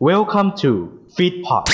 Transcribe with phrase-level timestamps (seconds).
[0.00, 0.70] Welcome to
[1.16, 1.64] Feedpot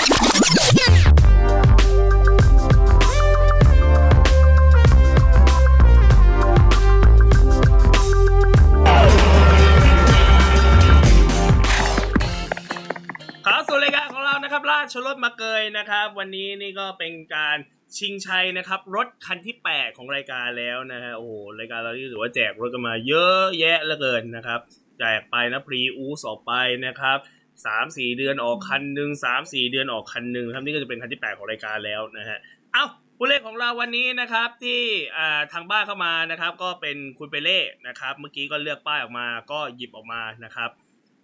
[13.46, 17.56] ข้าสู่รายการของเรานะครับ ราชรถมาเกยนะครับ วันนี้นี่ก็เป็นการ
[17.98, 24.60] ชิงชัยนะครับ รถคันที่ 8 ของรายการแล้วนะฮะโอ้โหรายการเราที่ถือว่าแจกรถกันมาเยอะแยะเหลือเกินนะครับ
[24.98, 26.52] แจกไปนะพรีอูสออกไป
[26.86, 27.18] นะครับ
[27.66, 32.38] สามสี่เดือนออกคันหนึ่งสามสี่เดือนออกคันหนึ่งครับนี่ก็จะเป็นคันที่8ของรายการแล้วนะฮะ
[32.72, 32.84] เอ้า
[33.16, 34.80] ผู้เล่นของเราวันนี้นะครับที่
[35.16, 40.70] อ่าทางบ้านเข้ามานะครับ ก็เป็นคุณเปเล่นะครับ เมื่อกี้ก็เลือกป้ายออกมาก็หยิบออกมานะครับ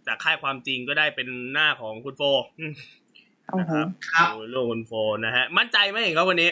[0.06, 2.22] จากค่ายความจริงก็ได้เป็นหน้าของคุณโฟ
[2.60, 2.72] อืม
[3.46, 4.92] โอ้นะโหครับครับโอ้โลกคุณโฟ
[5.24, 6.50] นะฮะมั่นใจไหมเห็นเขาวันนี้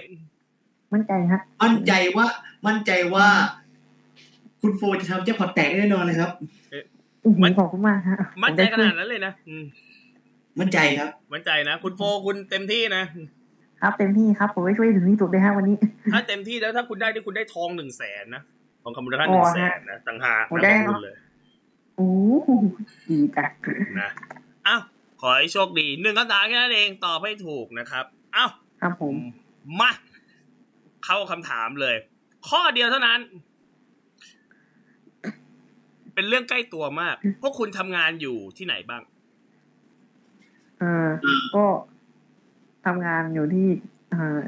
[0.92, 2.26] มั่นใจฮะมั่นใจว่า
[2.66, 3.26] มั่นใจว่า
[4.60, 6.84] คุณโฟจะทำแจ็คพอตแตกแน่นอนเลยครับอื้อหือ
[7.42, 9.64] มันขอบคุณมากฮะมั่นใจขนาดนั้นเลยนะอืม
[10.60, 13.04] มั่นใจครับ มั่นใจนะ คุณโฟคุณเต็มที่นะ
[13.80, 15.76] ครับเต็มที่ครับผมไม่ช่วยถึงที่สุดเลยฮะวันนี้
[16.12, 18.42] ถ้าเต็มที่แล้วถ้าคุณได้ที่คุณได้ทองหนึ่งแสนนะ
[18.82, 21.16] ทองคำมูลค่าอ๋หนึ่องแสฮะนนะต่างหากโอ้นะได้ขอบเนอะคุณเลย
[21.96, 22.10] โอ้
[22.44, 22.48] โห
[23.08, 23.52] ดีจัง
[24.00, 24.10] นะ
[24.66, 24.82] อ้าว
[25.20, 28.04] ขอให้โชคดีหนึ่งคำถามแค่นั้นเองตอบให้ถูกนะครับ
[28.36, 29.14] อ้าวครับผม
[29.80, 29.90] มา
[31.04, 31.96] เข้าคำถามเลย
[32.48, 33.20] ข้อเดียวเท่านั้น
[36.14, 39.02] เป็นเรื่องใกล้ตัวมาก พวกคุณทำงานอยู่ที่ไหนบ้าง
[40.78, 41.08] เออ
[41.54, 41.64] ก็
[42.86, 43.68] ทำงานอยู่ที่
[44.10, 44.38] เออ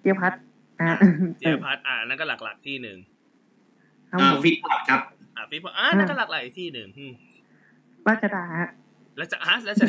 [0.00, 0.32] เจียพัด
[0.80, 0.98] อะ
[1.38, 2.98] เจียพัฒน์อ่านั่นก็หลักๆที่หนึ่ง
[4.10, 5.00] ครับอ่าผมฟิตพอตครับ
[5.36, 7.12] อ่าฟิปอ่านั่นก็หลักๆอีกที่หนึ่งอืม
[8.08, 8.70] ราชดาฮะ
[9.16, 9.86] แล้วจะฮะแล้วจะ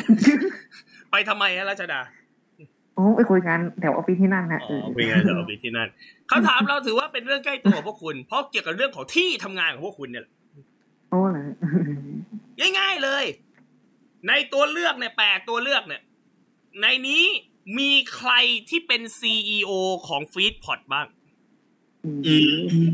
[1.10, 2.00] ไปทำไมฮะราชดา
[2.94, 5.88] โอ้ไปคุยกันแถวออฟฟิศที่นั่นฮะอ๋อเป็นไงจะเอาไปที่นั่น
[6.30, 10.32] คำถามเราถือว่าเป็นเรื่องใกล้ตัวของพวกคุณ เพราะเกี่ยวกับเรื่องของที่ทำงานของพวกคุณเนี่ยแหละ
[11.10, 11.46] โอ้เหรอ
[12.78, 13.24] ง่ายๆเลย
[14.28, 16.02] ในตัวเลือกเนี่ยแปดตัวเลือกเนี่ย
[16.80, 17.24] ในนี้
[17.78, 18.32] มีใคร
[18.70, 19.34] ที่เป็นซี
[19.68, 19.70] อ
[20.08, 21.06] ของฟีดพอดบ้าง
[22.04, 22.36] อื
[22.86, 22.88] ม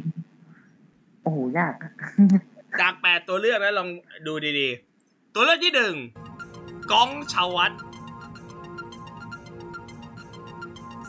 [1.22, 1.92] โอ้โหยากอะ
[2.80, 3.89] จากแปดตัวเลือกนะลอง
[4.27, 5.94] ดูดีๆ ตัวเลือกที่หนึ่ง
[6.92, 7.72] ก้องชาววัต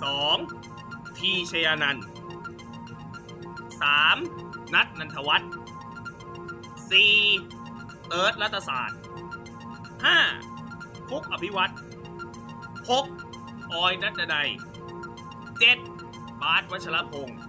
[0.04, 0.38] สอง
[1.18, 2.04] ทีชยานันท์
[3.82, 4.18] สาม
[4.74, 5.52] นัทนันทวัฒน์
[6.92, 7.14] สี่
[8.10, 9.00] เอิร์ธรัตศาสตร์
[10.06, 10.18] ห้า
[11.10, 11.74] ฟุกอภิวัตร
[12.90, 13.06] หก
[13.74, 14.50] ออยนัทดนัย
[15.60, 15.78] เจ็ด
[16.42, 17.40] บาสวัชรพงษ์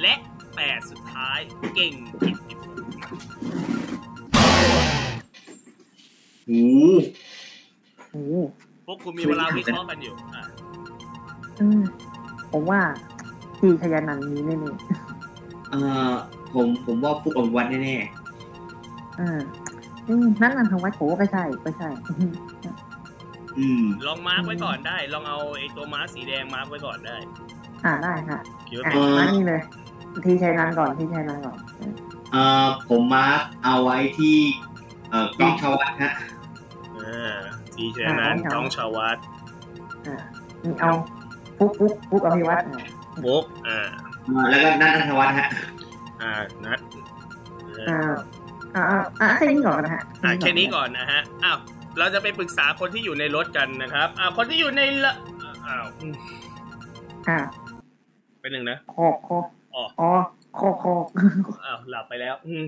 [0.00, 0.14] และ
[0.54, 1.38] แปดสุดท้าย
[1.74, 2.96] เก่งกิตติพงศ์
[6.46, 6.62] โอ้
[8.10, 8.34] โอ้โห
[8.86, 10.42] พวกคุณมีเวลาวิเคราะห์กันอยู่อะ
[11.60, 11.82] อืม
[12.52, 12.80] ผมว่า
[13.58, 14.56] ที่ชยานันท์มีแน่
[15.70, 16.12] เอ่อ
[16.54, 18.19] ผมผมว่าฟุกอมวัดแน่ๆ
[19.20, 19.40] อ่า
[20.08, 27.16] อืมนั่นนันทวัฒน์ผมว่าไม่ใช่ไม่ใช่ๆอืมลองมาร์กไว้ก่อนได้ ลองเอาไอ้ตัวมาร์กสีแดงมาร์กไว้ก่อนได้
[27.84, 29.60] อ่าได้ฮะคิดว่าอะเป็นมานี่เลย
[30.24, 31.56] ทีชัยนานก่อนทีชัยนานก่อน
[32.32, 34.36] เอ่อผมมาร์คเอาไว้ที่
[35.10, 36.12] เอ่อกล้องชวัตฮะ
[36.98, 37.38] อ่า
[37.74, 39.18] ทีเชนั้นจ้องชาวัต
[40.06, 40.16] อ่า
[40.62, 40.92] นี่เอา
[41.58, 42.84] ปุ๊กปุ๊กปุ๊กอภิวัตรอะ
[43.20, 43.78] โฟกอ่า
[44.28, 45.48] อ่าแล้วก็นัทนัทวัฒน์ฮะ
[46.22, 46.32] อ่า
[46.64, 46.78] นัด
[47.74, 48.12] เอออ่า
[48.76, 48.84] อ่า
[49.20, 51.58] อ่าแค่นี้ก่อนนะฮะอ่าแค่นี้ก่อนนะฮะอ้าว
[51.98, 55.14] เราจะไปปรึกษาคนที่อยู่ในรถกันนะครับอ่าคนที่อยู่ในละ
[55.66, 56.14] อ้าวอืม
[57.28, 57.38] อ่า
[58.40, 59.36] เป็นหนึ่งนะคอคอ
[59.74, 60.10] อ๋ออ๋อ
[60.58, 60.94] คอคอ
[61.64, 62.64] อ้าวหลับไปแล้ว อืม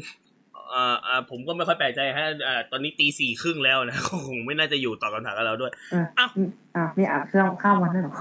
[0.75, 6.31] อ่าอ่าผมก็ไม่ค่อยแปลกใจฮะอ่าตอนนี้ตีสี่ครึ่งแล้วนะคงไม่น่าจะอยู่ต่อคำถามกับเราด้วยอ่าอ้าว
[6.77, 8.13] อ่านี่อ่านเครื่องข้ามวันได้หรอ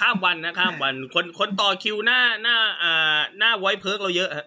[0.00, 4.46] ข้ามวันนะข้ามวัน คนคนต่อคิวหน้าหน้า อ่า หน้าไวท์เพิร์กเราเยอะฮะ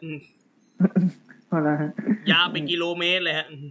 [1.56, 1.92] อืมเอาละฮะ
[2.32, 3.66] ยาวเป็นกิโลเมตรเลยฮะอืม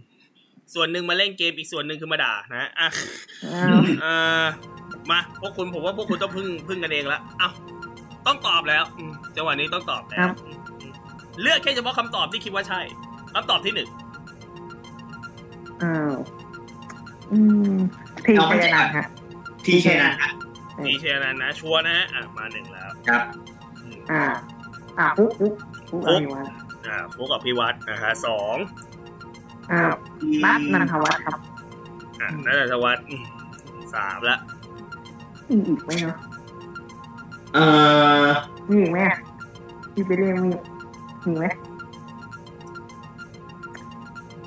[0.73, 2.87] ส่วนหนึ่งมาเล่นเกมอีกส่วนหนึ่งคือมาด่านะฮะอะ
[3.53, 4.45] อ้าวเอ่อ
[5.09, 7.49] มาพวกคุณผมว่าพวกคุณต้องพึ่งพึ่งกันเองละเอ้า
[8.27, 10.93] ต้องตอบแล้วอืมจังหวะนี้ต้องตอบแล้วอืมอืม
[11.41, 12.79] เลือกแค่เฉพาะคำตอบที่คิดว่าใช่
[13.33, 13.89] คำตอบที่หนึ่ง
[15.83, 16.15] อ้าว
[17.31, 17.39] อื
[17.73, 17.75] ม
[18.25, 19.05] ทีชัยนานท์ฮะ
[19.65, 20.31] ที่ชัยนันท์ฮะ
[20.85, 23.21] ดีเชียร์นั้นนะ ชัวร์นะฮะอะมาหนึ่งแล้ว ครับ
[23.81, 24.23] อืมอ่า
[24.99, 25.53] อ่าปุ๊กปุ๊ก
[25.91, 28.55] ปุ๊กอภิวัตร อ่าฟุกกับพี่วัดนะฮะสอง
[29.71, 29.81] อ่า
[30.43, 31.39] นัทนันทวัฒน์ครับ
[32.21, 33.23] อะนัทวัฒน์อืม
[33.93, 34.37] สามละ
[35.49, 36.17] มีอีกไหมเนาะ
[37.53, 37.65] เอ่
[38.25, 38.27] อ
[38.69, 38.99] มีอีกไหม
[39.93, 40.49] ที่ไปเรียกมี
[41.25, 41.45] มีไหม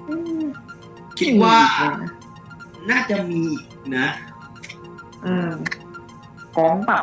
[0.08, 0.44] อืม
[1.18, 1.58] คิดว่า
[2.90, 3.62] น่าจะมีอีก
[3.96, 4.06] นะ
[5.26, 5.50] อืม
[6.56, 7.00] กองเปล่า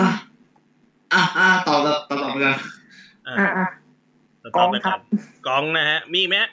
[0.00, 0.08] อะ
[1.16, 2.60] อะอะตอบตอบตอบตอบไปกันอะ
[3.26, 3.66] อ่าอ่า
[4.56, 5.00] ตอบไปกองครัก่อบน
[5.46, 6.50] กองนะฮะ มีอีกไหมฮะ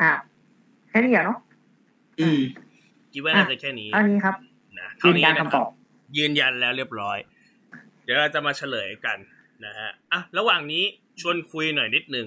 [0.00, 0.10] อ่า
[0.88, 1.38] แค่นี้เหรอเนาะ
[2.20, 2.38] อืม
[3.12, 4.34] คิดว่าน่าจะแค่นี้เท่านี้ครับ
[4.78, 5.68] นะยืเท่านนี้ยันนะคคำตรัอบบ
[6.16, 7.18] ยืนยันแล้วเรียบร้อย
[8.04, 9.18] เดี๋ยวเราจะมาเฉลยกัน
[9.64, 10.84] นะฮะอะระหว่างนี้
[11.20, 12.26] ชวนคุยหน่อยนิดนึง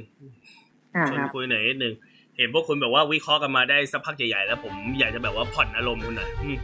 [0.96, 1.94] อ่าชวนครับคุยหน่อยนิดนึง
[2.38, 6.58] เห็นพวกคุณแบบว่าวิเคราะห์กันมาได้สักพักใหญ่ๆแล้วผมอยากจะแบบว่าผ่อนอารมณ์คุณหน่อยอืม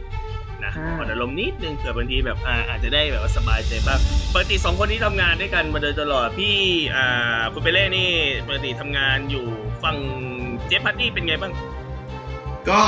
[0.64, 4.00] นะผ่อนอารมณ์นิดนึงเผื่อบางทีแบบอ่าอาจจะได้แบบว่าสบายใจบ้าง
[4.32, 6.56] ปกติสองคนนี้ทำงานด้วยกันมาโดยตลอดพี่
[6.96, 8.10] อ่าคุณเปเล่นี่
[8.46, 9.44] ปกติทำงานอยู่
[9.82, 9.96] ฝั่ง
[10.66, 11.52] เจฟพัตตี้เป็นไงบ้าง
[12.70, 12.82] ก็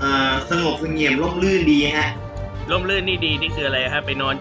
[0.00, 2.10] เอ่อสงบเสงี่ยมร่มรื่นดีฮะ
[2.70, 4.34] ร่มรื่นนี่ดีนี่คืออะไรฮะไปนอน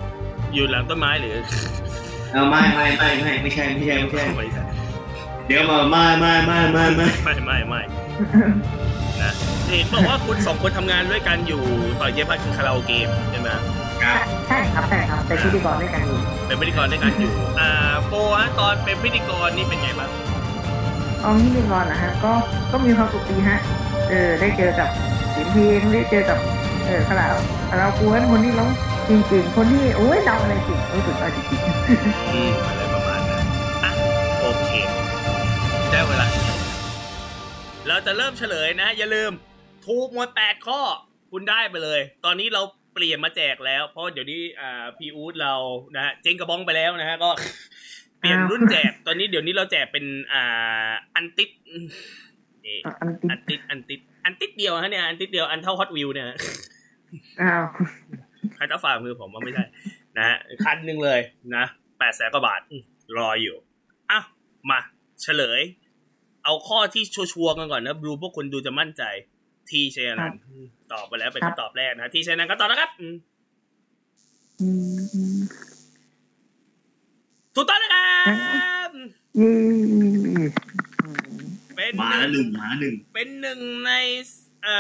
[0.54, 1.36] อยู่หลังต้นไม้หรือ
[2.32, 4.64] เออไม่ไม่ไม่ไม่ไม่ใช่ไม่ใช่ไม่ใช่ไม่ใช่
[5.48, 7.82] เดี๋ยวมาไม่ไม่ไม่ไม่ไม่ไม่ไม่ไม่
[9.24, 9.34] นะ
[9.68, 11.62] เห็นบอกว่าคุณสองคนทำงานด้วยกันอยู่
[12.00, 13.50] ฝั่งเจฟพัตคือคาราโอเกะใช่ไหม
[14.04, 17.70] ครับ ใช่ครับใช่ครับแต่พิธีกรด้วยกันอยู่เป็นพิธีกรด้วยกันอยู่ อ่า
[18.08, 20.10] โฟฮะตอนเป็นพิธีกรนี่เป็นไงบ้าง
[21.24, 22.34] ตอนพิธีกรนะฮะก็
[22.72, 23.60] ก็มีความสุขดีฮะ
[24.10, 24.90] เออได้เจอกับ
[25.36, 26.38] ศิลปินได้เจอกับ
[26.86, 27.26] เออคารา
[27.70, 28.70] คาราโอเกะคนที่ร้อง
[29.10, 31.60] จริงๆคนที่โอ้ยเดาอะไรจริงรู้สึกอะไรจริง
[32.34, 33.46] อืมอะไรประมาณนั้น
[33.84, 33.92] อะ
[34.42, 34.70] โอเค
[35.92, 36.26] ได้เวลา
[37.92, 39.32] เฉลยเราจะเริ่มเฉลยนะ อย่าลืม
[39.88, 40.82] ถูกหมดแปดข้อ
[41.32, 42.62] คุณได้ไปเลย ตอนนี้เรา
[42.94, 45.54] เปลี่ยนมาแจกแล้ว เพราะเดี๋ยวนี้อ่าพีอูดเรา
[45.96, 47.30] นะฮะเจ๊งกระบองไปแล้วนะฮะก็
[48.20, 51.50] เปลี่ยนรุ่นแจก ตอนนี้เดี๋ยวนี้เราแจกเป็นอ่าอันติด
[52.66, 56.28] นี่ๆอะอันติอันติดอันติดอันติดเดียวฮะเนี่ยอันติดเดียวอันเท่าฮอตวิวเนี่ย
[57.42, 57.66] อ้าว
[58.56, 59.66] ใครจะฝ่ามือผมว่าไม่ใช่
[60.18, 61.20] นะฮะคันหนึ่งเลย
[61.56, 61.66] นะ
[62.00, 62.84] แปดแสนกว่าบาทอืม
[63.18, 63.56] รออยู่
[64.12, 64.20] อะ
[64.70, 64.80] มา
[65.24, 65.62] เฉลย
[66.44, 69.04] เอาข้อที่ชัวร์ๆกันก่อนนะดูพวกคุณดูจะมั่นใจ
[69.70, 73.16] ทีชัยนันท์อืมตอบไปแล้วเป็นคำตอบแรกนะทีชัยนันท์ก็ตอบนะครับอืม
[74.62, 75.42] อืมอืม
[77.56, 78.40] ถูกต้องนะครับเย้
[79.38, 79.48] อื
[80.40, 80.42] ม
[81.76, 83.92] เป็นหมาละหนึ่งหมาละหนึ่งเป็นหนึ่งใน
[84.66, 84.78] อ่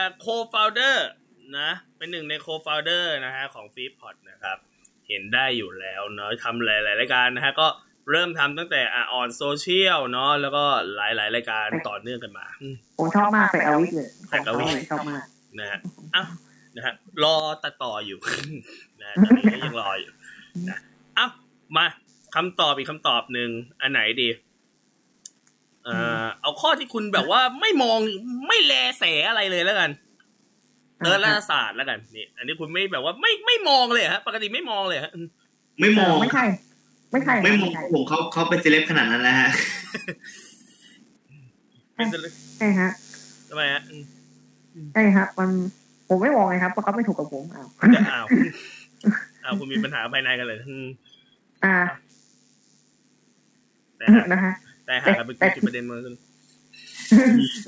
[0.00, 1.08] า co-founder
[1.58, 4.58] นะเป็นหนึ่งใน co-founder นะฮะของฟีพอดนะครับ
[5.08, 7.66] เห็นได้อยู่แล้วเนาะทำหลายๆรายการนะฮะก็
[8.10, 10.64] เริ่มทำตั้งแต่อ่าออนโซเชียลเนาะแล้วก็
[10.96, 15.24] หลายๆรายการต่อเนื่องกันมาอืมผมชอบมากใส่อาวิสเลยใส่อาวิสชอบมาก
[15.58, 15.78] นะฮะ
[16.14, 16.28] อ้าว
[16.76, 16.94] นะฮะ
[17.24, 18.18] รอตัดต่ออยู่
[19.00, 20.12] นะตอนนี้ก็ยังรออยู่
[20.68, 20.78] นะ
[21.16, 21.26] เอ้า
[21.76, 21.84] มา
[22.34, 23.50] คำตอบอีกคำตอบหนึ่ง
[23.82, 24.28] อันไหนดี
[25.84, 27.98] เอ่อเอาข้อที่คุณแบบว่าไม่มอง
[28.48, 29.90] ไม่แลแสอะไรเลยแล้วกัน
[31.00, 35.12] เออรัฐศาสตร์แล้วกันนี่อันนี้คุณไม่แบบว่าไม่ไม่มองเลยฮะ ปกติไม่มองเลยฮะ
[35.80, 36.44] ไม่มองไม่ใช่
[37.12, 39.50] ไม่ใช่ไม่มองใช่ผมเขาเขาเป็นเซเลบขนาดนั้นแล้วฮะ
[41.96, 42.14] เป็นส
[42.58, 42.90] ใช่ฮะ
[43.48, 44.04] ทำไมฮะอืม
[44.92, 45.50] ใช่ฮะมัน
[46.08, 48.26] ผมไม่มองเลยครับเพราะเขาไม่ถูกกับผมอ้าวจะอ้าว
[49.44, 50.86] อ้าวคุณมีปัญหาภายในกันเลยอืม
[51.64, 51.76] อ่า
[53.98, 54.54] แต่หานะฮะ
[54.86, 55.96] แต่หากันเป็นจุดประเด็นมา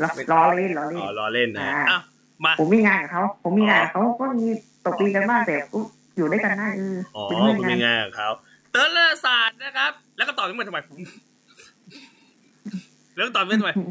[0.03, 2.03] รอรอเล่นรอเล่นอ๋อรอเล่นนะฮะอ่าอ้าว
[2.45, 4.47] มาผมมีงานกับเขาผมมีงานกับเขาก็มี
[4.85, 5.79] ตกตีกันบ้างแต่ก็
[6.17, 8.29] อยู่ด้วยกันได้เอออ๋อเป็นเพื่อนคุณกัมีนงานกับเขา
[8.75, 10.81] เติร์เลอร์ศาสตร์นะครับ แล้วก็ตอบไม่เหมือนทำไม
[13.15, 13.89] แล้วก็ตอบไม่เหมือนทำไม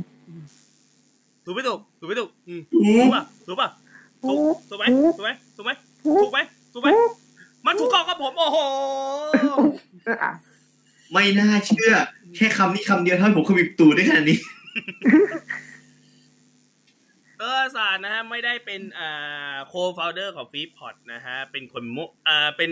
[1.46, 3.70] ถูกไม่ถูกถูกไม่ถูกอืมถูถูกกป่ะถูกป่ะ
[4.24, 4.38] ถูก
[4.70, 4.86] ถูกไหม
[5.18, 5.72] ถูกไหมถูกไหม
[6.06, 6.40] ถูถูกกไหม
[6.74, 6.90] ถูกไหม
[7.66, 8.58] มันถูกต้องกับผม โอ้โห
[10.04, 10.32] เอออะ
[11.12, 11.94] ไม่น่าเชื่อ
[12.36, 14.38] แค่คำนี้คำเดียวเท่านั้นผมเคยมีตูได้ขนาดนี้
[17.38, 22.70] เตอร์ศาสตร์นะฮะไม่ได้เป็นอ่าโคฟาวเดอร์ของฟีพอดนะฮะเป็นคนมุอ่าเป็น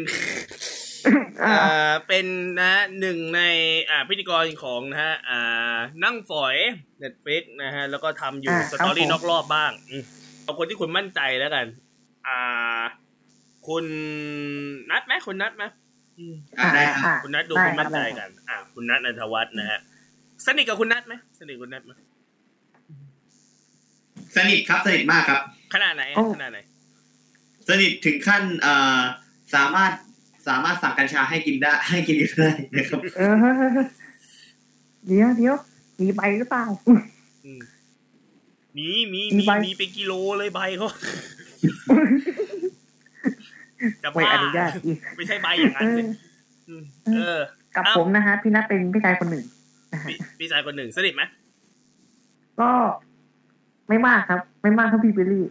[1.43, 2.25] อ่าอ่าเป็น
[2.59, 3.41] นะหนึ่งใน
[3.89, 6.55] อ่าพิธีกรของนะฮะอ่านั่งฝอย
[7.03, 10.03] Netflix นะฮะแล้วก็ทำอยู่อ่าสตอรี่ครับผมนอกรอบบ้างอืม
[10.43, 11.65] เอาคนที่คุณมั่นใจแล้วกัน
[12.27, 12.81] อ่า
[13.67, 13.85] คุณ
[14.91, 15.63] นัดไหมคุณนัดไหม
[16.17, 19.79] อืมอ่าได้ครับอ่าคุณนัดดูได้คุณมั่นใจครับกัน อ่า คุณนัดนันทวัฒน์นะฮะ
[20.45, 21.91] สนิทกับคุณนัดไหมสนิทกับคุณนัดไหม
[24.35, 25.41] สนิทครับสนิทมากครับ
[25.73, 26.59] ขนาดไหนโอ้ขนาดไหน
[27.69, 28.99] สนิทถึงขั้นเอ่อ
[29.55, 29.91] สามารถ
[30.47, 33.35] สามารถสั่งกัญชาให้กินได้ ให้กินได้นะครับเออ
[35.07, 35.55] เดี๋ยวเดี๋ยว
[36.01, 36.65] มีใบหรือเปล่า
[37.45, 37.61] อืม
[38.77, 40.87] มีมีมีมีใบมีเป็นกิโลเลยใบเขา
[44.03, 46.01] จะไม่บ้าอนุญาตอีกไม่ใช่ใบอย่างนั้นสิ
[46.67, 46.83] เออม
[47.15, 47.39] เออ
[47.75, 49.43] กับเอ้าผมนะฮะพี่นัทเป็นพี่ชายคนหนึ่ง
[49.93, 51.23] นะฮะพี่พี่ชายคนหนึ่งสนิทไหม
[52.59, 52.69] ก็
[53.89, 55.45] ไม่มากครับ ไม่มากเท่าพี่เบลลี่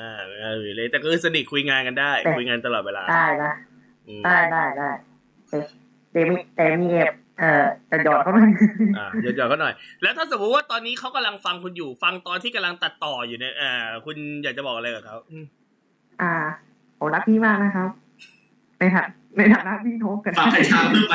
[0.00, 3.75] อ่าเออเลยแต่ก็คือสนิทคุยงานกันได้แต่คุยงานตลอดเวลาได้นะอืม
[4.24, 4.90] ได้ได้ได้
[5.48, 5.58] แต่
[6.12, 8.50] แต่มีแต่มีแอบเอ่อแต่หยอดเขาหน่อย
[8.98, 9.72] อ่าเดี๋ยวๆก็หน่อย
[10.02, 13.70] แล้วถ้าสมมติว่าตอนนี้เขากำลังฟังคุณอยู่ ฟังตอนที่กำลังตัดต่ออยู่เนี่ยอ่า
[14.04, 15.44] คุณอยากจะบอกอะไรกับเขาอืม
[16.22, 16.32] อ่า
[16.98, 17.88] ผมรักพี่มากนะครับ
[18.78, 21.14] ในฐานะในฐานะพี่น้องกันฝากกัญชาเพิ่มไป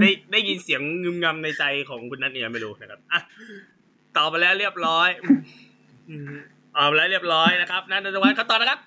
[0.00, 3.20] ได้ได้ยินเสียงงึมงำในใจของคุณนัทเนี่ยไม่รู้นะครับอะ
[4.16, 5.08] ตอบไปแล้วเรียบร้อย
[6.76, 8.80] อืมตอบไปแล้วเรียบร้อยนะครับนัทนนทวัฒน์ขั้นตอนนะครับ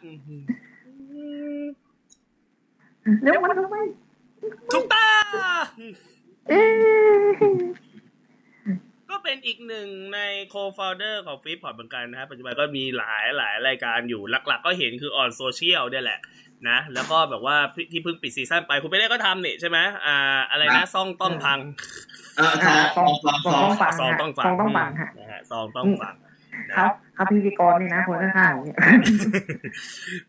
[3.24, 3.78] เร็วมันทำไม
[4.74, 5.08] ถูกต้อ
[5.62, 5.66] ง
[9.10, 10.20] ก็เป็นอีกหนึ่งใน
[10.54, 16.20] co-founder ของฟีดพอร์ตเหมือนกันนะครับปัจจุบันก็มีหลายหลายรายการอยู่หลัก ๆ ก็เห็นคือออนโซเชียลเนี่ยแหละ
[16.70, 17.58] นะแล้วก็แบบว่า
[17.92, 20.16] ที่เพิ่งปิดซีซั่นไปคุณไปเล่ก็ทำนี่ใช่ไหมอ่า
[20.50, 21.60] อะไรนะซ่องต้องพัง
[22.38, 26.14] เออสอ่าองซองงสองซองต้องฟังซองต้องฟังซองต้องฟังฮะนะฮะซองต้องฟัง
[26.70, 28.78] นะครับ ครับพิธีกรนี่นะคนข้างๆเนี่ย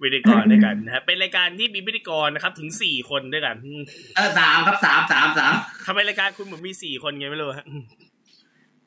[0.03, 3.83] วิธีกรด้วยกันนะฮะเป็นรายการที่มีพิธีกรนะครับ ถึงสี่คนด้วยกันอืม
[4.17, 5.53] เออสามครับสามสามสาม
[5.87, 7.67] ทำไมรายการคุณเหมือนมีสี่คนไงไม่รู้ฮะ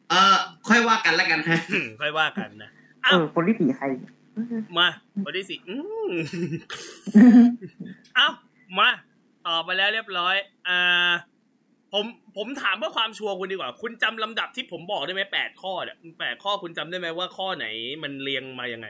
[0.10, 0.38] เออ
[0.68, 1.60] ค่อยว่ากันแล้วกันฮะ
[2.02, 2.70] ค่อยว่ากันนะ
[3.04, 3.86] เออคนที่สี่ใคร
[4.78, 4.88] มา
[5.26, 5.76] คนที่สี่อื
[6.10, 6.12] ม
[8.16, 8.28] เอ้า
[8.78, 8.90] มา
[9.48, 10.36] ตอบไปแล้วเรียบร้อย
[10.68, 11.12] อ่า
[11.94, 12.06] ผม
[12.38, 17.66] ผมถามเพื่อความชัวร์คุณดีกว่า คุณจำลำดับที่ผมบอกได้ไหมแปดข้อเนี่ยแปดข้อคุณจำได้ไหมว่าข้อไหน
[18.04, 18.88] มันเรียงมายังไง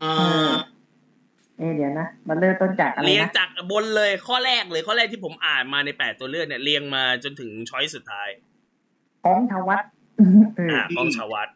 [0.00, 0.04] เอ
[0.48, 0.50] อ
[1.58, 8.28] เอะเดี๋ยวนะมันเริ่มต้นจากอะไรเรียงนะจากบนเลยข้อแรกเลยข้อแรกที่ผมอ่านมาในแปดตัวเลือกเนี่ยเรียงมาจนถึงช้อยสุดท้าย
[9.24, 9.84] ของทวัต
[10.56, 11.48] เอออ่าป้องชวัต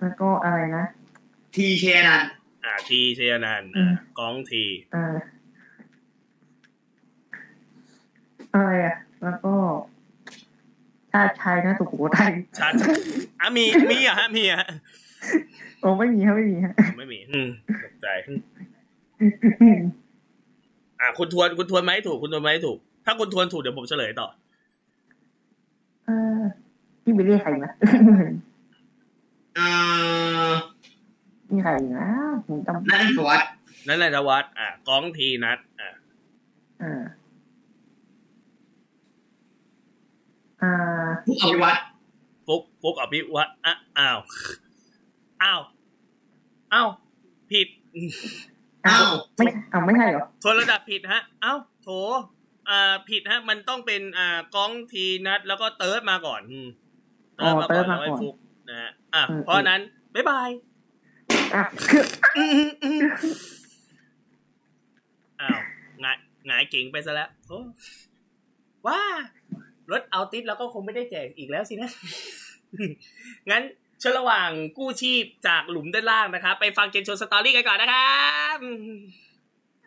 [0.00, 0.84] แล้วก็อะไรนะ
[1.54, 2.22] ทีเชนัน
[2.64, 5.14] อ่า ทีเชยนันท์อืมอ่ากองทีเออ
[8.52, 9.52] อะไรอะ แล้วก็
[11.12, 12.74] ชาติชายนะสุโขทัยชาติ
[13.40, 14.68] อะมีมีอะฮะมีอะฮะ
[15.80, 17.48] โอ้ไม่มีครับไม่มีฮะไม่มี อืม
[17.84, 18.06] ตกใจ
[21.00, 24.28] อ่าคุณทวนคุณทวนไหมาให้ถูก คุณทวนไหมาให้ถูก ถ้าคุณทวนถูกเดี๋ยวผมเฉลยต่อ
[26.06, 26.42] เออ
[27.02, 27.72] พี่บิลลี่ใครนะ
[29.56, 29.60] เอ
[30.48, 30.50] อ
[31.50, 32.06] นี่ใครนะ
[32.46, 33.50] ผมจำนันทวัฒน์
[33.88, 35.90] นั่นแหละทวัฒน์อะกองทีนัดอะ
[36.80, 37.02] เออ
[40.62, 41.80] อ่าผู้อภิวัตร
[42.46, 44.18] ฟุกฟุกอภิวัตอะอ้าว
[45.42, 45.60] อ้าว
[46.72, 46.88] อ้าว
[47.50, 47.68] ผิด
[48.86, 51.88] อ้าวไม่อ้าวไม่ใช่เหรอทวนระดับผิดฮะเอ้าโถ
[52.68, 56.68] อ่าผิดฮะ มันต้องเป็นอ่ากองทีนัดแล้วก็เติร์ดมาก่อนอืม
[57.36, 58.36] เติร์ดมาก่อนแล้วไอ้ฟุก
[58.68, 59.80] นะฮะอะเพราะฉะนั้น
[60.14, 60.48] บ๊ายบาย
[61.54, 62.04] อะคือ
[62.36, 63.02] อืมอืม
[65.40, 65.58] อ้าว
[66.00, 67.60] หงายหงายเก่งไปซะแล้วโอ้
[68.86, 69.00] ว้า
[69.90, 71.90] รถเอาติสแล้วก็คงไม่ได้แจกอีกแล้วสินะ
[73.50, 73.62] งั้น
[74.02, 78.22] ช่วงระหว่างกู้ชีพจากหลุมด้านล่างนะครับ ไปฟังเกมโชว์สตอรี่กันก่อนนะครั
[78.56, 78.58] บ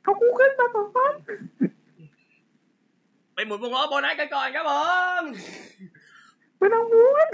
[0.03, 1.13] เขากูขึ้นมาต่อฟัน
[3.34, 4.72] ไปหมุนวงล้อโบนัสกันก่อนครับผ
[5.22, 5.24] ม
[6.58, 7.27] ไม่ต้องม้วน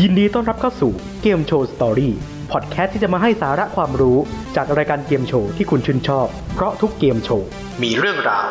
[0.00, 0.92] ยินดีต้อนรับเข้าสู่
[1.22, 2.14] Game Show Story
[2.52, 4.18] พอดแคสต์ที่จะมาให้สาระความรู้
[4.56, 7.48] จากรายการเกมโชว์ที่คุณชื่นชอบ เพราะทุกเกมโชว์
[7.82, 8.46] มีเรื่องราว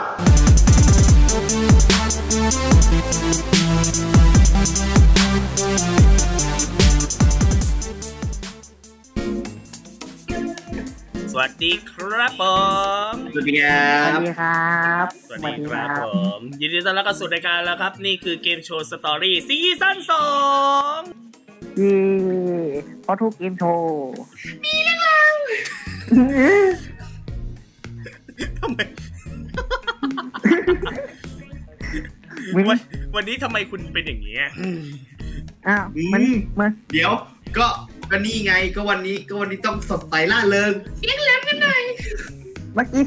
[11.36, 12.44] สวัสดีครับผ
[13.12, 16.06] ม สวัสดีครัสวับ สดีครับสวัสดีครับผ
[16.38, 20.28] ม ยินดีต้อนรับเข้าสู่รายการแล้วครับ นี่คือ Game Show Story ซีซั่นสอ
[20.98, 21.00] ง
[21.78, 21.98] เย่
[23.04, 24.14] เพราะทุกเกมโชว์
[28.60, 28.80] ทำไม
[32.56, 32.78] มีวัน
[33.16, 34.44] วันนี้ทำไมคุณเป็นอย่างนี้ย
[35.68, 36.22] อ้าวมัน
[36.60, 37.12] มันเดี๋ยว
[37.58, 37.68] ก็
[38.12, 40.74] ก็นี่ไงก็วันนี้ก็วันนี้ต้องสดใสล่าเริง
[42.76, 43.04] เมื่อกี้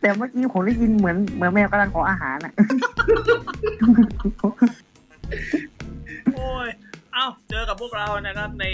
[0.00, 2.52] แต่เมื่อกี้ผมได้ยินเหมือนเหมือนแมวกำลังขออาหารอะ
[7.80, 8.66] พวกเรานะครับใน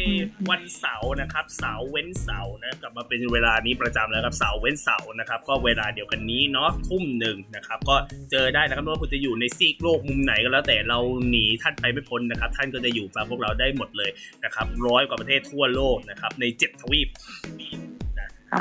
[0.50, 7.96] วันเสาร์นะครับเสาร์เว้นเสาร์นะกลับมาเป็นเวลานี้ประจำแล้วครับเสาร์เว้นเสาร์นะครับก็เวลาเดียวกันนี้เนาะทุ่มหนึ่งนะครับก็
[8.30, 14.10] เจอได้นะครับไม่ว่าคุณจะอยู่ในซีกโลกมุมไหนก็แล้วแต่เราหนีท่านไปไม่พ้นนะครับท่านก็จะอยู่ฟังพวกเราได้หมดเลย
[14.44, 17.08] นะครับร้อยกว่าประเทศทั่วโลกนะครับในเจ็ดทวีป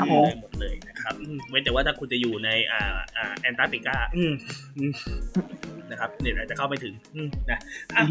[0.00, 1.14] รับผมได้หมดเลยนะครับ
[1.50, 2.82] เว้นแต่ว่าถ้าคุณจะอยู่ในอ่า
[3.16, 3.96] อ่าแอนตาร์กติกา
[5.90, 6.94] นะครับเน็ตอาจจะเข้าไม่ถึง
[7.50, 7.60] นะ
[7.96, 8.02] อะ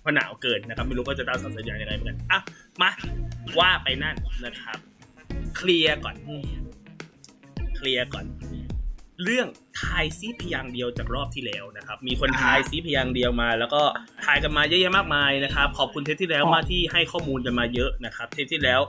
[0.00, 2.40] เพราะหนาวเกินนะครับ ไม่รู้ก็จะตามสัญญาณยังไงเหมือนกันอะ
[2.82, 2.90] มา
[3.58, 4.78] ว่าไปนั่นนะครับ
[5.56, 6.16] เคลียร์ก่อน
[7.76, 8.26] เคลียร์ก่อน
[9.24, 9.46] เรื่อง
[9.80, 13.82] ทายซีพยางค์เดียวจากรอบที่แล้วนะครับ มีคนทายซีพยางค์เดียวมา แล้วก็
[14.24, 18.80] ทายกันมาเยอะแยะมากมายนะครับ ขอบคุณเทปที่แล้วมากที่ให้ข้อมูลกันมาเยอะนะครับ เทปที่แล้ว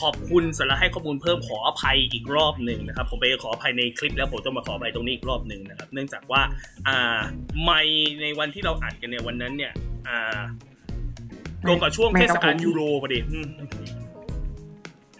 [0.00, 6.42] ขอบคุณสำหรับให้ข้อมูลเพิ่มขออภัยอีกรอบหนึ่งนะครับ ผมไปขออภัยในคลิปแล้วผมต้องมาขออภัยตรงนี้อีกรอบหนึ่งนะครับ เนื่องจากว่า
[6.88, 7.20] อ่า
[7.64, 7.80] ไม่
[8.22, 9.72] ในวันที่เราอัดกันในวันนั้นเนี่ย
[10.08, 10.40] อ่า
[11.66, 13.48] ตรงกับช่วงเทศกาลยูโรพอดีอืม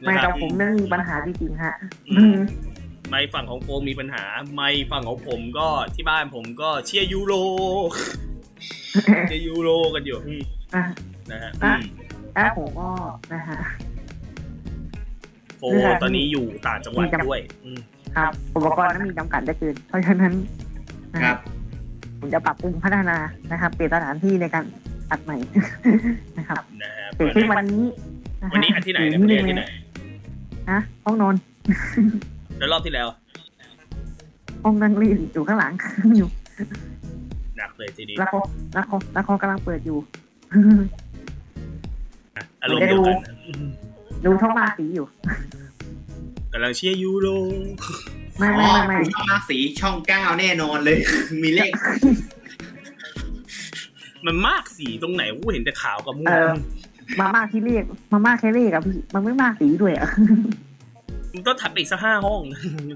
[0.01, 1.75] ไม่นะคกัรับบผมนั่นมีปัญหาจริงๆฮะ
[2.11, 2.37] อืม
[3.11, 4.25] ไม่ฝั่งของโฟมมีปัญหา
[4.55, 7.35] ไม่ฝั่งของผมก็ที่บ้านผมก็เชียร์ยูโร
[9.29, 10.43] เชียร์ยูโรกันอยู่อืม
[10.75, 10.83] อะ
[11.31, 11.83] นะฮะอะอืม
[12.35, 12.89] แล้วผมก็
[13.33, 13.59] นะฮะ
[15.59, 15.63] โฟ
[16.03, 17.81] ตอนนี้อยู่ต่างจังหวัดด้วย อืม
[18.17, 20.33] ครับอุปกรณ์นั้นมีจำกัดได้เกินเพราะฉะนั้น
[21.15, 21.39] นะคฮะรับ
[22.21, 23.17] ผมจะปรับปรุงพัฒนา
[23.53, 24.65] นะครับเปลี่ยนสถานที่ในการ
[25.11, 25.37] อัดใหม่
[26.39, 29.65] นะครับนะฮะเสร็จที่วันนี้ะฮะวันนี้อันที่ไหนเนี่ยอยู่วันนี้อันที่ไหน
[30.71, 31.35] ฮะห้องนอน
[32.61, 33.09] แล้วรอบที่แล้ว
[34.65, 35.73] ห้องนั่งเล่นอยู่ข้างหลัง
[36.17, 36.29] อยู่
[37.57, 38.45] หนักเลยทีนี้ละคร
[38.77, 39.99] ละครละครกำลังเปิดอยู่
[42.37, 43.67] นะอารมณ์เดียวกันนะอืม
[44.25, 45.07] ดูท้องมาสีอยู่
[46.53, 47.29] กำลังเชียร์ยูโร
[48.39, 50.99] ไม่อ๋อไม่ไม่ไม่คุณช่องมากสีช่องเก้าแน่นอนเลย
[51.43, 51.73] มีเลข
[54.27, 56.57] มันมากสีตรงไหนกูเห็นแต่ขาวกับม่วเอง
[57.17, 60.09] อมาม่าที่เรียกมาม่าแค่เรียกอะพี่ มันไม่มากสีด้วยอะ
[61.35, 62.41] มันต้องถัดไปอีกสักห้าห้อง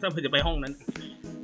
[0.02, 0.74] ถ้าเพื่อจะไปห้องนั้น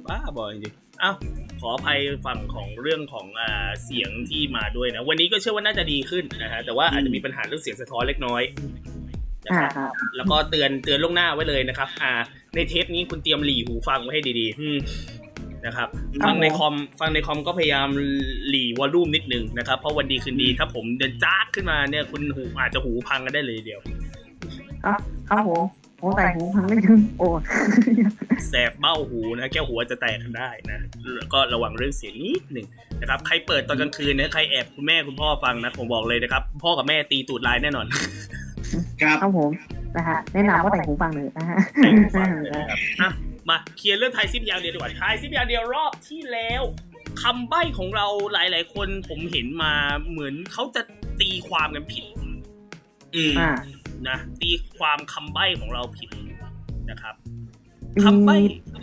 [0.07, 1.17] บ้าบอจริงๆอ้าว
[1.61, 8.43] ขออภัยฝั่งของเรื่องของอ่าเสียงที่มาด้วยนะ วันนี้ก็เชื่อว่าน่าจะดีขึ้นนะฮะแต่ว่าอาจจะมีปัญหาเรื่องเสียงสะท้อนเล็กน้อย
[9.45, 12.13] นะอ่าครับครับแล้วก็เตือนเตือนล่วงหน้าไว้เลยนะครับ อ่า
[12.55, 14.79] ในเทปนี้คุณเตรียมหลีหูฟังไว้ให้ดีๆอืม
[15.67, 15.89] นะครับ
[16.25, 17.89] ฟังในคอมฟังในคอมก็พยายาม
[18.49, 23.81] หลีวอลลุ่มนิดนึงนะครับ เพราะวันดีคืนดีถ้าผมเดินจ้ากขึ้นมาเนี่ยคุณหูอาจจะหูพังกันได้เลยทีเดียว
[24.85, 25.65] ครับครับผม
[26.01, 27.29] ผมใส่หูพังไม่ถึงโอ้
[28.49, 30.79] แสบเบ้าหูนะแก้วหัวจะแตกกันได้นะ
[31.17, 32.67] แล้วก็ระวังเรื่องเสียงนิดหนึ่ง
[33.01, 37.87] นะครับใครเปิดตอนกลางคืนเนี่ยใครแอบคุณแม่คุณพ่อฟังนะผมบอกเลยนะครับ พ่อกับแม่ตีตูดลายแน่นอน
[39.03, 39.51] ครับครับผม
[39.97, 43.11] นะฮะแนะนำว่าใส่หูฟังเลยนะฮะแต่งฟังเลยนะครับอะ
[43.49, 46.63] มาเคลียร์เรื่องไทยซิปยาวเดียวดีกว่าไทยซิปยาวเดียวรอบที่แล้ว
[47.23, 49.73] คำใบ้ของเราหลาย ๆ คนผมเห็นมา
[50.11, 50.83] เหมือนเขาจะ
[51.21, 52.05] ตีความกันผิด
[53.15, 53.51] อืมอ่า
[54.09, 56.11] นะตีความคำใบ้ของเราผิด
[56.91, 57.15] นะครับ
[58.05, 58.37] คำใบ้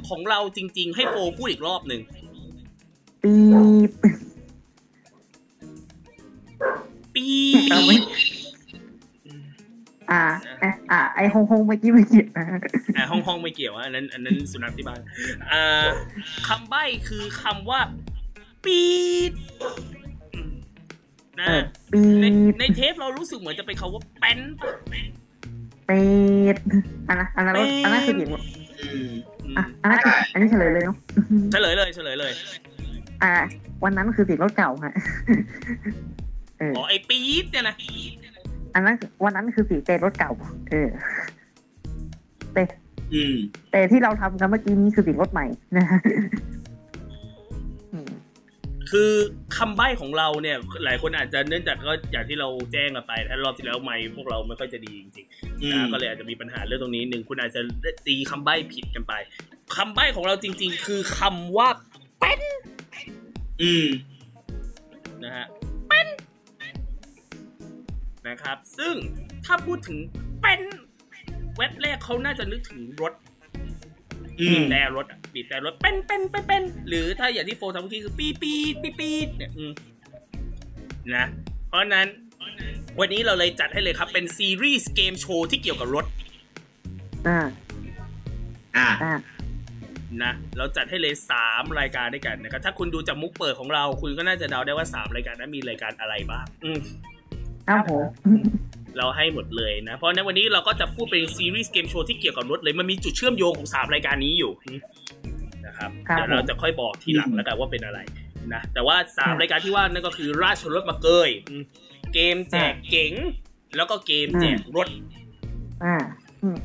[0.10, 2.02] ของเราจริง ๆ ให้โฟพูดอีกรอบหนึ่ง
[3.24, 3.34] ปี
[3.90, 3.92] บ
[7.16, 7.26] ปี
[7.70, 7.96] เอาไว้
[10.12, 10.24] อ่า
[10.62, 12.60] อะอ่าไอฮงฮงเมื่อกี้ไม่เกี่ยวนะฮะ
[12.98, 15.02] อ่าห้องห้องไม่เกี่ยวอะอันนั้น อันนั้นสุนัขที่บ้าน
[15.52, 15.88] อ่า
[16.48, 17.80] คำใบ้คือคำว่า
[18.64, 18.82] ปี
[19.30, 19.32] ด
[19.64, 19.97] อืม
[21.40, 21.62] นะเออ
[21.94, 24.72] ปีในบในเทปเรารู้สึกเหมือนจะเป็นคำว่าแป้นปะ
[25.86, 26.02] เป็
[26.54, 26.58] ด
[27.08, 28.30] อันนั้นอันนั้นรถอันนั้นคือเสียง
[28.84, 29.10] อืม
[29.46, 30.98] อืมอะอันนั้นคืออันนี้เฉลยเลยเนาะ
[31.52, 32.32] เฉลยเลยเฉลยเลย
[33.24, 33.34] อ่า
[33.84, 34.94] วันนั้นคือเสียงรถเก่าฮะ
[36.60, 37.76] เอออ๋อไอปีดเนี่ยนะ
[38.74, 40.32] อันนั้นวันนั้นคือเสียงเตรถเก่า
[40.70, 40.90] เออ
[42.54, 42.64] แต่
[43.14, 43.36] อืม
[43.72, 45.46] แต่ที่เราทำกันเมื่อกี้นี้คือเสียงรถใหม่
[45.78, 46.26] นะฮะอืม
[48.92, 49.12] คือ
[49.58, 57.62] คำใบ้ของเราเนี่ย หลายคนอาจจะเนื่องจากก็อย่างที่เราแจ้งกันไปถ้ารอบที่แล้วไม่พวกเราไม่ค่อยจะดีจริงๆอืนะมก็เลยอาจจะมีปัญหาเรื่องตรงนี้หนึ่งคุณอาจจะ
[58.08, 59.14] ตีคำใบ้ผิดกันไป
[59.76, 61.70] คำใบ้ของเราจริง ๆ คือคำว่า
[62.20, 62.42] เป็น
[63.62, 63.88] อืม
[65.24, 65.46] นะฮะ
[65.90, 66.08] เป็น
[68.28, 68.96] นะครับ ซึ่ง
[69.46, 69.98] ถ้าพูดถึง
[70.42, 70.62] เป็น
[71.58, 73.27] เว็บแรกเขาน่าจะนึกถึงรถอื
[74.40, 79.72] บีมบแต่รถอะบีบแต่รถเป็นเป็นเป็นเป็นหรือถ้าอย่างที่โฟทำเมื่อกี้คือปีดปีดปีดปีดเนี่ยอืม
[81.16, 81.26] นะ
[81.68, 82.08] เพราะฉะนั้น
[83.00, 86.06] วันนี้เราเลยจัดให้เลยครับ เป็นซีรีส์เกมโชว์ที่เกี่ยวกับรถ
[87.28, 87.40] อ่า
[88.78, 89.16] อ่า อ่า
[90.24, 96.80] นะเราจัดให้เลยสามรายการด้วยกันนะครับ ถ้าคุณดูจากมุกเปิดของเรา คุณก็น่าจะเดาได้ว่าสามรายการนั้นมีรายการอะไรบ้าง อืม
[97.68, 98.06] ครับผม
[98.98, 104.80] เราให้หมดเลยนะ เพราะฉะนั้นวันนี้เราก็จะพูดเป็นซีรีส์เกมโชว์ที่เกี่ยวกับรถเลย มันมีจุดเชื่อมโยงของสามรายการนี้อยู่อืม
[105.66, 108.00] นะครับครับ เดี๋ยวเราจะค่อยบอกทีหลังแล้วกันว่าเป็นอะไร
[108.54, 111.64] นะ แต่ว่าสามรายการที่ว่านั่นก็คือราชรถมาเกยอืม
[112.14, 113.14] เกมแจกเก๋ง
[113.76, 114.88] แล้วก็เกมแจกรถ
[115.84, 115.96] อ่า
[116.44, 116.58] อืม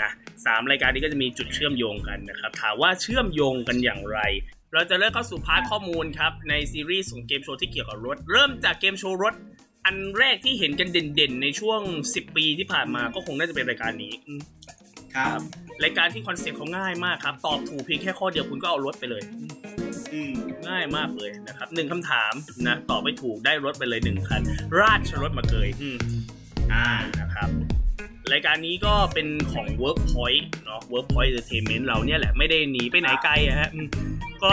[0.00, 0.10] นะ
[0.46, 4.18] สามรายการนี้ก็จะมีจุดเชื่อมโยงกันนะครับ ถามว่าเชื่อมโยงกันอย่างไร
[4.72, 9.34] เราจะเริ่มเข้าสู่ part ข้อมูลครับ ในซีรีส์ของเกมโชว์ที่เกี่ยวกับรถ เริ่มจากเกมโชว์รถ
[9.90, 14.40] อันแรกที่เห็นกันเด่นๆ ในช่วง 10 ปีที่ผ่านมาก็คงน่าจะเป็นรายการนี้อืม
[15.14, 15.40] ครับ
[15.84, 19.22] รายการที่คอนเซ็ปต์เขาง่ายมากครับ ตอบถูกเพียงแค่ข้อเดียวคุณก็เอารถไปเลย
[20.12, 20.32] อืม
[20.68, 22.32] ง่ายมากเลยนะครับหนึ่งคำถาม
[22.66, 24.42] นะตอบไม่ถูกได้รถไปเลยหนึ่งคัน
[24.80, 25.98] ราชรถมาเกยอืม
[26.72, 26.88] อ่า
[27.20, 27.48] นะครับ
[28.32, 33.88] รายการนี้ก็เป็นของ Workpoint เนาะ Workpoint Entertainment เราเนี่ยแหละไม่ได้หนีไปไหนไกลอะฮะอืม
[34.42, 34.50] ก็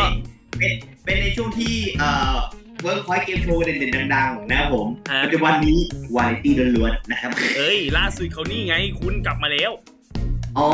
[0.57, 0.73] เป็น
[1.05, 2.37] เป็นในช่วงที่เอ่อ
[2.81, 5.77] เวิร์กพอยต์เกมโชว์เด่นๆดังๆนะครับผมฮะปัจจุบันนี้
[6.15, 9.71] วาไรตี้ล้วนๆนะครับเอ้ยล่าสุดเขานี่ไงคุณกลับมาแล้ว
[10.57, 10.69] อ๋อ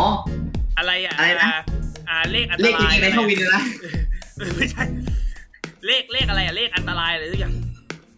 [0.77, 1.59] อะไรอะอะไรนะา
[2.09, 3.63] อ่าเลขอันเลตขรายนี้ในทวินเลยนะ
[4.37, 4.83] เออไม่ใช่
[5.85, 7.53] เลขเลขอะไรอะเลขอันตรายอะไรสักอย่าง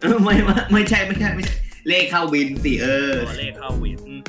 [0.00, 1.54] เออไม่ไม่ไม่ใช่ไม่ใช่ไม่ใช่
[1.88, 4.20] เลขเข้าวินสิเออตัวเลขเข้าวินอืม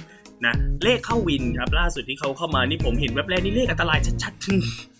[0.45, 4.94] นะเลขเข้าวินครับล่าสุดที่เขาเข้ามานี่ผมเห็นแวบแรกนี่เลขอันตรายชัดๆ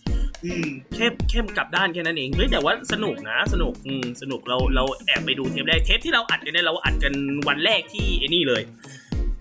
[0.46, 7.14] อืมเข้มเข้มกลับด้านแค่นั้นเองเฮ้ยแต่ว่าสนุกนะ สนุกอืมสนุกเราเราแอบไปดูเทปแรกเทปที่เราอัดกันเนี่ยเราอัดกัน
[7.48, 8.62] วันแรกที่ไอ้นี่เลย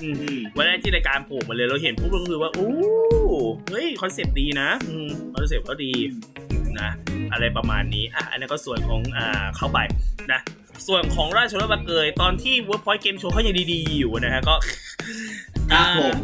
[0.03, 2.69] อืมอืมวันแรกที่รายการโผล่มาเลยเราเห็นปุ๊บก็คือว่าโอ้
[3.71, 5.93] เฮ้ยคอนเซปต์ดีนะอืมคอนเซปต์ก็ดี
[6.81, 6.89] นะ
[7.33, 9.79] อะไรประมาณนี้อะอันนั้นก็ส่วนของอ่าเข้าไป
[10.33, 10.41] นะ
[10.87, 14.55] ส่วนของราชรถมาเกยตอนที่ Workpoint Game Show เขายังดีๆอยู่นะฮะก็
[15.73, 16.15] ครับผม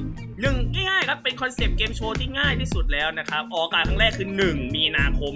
[0.40, 5.32] หนึ่งง่ายๆครับ เป็นคอนเซปต์เกมโชว์ที่ง่ายที่สุดแล้วนะครับ ออกอากาศครั้งแรกคือ 1 มีนาคม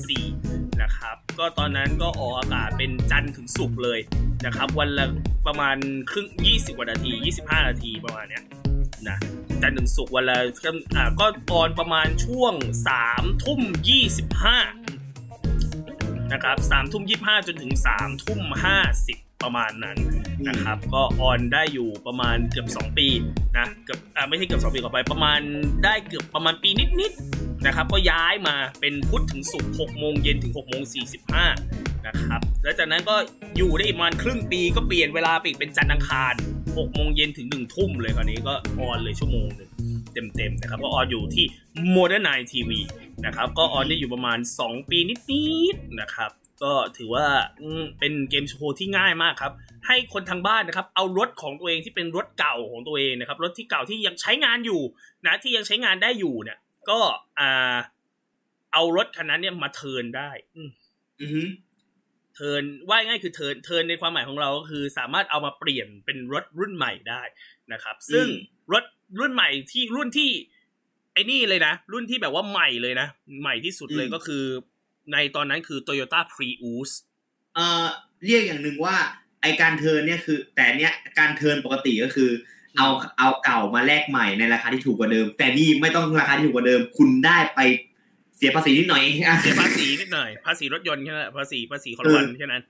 [0.00, 4.00] 2554 นะครับ ก็ตอนนั้นก็ออกอากาศเป็นจันทร์ถึงศุกร์เลย
[4.46, 5.06] นะครับ วันละ
[5.46, 5.76] ประมาณ
[6.10, 7.10] ครึ่ง 20กว่านาที
[7.42, 8.44] 25 นาทีประมาณเนี้ย
[9.08, 9.16] นะ
[9.62, 12.54] จันทร์ถึงศุกร์วันละก็อ่าก็ออนประมาณช่วง
[12.98, 13.60] 3ทุ่ม
[15.16, 19.98] 25นะครับ3ทุ่ม25 จนถึง3ทุ่ม50 ประมาณนั้น
[20.48, 23.06] นะครับ ก็ออนได้อยู่ประมาณเกือบ 2 ปี
[23.58, 25.40] นะเกือบอ่าไม่ใช่เกือบ 2 ปีก่อนไปประมาณ
[25.84, 26.70] ได้เกือบประมาณปี
[27.00, 30.82] นิดๆนะครับ ก็ย้ายมาเป็นพุธถึงศุกร์6โมงเย็นถึง6โมง
[31.44, 33.16] 45นะครับแล้วจากนั้นก็
[33.56, 39.70] อยู่ได้อีกประมาณครึ่งปีก็เปลี่ยนเวลาไปอีกเป็นจันทร์อังคาร6โมงเย็นถึง1ทุ่มเลยคราวนี้ก็ออนเลยชั่วโมงหนึ่ง
[40.36, 41.46] เต็มๆนะครับก็ออนอยู่ที่
[41.94, 42.70] Modern Night TV
[43.24, 46.30] นะครับก็ออนได้อยู่ประมาณ 2 ปีนิดๆนะครับ
[46.62, 47.26] ก็ถือว่า
[47.60, 49.52] อืมเป็นเกมโชว์ที่ง่ายมากครับ
[49.86, 54.82] ให้คนทางบ้านนะครับ เอารถของตัวเองที่เป็นรถเก่าของตัวเองนะครับ รถที่เก่าที่ยังใช้งานอยู่
[55.26, 56.58] นะที่ยังใช้งานได้อยู่เนี่ย
[56.90, 56.98] ก็
[57.38, 57.76] อ่า
[58.72, 60.70] เอารถคันนั้นเนี่ยมา turn ได้อืม
[61.20, 61.42] อือฮึ
[62.34, 67.22] turn ว่าง่ายคือ turn turn ในความหมายของเราก็คือ สามารถเอามาเปลี่ยนเป็นรถรุ่นใหม่ได้
[67.72, 68.26] นะครับ ซึ่ง
[68.72, 68.84] รถ
[69.18, 70.30] รุ่นใหม่ที่รุ่นที่
[71.12, 73.08] ไอ้นี่เลยนะรุ่นที่แบบว่าใหม่เลยนะ
[73.40, 74.44] ใหม่ที่สุดเลยก็คือ
[75.12, 76.90] ในตอนนั้นคือ Toyota Prius
[77.54, 77.86] เอ่อ
[78.24, 78.96] เรียกอย่างหนึ่งว่า
[79.42, 82.30] ไอการ turn เนี่ยคือแต่เนี้ยการ turn ปกติก็คือ
[82.76, 87.60] เอาเอาเก่ามาแลกใหม่ในราคาที่ถูกกว่าเดิม แต่นี่ไม่ต้องราคาที่ถูกกว่าเดิม คุณได้ไป
[88.36, 92.62] เสียภาษีนิดหน่อยเองอะเสียภาษีนิดหน่อยภาษีรถยนต์แค่นั้นแหละภาษีภาษีคอนวันแค่นั้น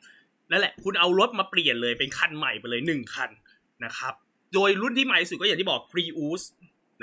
[0.50, 3.30] นั่นแหละคุณเอารถมาเปลี่ยนเลยเป็นคันใหม่ไปเลยหนึ่งคัน
[3.84, 4.14] นะครับ
[4.54, 6.42] โดยรุ่นที่ใหม่สุดก็อย่างที่บอก Prius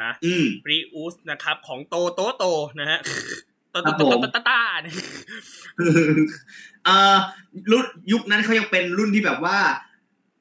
[0.04, 2.46] นะอืม Prius นะครับของโตโตโต
[2.80, 4.96] นะฮะโตโตโตโยต้าเนี่ย
[6.86, 7.18] เอ่อ
[7.72, 9.58] รุ่นยุคนั้นเขายังเป็นรุ่นที่แบบว่า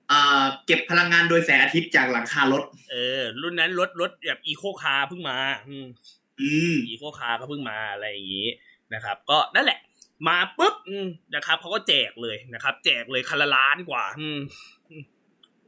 [0.08, 5.86] เอ่อเก็บพลังงานโดยแสงอาทิตย์จากหลังคารถ เออ รุ่นนั้นรถรถแบบอีโคคาร์เพิ่งมาอืม
[6.40, 8.48] อืมอีโคคาร์ก็เพิ่งมาอะไรอย่างนี้
[8.94, 9.80] นะครับ ก็นั่นแหละ
[10.28, 10.74] มาปุ๊บ
[11.34, 14.04] นะครับเขาก็แจกเลยนะครับ แจกเลยคันละล้านกว่า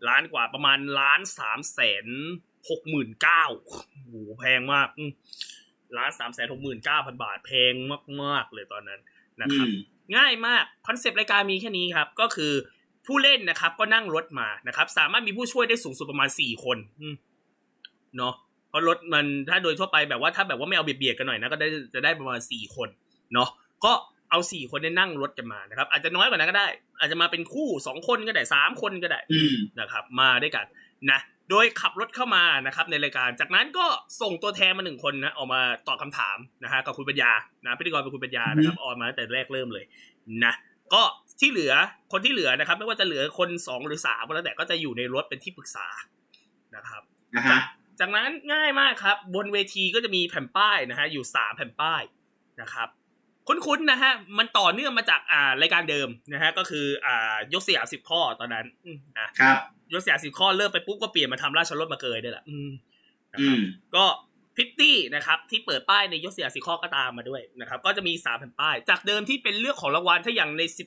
[0.09, 2.07] ล้านกว่าประมาณล้านสามแสน
[2.69, 3.45] หกหมื่นเก้า
[4.07, 5.05] โหแพงมากอื
[5.99, 7.75] ล้านสามแสนหกหมื่นเก้าพันบาทแพง
[8.23, 9.01] มากๆเลยตอนนั้น
[9.43, 9.71] นะคอืรับม
[10.17, 12.53] ง่ายมากคอนเซปต์รายการมีแค่นี้ครับ ก็คือ
[13.07, 17.15] ผู้เล่นนะครับ ก็นั่งรถมานะครับ สามารถมีผู้ช่วยได้สูงสุดประมาณสี่คนอืม
[18.17, 18.35] เนาะ
[18.69, 22.89] เพราะรถมันถ้าโดยทั่วไปแบบว่าถ้าแบบว่าไม่เอาเบียดๆกันหน่อยนะก็ได้จะได้ประมาณสี่คน
[23.35, 23.49] เนาะ
[23.85, 23.93] ก็
[24.31, 26.67] เอาสี่คนได้นั่งรถกันมานะครับ อาจจะน้อยกว่านั้นก็ได้
[26.99, 30.67] อาจจะมาเป็นคู่สองคนก็ได้สามคนก็ได้อืมนะครับ มาด้วยกัน
[31.11, 31.19] นะ
[31.51, 33.87] โดยขับรถเข้ามานะครับในรายการ จากนั้นก็
[34.21, 37.33] ส่งตัวแทนมาหนึ่งคนนะออกมาตอบคำถามนะฮะกับคุณปัญญา
[37.65, 39.85] นะพิธีกรเป็นคุณปัญญานะครับออนมาตั้งแต่แรกเริ่มเลย
[40.45, 40.55] นะ
[40.95, 41.03] ก็
[41.41, 41.73] ที่เหลือ
[42.13, 45.87] คนที่เหลือนะครับ ไม่ว่าจะเหลือคนสองหรือสามก็แล้วแต่ก็จะอยู่ในรถเป็นที่ปรึกษา
[46.77, 47.03] นะครับ
[47.37, 47.59] นะฮะ
[48.01, 52.03] จากนั้นง่ายมากครับ บนเวทีก็จะมีแผ่นป้ายนะฮะอยู่สามแผ่นป้าย
[52.61, 52.89] นะครับ
[53.49, 59.57] คุ้นๆนะฮะมันต่อเนื่องมาจากอ่ารายการเดิมนะฮะก็คืออ่ายกสยามสิบข้อตอนนั้นอืมนะครับ
[59.93, 62.71] ยกสยามสิบข้อเลิกไปปุ๊บก็เปลี่ยนมาทำราชรถมาเกยได้แหละอืม
[63.33, 63.63] นะอืครับม
[63.97, 64.05] ก็
[64.57, 70.87] พิตตี้นะครับที่เปิดป้ายในยกสยามสิบข้อก็ตามมาด้วยนะครับก็จะมีสามแผ่นป้าย จากเดิมที่เป็นเลือกของรางวัลถ้าอย่างในสิบ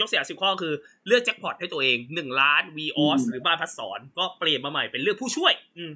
[0.00, 0.74] ยกสยามสิบข้อคือ
[1.06, 5.92] เลือกแจ็คพอตให้ตัวเองหนึ่งล้านวีออสอืมหรือบ้านพัดสอนก็เปลี่ยนมาใหม่เป็นเลือกผู้ช่วย อืม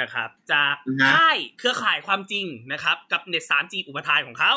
[0.00, 4.52] นะครับ จากนะค่ายเครือข่ายความจริงนะครับ กับเน็ต 3G อุปทานของเขา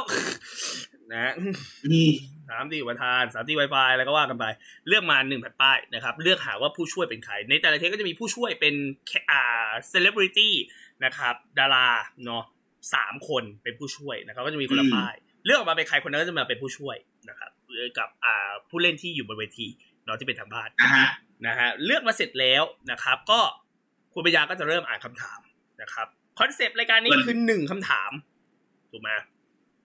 [1.13, 1.33] นะ
[1.91, 2.09] นี่
[2.49, 4.45] สามดีอุปทานสามดีไวไฟอะไรก็ว่ากันไป
[4.87, 8.75] เลือกมาหนึ่งแผ่นป้ายนะครับ เลือกหาว่าผู้ช่วยเป็นใคร ในแต่ละเทปก็จะมีผู้ช่วยเป็น
[9.07, 10.53] แค่อ่าเซเลบริตี้
[11.05, 11.87] นะครับ ดารา
[12.25, 12.43] เนาะ
[12.93, 16.97] สามคนเป็นผู้ช่วยนะครับ ก็จะมีคนละอืมป้าย เลือกออกมาเป็นใครคนนั้นก็จะมาเป็นผู้ช่วย
[17.29, 19.67] นะครับหรือกับอ่าผู้เล่นที่อยู่บนเวที
[20.05, 21.07] เนาะที่เป็นทางบ้านนะฮะ
[21.47, 23.41] นะฮะเลือกมาเสร็จแล้วนะครับ ก็
[24.13, 25.39] คุณปัญญาก็จะเริ่มอ่านคำถาม
[25.81, 26.07] นะครับ
[26.39, 28.11] คอนเซปต์รายการนี้มันคือหนึ่งคำถาม
[28.91, 29.11] ถูกไหม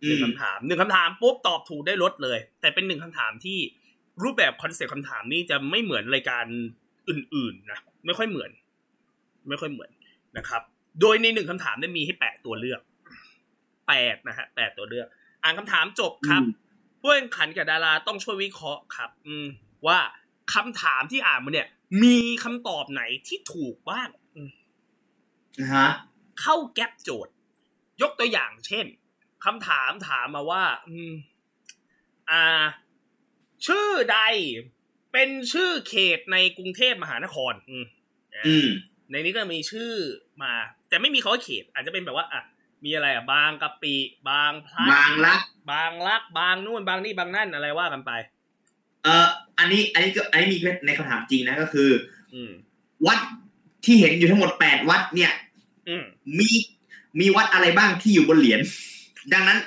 [0.03, 3.59] อืหนึ่งมคำถามหนึ่งคำถามปุ๊บตอบถูกได้รถเลย แต่เป็นหนึ่งคำถามที่
[4.23, 6.45] รูปแบบคอนเซปต์คำถามนี่จะไม่เหมือนรายการ
[7.09, 8.51] อื่น ๆนะไม่ค่อยเหมือน
[9.49, 9.91] ไม่ค่อยเหมือน
[10.39, 10.63] นะครับ
[11.01, 12.81] โดยในหนึ่งคำถามได้มีให้แปดตัวเลือก
[13.89, 15.07] แปดนะฮะแปดตัวเลือก
[15.43, 16.51] อ่านคำถามจบครับอืม
[17.01, 19.47] ผู้แข่งขันกับดาราต้องช่วยวิเคราะห์ครับ อืม
[19.87, 19.99] ว่า
[20.55, 21.69] คำถามที่อ่านมาเนี่ย
[22.03, 24.09] มีคำตอบไหนที่ถูกบ้าง
[25.61, 25.89] นะฮะ
[26.41, 27.35] เข้าแก๊ปโจทย์
[28.03, 28.87] ยกตัวอย่างเช่น
[29.45, 31.13] คำถามถามมาว่า อืม
[32.31, 32.63] อ่า
[33.67, 34.19] ชื่อใด
[35.13, 37.85] เป็นชื่อเขตในกรุงเทพมหานคร อืม
[38.47, 38.69] อืม
[39.11, 39.93] ในนี้ก็มีชื่อ
[40.43, 40.53] มา
[40.89, 42.43] แต่ไม่มีคำว่าเขต อาจจะเป็นแบบว่า อะ
[42.85, 43.97] มีอะไรอะ บางกะปิ
[44.29, 48.11] บางพลัดบางรัก บางรัก บางนู่น บางนี่ บางนั่น อะไรว่ากันไป
[49.05, 49.31] เอ่อ
[49.63, 51.91] อันนี้ อันนี้ก็อันนี้มีในคำถามจริงนะก็คือ
[52.35, 52.53] อืม
[53.07, 53.19] วัด
[53.85, 55.33] ที่เห็นอยู่ทั้งหมดแปดวัดเนี่ย
[55.89, 56.05] อืม
[56.39, 56.51] มี
[57.21, 58.61] มีวัดอะไรบ้างที่อยู่บนเหรียญ
[59.33, 59.59] ดังนั้น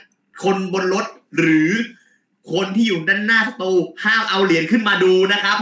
[0.43, 1.05] คนบนรถ
[1.37, 1.71] หรือ
[2.53, 3.71] คนที่อยู่ด้านหน้าสตู
[4.03, 5.57] ห้ามเอาเหรียญขึ้นมาดูนะครับ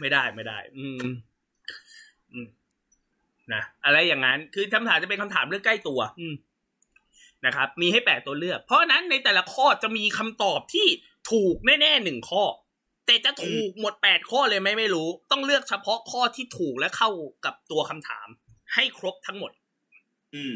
[0.00, 1.00] ไม่ได้ไม่ได้ อืม
[2.32, 2.46] อืม
[3.52, 6.34] นะอะไรอย่างนั้น คือคำถามจะเป็นคำถามเรื่องใกล้ตัว อืม
[7.46, 10.86] นะครับ มีให้แปดตัวเลือก เพราะฉะนั้นในแต่ละข้อจะมีคำตอบที่
[11.32, 12.44] ถูกแน่ๆหนึ่งข้อ
[13.08, 17.10] แต่จะถูกหมดแปดข้อเลยไหมไม่รู้ ต้องเลือกเฉพาะข้อที่ถูกและเข้า
[17.44, 18.28] กับตัวคำถาม
[18.74, 19.52] ให้ครบทั้งหมด
[20.34, 20.54] อืม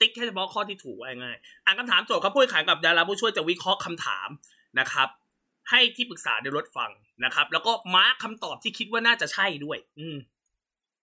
[0.00, 4.28] ติ๊กแค่เฉพาะข้อที่ถูกว่าง่ายๆอ่านคำถามโจทย์เขาพูดขายกับดาราผู้ช่วยจะวิเคราะห์คำถาม
[4.80, 5.08] นะครับ
[5.70, 6.90] ให้ที่ปรึกษาในรถฟัง
[7.24, 10.16] นะครับ แล้วก็ mark คำตอบที่คิดว่าน่าจะใช่ด้วย อืม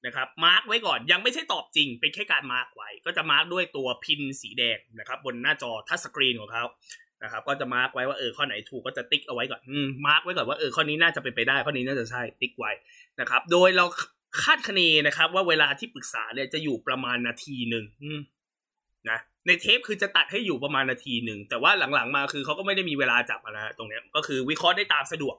[0.05, 6.63] นะครับ mark ไว้ก่อนยังไม่ใช่ตอบจริง เป็นแค่การ mark ไว้ ก็จะ mark ด้วยตัว pin สีแดงนะครับ บนหน้าจอ touchscreen ของเขา
[7.23, 12.71] นะครับ ก็จะ mark ไว้ว่าเออข้อไหนถูกก็จะติ๊กเอาไว้ก่อนอืม mark ไว้ก่อนว่าเออข้อนี้น่าจะเป็นไปได้ข้อนี้น่าจะใช่ติ๊กไว้
[13.19, 13.85] นะครับ โดยเรา
[14.43, 17.85] คาดคะเนนะครับ ว่าเวลาที่ปรึกษาเนี่ยจะอยู่ประมาณนาทีหนึ่ง
[19.09, 25.35] นะในเทปคือจะตัดให้อยู่ประมาณนาทีหนึ่งแต่ว่าหลังๆมาคือเขาก็ไม่ได้มีเวลาจับมานะตรงเนี้ยก็คือวิเคราะห์ได้ตามสะดวก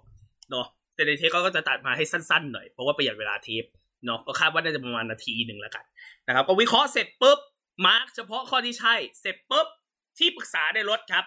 [0.50, 3.64] เนาะแต่ในเทปก็จะตัดมาให้สั้นๆหน่อยเพราะว่าประหยัดเวลาเทป
[4.06, 5.84] เนาะก็คาดว่าน่าจะประมาณนาทีหนึ่งแล้วกัน
[6.26, 7.38] นะครับ ก็วิเคราะห์เสร็จปุ๊บ
[7.86, 9.66] mark เฉพาะข้อที่ใช่ เสร็จปุ๊บ
[10.18, 11.24] ที่ปรึกษาในรถครับ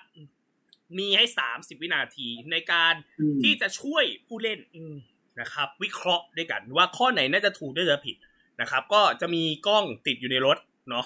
[0.97, 2.93] มีให้สามสิบวินาทีในการ
[3.43, 4.95] ที่จะช่วยผู้เล่นอืม
[5.41, 8.15] นะครับ วิเคราะห์ด้วยกันว่าข้อไหนน่าจะถูกน่าจะผิด
[8.61, 10.57] นะครับ ก็จะมีกล้องติดอยู่ในรถ
[10.89, 11.05] เนาะ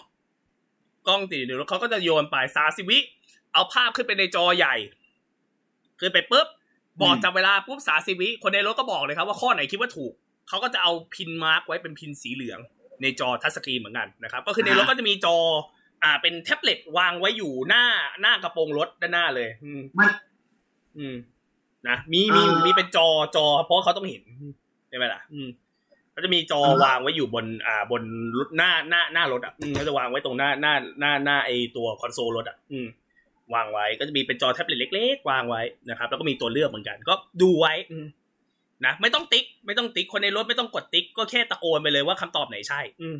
[1.07, 2.97] กล้องติดอยู่แล้วเขาก็จะโยนไปสาสิวิ
[3.53, 4.75] เอาภาพขึ้นไปในจอใหญ่
[5.99, 6.47] ขึ้นไปปุ๊บ
[7.01, 10.13] บอกจับเวลาปุ๊บสาสิวิคนในรถก็บอกเลยครับว่าข้อไหนคิดว่าถูก
[10.47, 12.59] เขาก็จะเอา pin mark ไว้เป็น pin สีเหลือง
[13.01, 15.37] ในจอ touchscreen เหมือนกันนะครับ ก็คือในรถก็จะมีจอ
[16.03, 17.85] อ่า เป็นแท็บเล็ตวางไว้อยู่หน้า
[18.21, 20.09] หน้ากระโปรงรถด้านหน้าเลย อืมมัน
[20.97, 21.15] อืม
[21.87, 24.23] นะมีมีมีเป็นจอจอ เพราะเขาต้องเห็น
[24.89, 25.47] ใช่ไหมล่ะ อืม
[26.15, 28.03] ก็จะมีจอวางไว้อยู่บน อ่า บน
[28.37, 32.87] รถหน้าหน้าหน้ารถอะอืมก็จะวางไว้ตรงหน้าหน้าหน้าหน้าไอตัวคอนโซลรถอะ อืม
[33.55, 38.05] วางไว้ก็จะมีเป็นจอแท็บเล็ตเล็กๆวางไว้นะครับ แล้วก็มีตัวเลือกเหมือนกัน ก็ดูไว้อืม
[38.85, 43.17] นะไม่ต้องติ๊ก ไม่ต้องติ๊กคนในรถไม่ต้องกดติ๊ก ก็แค่ตะโกนไปเลยว่าคำตอบไหนใช่ อืม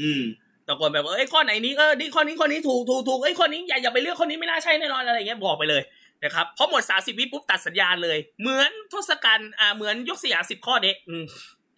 [0.00, 0.22] อืม
[0.70, 5.82] ตะโกนแบบว่าเอ้ยข้อไหนนี้เออนี่ข้อนี้ข้อนี้ถูกถูกถูกเอ้ยข้อนี้อย่าอย่าไปเลือกข้อนี้ไม่น่าใช่แน่นอนอะไรอย่างเงี้ยบอกไปเลย
[6.24, 11.24] นะครับพอหมดสาสิบวิปุ๊บตัดสัญญาณเลย เหมือนทศกัณฐ์อ่าเหมือนยกสยามสิบข้อเด็กอืม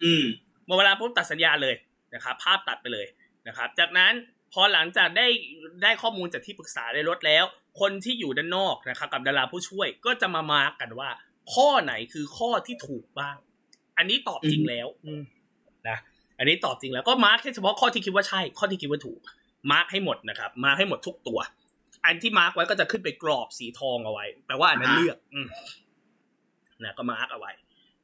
[0.03, 0.23] อืม
[0.65, 1.75] หมดเวลาปุ๊บตัดสัญญาณเลย
[2.13, 3.07] นะครับภาพตัดไปเลย
[3.47, 4.13] นะครับ จากนั้น
[4.53, 5.27] พอหลังจากได้
[5.83, 7.43] ได้ข้อมูลจากที่ปรึกษาได้ลดแล้ว
[7.79, 11.09] คนที่อยู่ด้านนอกนะครับกับดาราผู้ช่วยก็จะมามาร์กกันว่า
[11.53, 13.37] ข้อไหนคือข้อที่ถูกบ้าง
[13.97, 15.42] อันนี้ตอบจริงแล้ว อืมนะ
[16.43, 19.19] อันนี้ตอบจริงแล้วก็ mark แค่เฉพาะข้อที่คิดว่าใช่ ข้อที่คิดว่าถูก
[19.71, 21.39] mark ให้หมดนะครับ mark ให้หมดทุกตัว
[22.05, 25.47] อันที่ mark ไว้ก็จะขึ้นไปกรอบสีทองเอาไว้ แปลว่าอันนั้นเลือกอืม
[26.83, 27.51] นะก็ mark เอาไว้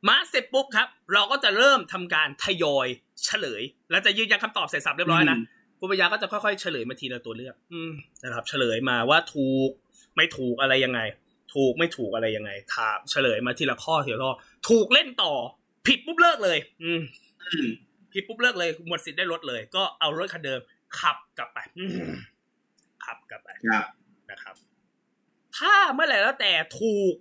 [0.10, 2.88] mark เสร็จปุ๊บครับ เราก็จะเริ่มทำการทยอย
[3.25, 5.38] เฉลย แล้วจะยืนยันคำตอบเสร็จสับเรียบร้อยนะ
[5.80, 7.91] คุณปัญญาก็จะค่อยๆเฉลยมาทีละตัวเลือกอืม
[8.23, 9.69] นะครับ เฉลยมาว่าถูก
[10.15, 10.99] ไม่ถูกอะไรยังไง
[11.54, 14.34] ถูกไม่ถูกอะไรยังไง ถามเฉลยมาทีละข้อทีละข้อ
[14.69, 15.34] ถูกเล่นต่อ
[15.88, 17.02] ผิดปุ๊บเลิกเลย อืม
[17.54, 17.69] อืม
[18.13, 20.60] ผิดปุ๊บเลิกเลยหมดสิทธิ์ได้รถเลย ก็เอารถคันเดิม
[21.00, 21.91] ขับกลับไปอืม
[23.06, 23.86] ขับกลับไปครับ
[24.32, 24.56] นะครับ
[25.58, 27.13] ถ้าเมื่อไหร่แล้วแต่ถูก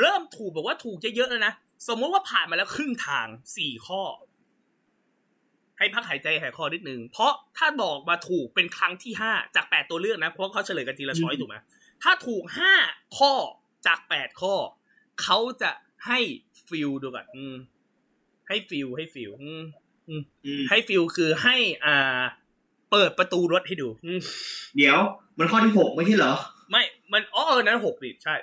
[0.00, 1.54] เริ่มถูกบอกว่าถูกเยอะๆแล้วนะ
[1.88, 3.26] สมมติว่าผ่านมาแล้วครึ่งทาง
[3.56, 4.02] สี่ข้อ
[5.78, 11.56] ให้พักหายใจหายคอนิดนึงเพราะถ้าบอกมาถูกเป็นครั้งที่ห้าจากแปดตัวเลือกนะเพราะเขาเฉลยกันทีละ choice ถูกไหม
[12.02, 12.74] ถ้าถูกห้า
[13.18, 13.32] ข้อ
[13.86, 14.54] จากแปดข้อ
[15.22, 15.70] เขาจะ
[16.06, 16.18] ให้
[16.68, 17.54] feel ดูก่อนอืม
[18.48, 19.64] ให้ feel ให้ feel อืมอืม
[20.68, 22.20] ให้ feel คือให้อ่า
[22.90, 24.20] เปิดประตูรถให้ดูอืม
[24.76, 24.98] เดี๋ยว
[25.38, 26.34] มันข้อที่หกไม่ใช่เหรอ
[26.70, 28.34] ไม่ มันอ๋อเออนั้นหกดิใช่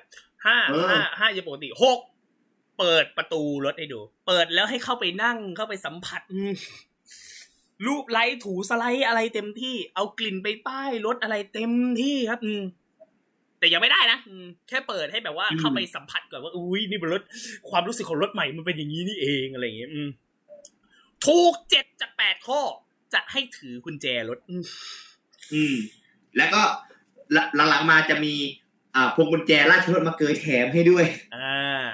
[0.45, 1.99] ห้าเออห้าห้าจะปกติหก
[2.79, 6.51] เปิดประตูรถให้ดู เปิดแล้วให้เข้าไปนั่งเข้าไปสัมผัสอืม
[7.87, 12.61] รูปไลท์ถูสไลด์อะไรเต็มที่ เอากลิ่นไปป้ายรถอะไรเต็มที่ครับ อืม
[13.59, 17.21] แต่ยังไม่ได้นะอืมแค่เปิดให้แบบว่าอืมเข้าไปสัมผัสก่อนว่า อุ้ยนี่เป็นรถ
[17.69, 20.07] ความรู้สึกของรถใหม่มันเป็นอย่างนี้นี่เองอะไรอย่างเงี้ยอืม
[21.25, 22.61] ถูกเจ็ดจากแปดข้อ
[23.13, 24.63] จะให้ถือกุญแจรถอืม
[25.53, 25.75] อืม
[26.37, 26.61] แล้วก็
[27.69, 28.33] หลังๆมาจะมี
[28.95, 31.85] อ่าพวงกุญแจราชรถมาเกยแถมให้ด้วย อ่า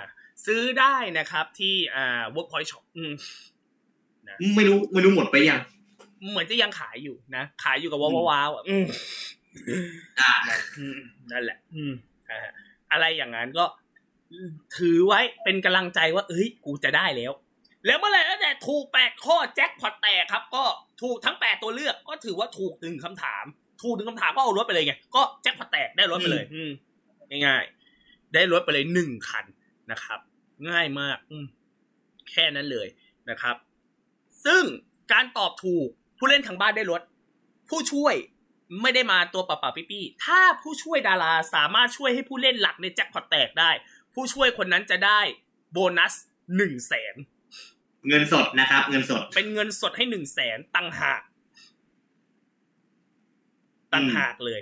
[0.45, 3.13] ซื้อได้นะครับที่อ่า Workpoint Shop อืม
[4.55, 5.59] ไม่รู้ไม่รู้หมดไปยัง
[6.31, 8.85] เหมือนจะยังขายอยู่นะขายอยู่กับว้าวว้าวๆอะอืม
[10.19, 10.31] อ่า
[10.77, 10.99] อืม
[11.31, 11.93] นั่นแหละ อืม
[12.29, 12.39] อ่า
[12.91, 13.65] อะไรอย่างนั้นก็
[14.77, 17.31] ถือไว้เป็นกำลังใจว่า เอ้ย กูจะได้แล้ว
[17.85, 20.63] แล้วเมื่อไหร่แล้วแต่ถูกแปดข้อแจ็คพอตแตกครับ ก็
[21.01, 23.45] ถูกทั้งแปดตัวเลือกก็ถือว่าถูกหนึ่งคำถาม
[23.83, 26.71] ถูกหนึ่งคำถามก็เอารถไปเลยไงก็แจ็คพอตแตกได้รถไปเลย อืม
[27.45, 29.45] ง่ายๆได้รถไปเลยหนึ่งคัน
[29.91, 30.19] นะครับ
[30.69, 31.45] ง่ายมาก อืม
[32.29, 32.87] แค่นั้นเลย
[33.29, 33.55] นะครับ
[34.45, 34.63] ซึ่ง
[35.11, 37.01] การตอบถูกผู้เล่นทางบ้านได้รถ
[37.69, 38.15] ผู้ช่วย
[38.81, 43.71] ไม่ได้มาตัวเปล่าๆปี้ๆถ้าผู้ช่วยดาราสามารถช่วยให้ผู้เล่นหลักในแจ็คพอตแตกได้
[44.13, 45.19] ผู้ช่วยคนนั้นจะได้
[45.71, 46.13] โบนัส
[46.55, 47.15] หนึ่งแสน
[48.07, 51.21] เงินสดนะครับ เงินสด เป็นเงินสดให้หนึ่งแสนตังหาก
[53.93, 54.61] ตังหากเลย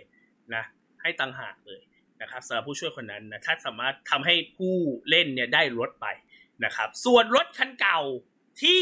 [0.56, 0.64] นะ
[1.02, 1.82] ให้ตังหากเลย
[2.22, 4.76] นะครับสำหรับผู้ช่วยคนนั้นนะถ้าสามารถทำให้ผู้
[5.10, 6.08] เล่นเนี่ยได้รถไป
[6.66, 8.00] นะครับ ส่วนรถคันเก่า
[8.62, 8.82] ที่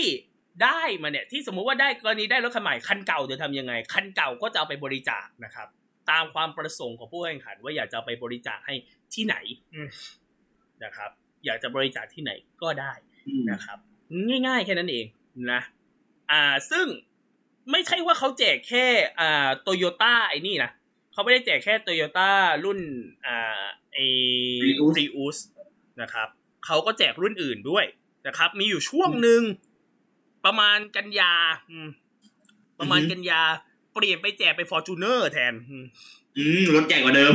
[0.64, 5.68] ได้มาเนี่ยที่สมมุติว่าได้กรณีได้รถคันใหม่คันเก่าจะทำยังไง คันเก่าก็จะเอาไปบริจาคนะครับ
[6.12, 8.76] ตามความประสงค์ของผู้แข่งขัน ว่าอยากจะไปบริจาคให้
[9.14, 9.36] ที่ไหน
[10.84, 11.12] นะครับ
[11.46, 12.94] อยากจะบริจาคที่ไหนก็ได้
[13.52, 13.80] นะครับ
[14.48, 15.06] ง่ายๆ แค่นั้นเอง
[15.52, 15.62] นะ
[16.32, 16.86] อ่าซึ่ง
[17.72, 18.86] ไม่ใช่ว่าเขาแจกแค่
[19.20, 20.72] อ่าโตโยต้าไอ้นี่นะ
[21.12, 22.30] เขาไม่ได้แจกแค่โตโยต้า
[22.66, 22.80] รุ่น
[23.26, 23.98] อ่าไอ
[24.64, 25.38] Prius รีอุส
[26.02, 26.28] นะครับ
[26.66, 27.86] เขาก็แจกรุ่นอื่นด้วย
[28.28, 29.42] นะครับ มีอยู่ช่วงหนึ่ง
[30.46, 31.34] ประมาณกันยา
[31.72, 31.88] อืม
[32.80, 33.42] ประมาณอือฮึกันยา
[33.94, 35.86] เปลี่ยนไปแจกไปฟอร์จูเนอร์แทนอืม
[36.38, 37.34] อืมรถใหญ่กว่าเดิม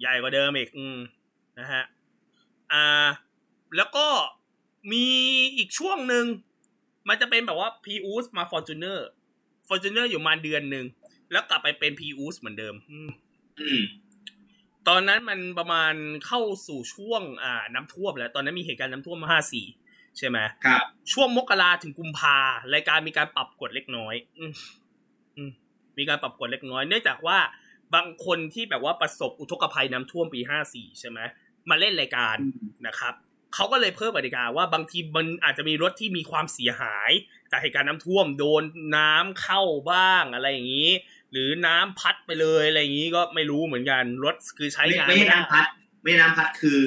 [0.00, 0.98] ใหญ่กว่าเดิมอีกอืม
[1.58, 1.82] นะฮะ
[2.72, 3.06] อ่า
[3.76, 4.06] แล้วก็
[4.90, 5.06] มี
[5.56, 6.24] อีกช่วงหนึ่ง
[7.08, 9.00] มันจะเป็นแบบว่า p ีอูสมา Fortuner
[9.68, 10.86] Fortuner อยู่มาเดือนหนึ่ง
[11.32, 13.10] แล้วกลับไปเป็น p ีอูสเหมือนเดิมอืม
[13.60, 13.84] อืม
[14.88, 15.94] ตอนนั้นมันประมาณ
[16.26, 19.66] เข้าสู่ช่วง อ่า น้ำท่วมแล้ว ตอนนั้นมีเหตุการณ์น้ำท่วมมาห้าสี่
[20.18, 22.36] ใช่ไหมครับ ช่วงมกราถึงกุมภา
[22.74, 24.52] รายการมีการปรับกฎเล็กน้อย อืม
[25.36, 25.50] อืม
[25.98, 27.38] มีการปรับกฎเล็กน้อย เนื่องจากว่า
[27.94, 31.18] บางคนที่แบบว่าประสบอุทกภัยน้ำท่วมปีห้าสี่ใช่ไหม
[31.70, 32.36] มาเล่นรายการ
[32.86, 33.14] นะครับ
[33.54, 37.10] เขาก็เลยเพิ่มกติกาว่าบางทีมันอาจจะมีรถที่มีความเสียหาย
[37.50, 38.62] จากเหตุการณ์น้ำท่วมโดน
[38.96, 40.90] น้ำเข้าบ้างอะไรอย่างนี้
[41.32, 45.64] หรือน้ำพัดไปเลยอะไรอย่างนี้ก็ไม่รู้เหมือนกันรถคือใช้ไม่งานไม่ใช่ไม่ได้น้ำพัด
[46.02, 46.78] ไม่ใช่น้ำพัดคือ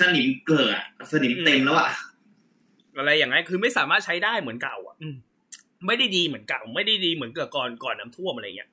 [0.00, 0.74] สนิมเกลือ
[1.12, 1.90] สนิมเต็มแล้วอะ
[2.98, 5.14] อะไรอย่างนั้นคือไม่สามารถใช้ได้เหมือนเก่า อะอืม
[5.86, 8.68] ไม่ได้ดีเหมือนเก่า ไม่ได้ดีเหมือนเกิดก่อนก่อนน้ำท่วมอะไรเงี้ย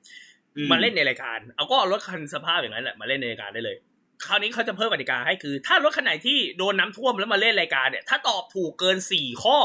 [0.56, 3.76] อืมมาเล่นในรายการเอาก็เอารถคันสภาพอย่างนั้นแหละมาเล่นในรายการได้เลย
[4.24, 9.58] คราวนี้เขาจะเพิ่มกติกาให้คือ ถ้ารถคันไหนที่โดนน้ำท่วมแล้วมาเล่นรายการเนี่ย ถ้าตอบถูกเกินสี่ข้อ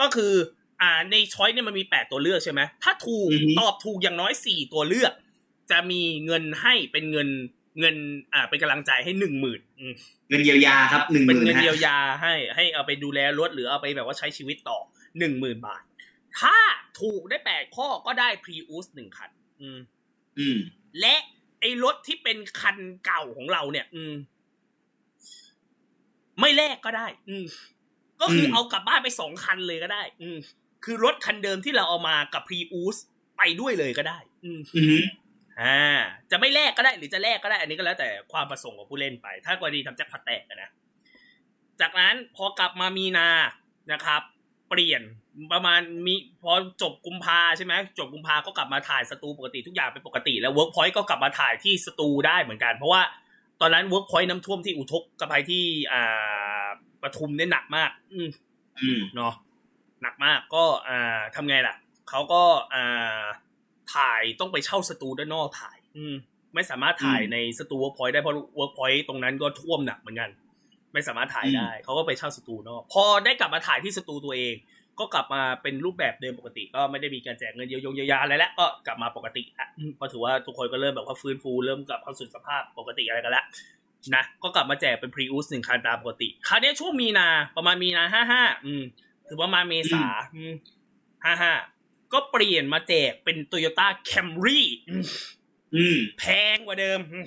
[0.00, 0.32] ก็คือ
[0.82, 5.12] อ่าในช้อยเนี่ยมันมีแปดตัวเลือกใช่ไหมถ้าถูกตอบถูกอย่างน้อยสี่ตัวเลือก
[5.70, 7.28] จะมีเงินให้เป็นเงิน
[7.80, 7.96] เงิน
[8.34, 9.60] อ่าเป็นกำลังใจให้หนึ่งหมื่น
[10.30, 14.78] เงินเยียวยาครับหนึ่งหเป็นมื่นเงินฮะเยียวยาให้ให้เอาไปดูแลรถหรือเอาไปแบบว่าใช้ชีวิตต่อ
[15.18, 15.82] หนึ่งหมื่นบาท
[16.40, 16.56] ถ้า
[17.00, 19.78] ถูกได้แปดข้อก็ได้พรีอุสหนึ่งคัน อืม
[20.38, 20.58] อืม
[21.00, 21.16] และ
[21.60, 24.14] ไอ้รถที่เป็นคันเก่าของเราเนี่ย อืม
[26.40, 27.44] ไม่แลกก็ได้ อืม
[28.20, 30.38] ก็คือมเอากลับบ้านไปสองคันเลยก็ได้ อืม
[30.84, 32.96] คือรถคันเดิมที่เราเอามากับพรีอุส
[33.38, 35.02] ไปด้วยเลยก็ได้อืมอืม
[35.60, 35.78] อ่า
[36.30, 40.70] จะไม่แลกก็ได้ หรือจะแลกก็ได้ อันนี้ก็แล้วแต่ความประสงค์ของผู้เล่นไป ถ้ากรณีทำแจ็คพอตแตกอะนะ
[41.80, 43.28] จากนั้นพอกลับมามีนา
[43.92, 44.22] นะครับ
[44.68, 45.02] เปลี่ยน
[45.52, 53.02] ประมาณมีพอจบกุมภาใช่ไหมจบกุมภาก็กลับมาถ่ายสตูปกติทุกอย่างเป็นปกติ แล้วเวิร์กพอยต์ก็กลับมาถ่ายที่สตูได้เหมือนกัน เพราะว่า
[53.60, 56.66] ตอนนั้นเวิร์กพอยต์น้ำท่วมที่อุทกภัยที่อ่า
[57.02, 58.28] ปทุมเนี่ยหนักมากอืม
[58.80, 59.34] อืมเนาะ
[60.02, 61.76] หนักมากก็อ่าทำไงล่ะ
[62.08, 62.42] เขาก็
[62.74, 63.22] อ่า
[63.94, 66.14] ถ่ายต้องไปเช่าสตูด้านนอกถ่าย อืม
[66.54, 70.30] ไม่สามารถถ่ายอืมในสตูเวิร์กพอยต์ได้เพราะเวิร์กพอยต์ตรงนั้นก็ท่วมหนักเหมือนกัน
[70.92, 74.54] ไม่สามารถถ่ายได้เขาก็ไปเช่าสตูนอก พอได้กลับมาถ่ายที่สตูตัวเอง
[75.00, 83.44] ก็กลับมาเป็นรูปแบบเดิมปกติ ก็ไม่ได้มีการแจกเงินเยียวยงเยียวยาอะไรแล้วก็กลับมาปกติละอืมก็ถือว่าทุกคนก็เริ่มแบบว่าฟื้นฟูเริ่มกลับเข้าสู่สภาพปกติอะไรกันแล้ว
[84.14, 88.82] นะก็กลับมาแจกเป็นพรีอุสหนึ่งคันตามปกติคราวนี้ช่วงมีนาประมาณมีนาห้าห้าอืม
[89.28, 90.04] ถือประมาณเมษา
[91.24, 91.52] ห้าห้า
[92.12, 94.66] ก็เปลี่ยนมาแจกเป็นโตโยต้าแคมรี่
[95.74, 97.26] อืมแพงกว่าเดิมอืม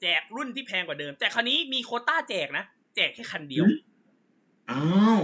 [0.00, 2.64] แจกรุ่นที่แพงกว่าเดิม แต่คราวนี้มีโควต้าแจกนะ
[2.96, 3.78] แจกแค่คันเดียวอืม
[4.70, 4.82] อ้า
[5.18, 5.22] ว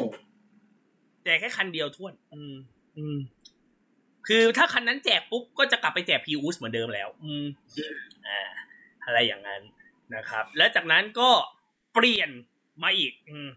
[1.31, 2.55] แจกแค่คันเดียวท้วน อืม
[2.99, 3.19] อืม
[4.27, 7.47] คือถ้าคันนั้นแจกปุ๊บก็จะกลับไปแจกพีอูสเหมือนเดิมแล้ว อืม
[8.27, 8.41] อ่า
[9.05, 9.63] อะไรอย่างนั้น
[10.15, 11.31] นะครับ และจากนั้นก็
[11.95, 12.31] เปลี่ยน
[12.83, 13.49] มาอีก อืม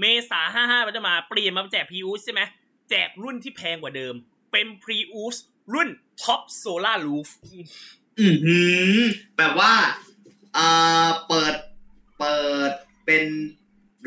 [0.00, 2.42] เมษาห้าห้ามันจะมาเปลี่ยนมาแจกพีอูสใช่ไหม
[2.90, 4.14] แจกรุ่นที่แพงกว่าเดิม
[4.52, 5.36] เป็นพรีอูส
[5.74, 5.88] รุ่น
[6.22, 7.28] top solar roof
[8.18, 8.58] อืมหื
[9.02, 9.04] ม
[9.36, 9.72] แบบว่า
[10.54, 10.66] เอ่
[11.06, 11.54] อเปิด
[12.18, 12.38] เปิ
[12.70, 12.72] ด
[13.06, 13.24] เป็น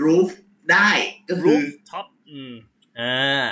[0.03, 0.29] roof
[0.71, 0.89] ได้
[1.29, 2.53] ก็คือ rooftop อืม
[2.99, 3.43] อ่า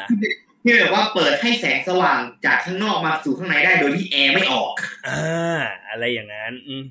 [0.63, 4.71] ที่แบบว่าเปิดให้แสงสว่างจากข้างนอกมาสู่ข้างในได้โดยที่แอร์ไม่ออก
[5.07, 5.59] อ่า
[5.89, 6.83] อะไรอย่างนั้นอืม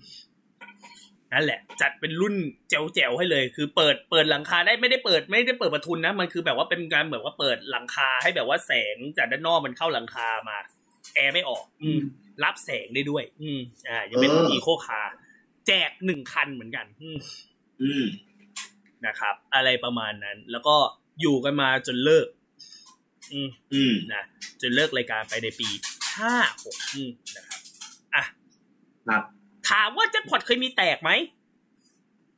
[1.33, 2.35] นั่นแหละ จัดเป็นรุ่น
[2.71, 10.59] แจ๋วๆให้เลย คือเปิดเปิดหลังคาได้ไม่ได้เปิดไม่ได้เปิดประทุนนะ มันคือแบบว่าเป็นการแบบว่าเปิดหลังคาให้แบบว่าแสงจากด้านนอกมันเข้าหลังคามา
[11.15, 12.01] แอร์ไม่ออก อืม
[12.45, 15.13] รับแสงได้ด้วย อืม อ่ายังเป็นเอออีโคคาร์
[15.67, 17.19] แจกหนึ่งคันเหมือนกัน อืม
[17.83, 18.05] อืม
[19.07, 20.77] นะครับ อะไรประมาณนั้น แล้วก็
[21.21, 22.27] อยู่กันมาจนเลิก
[23.33, 24.23] อืมอืมนะ
[24.61, 25.69] จนเลิกรายการไปในปี
[26.17, 27.61] ห้าหกอืมนะครับ
[28.15, 28.25] อะ
[29.09, 29.23] ครับ
[29.71, 31.11] ถามว่าแจ็คพอตเคยมีแตกไหม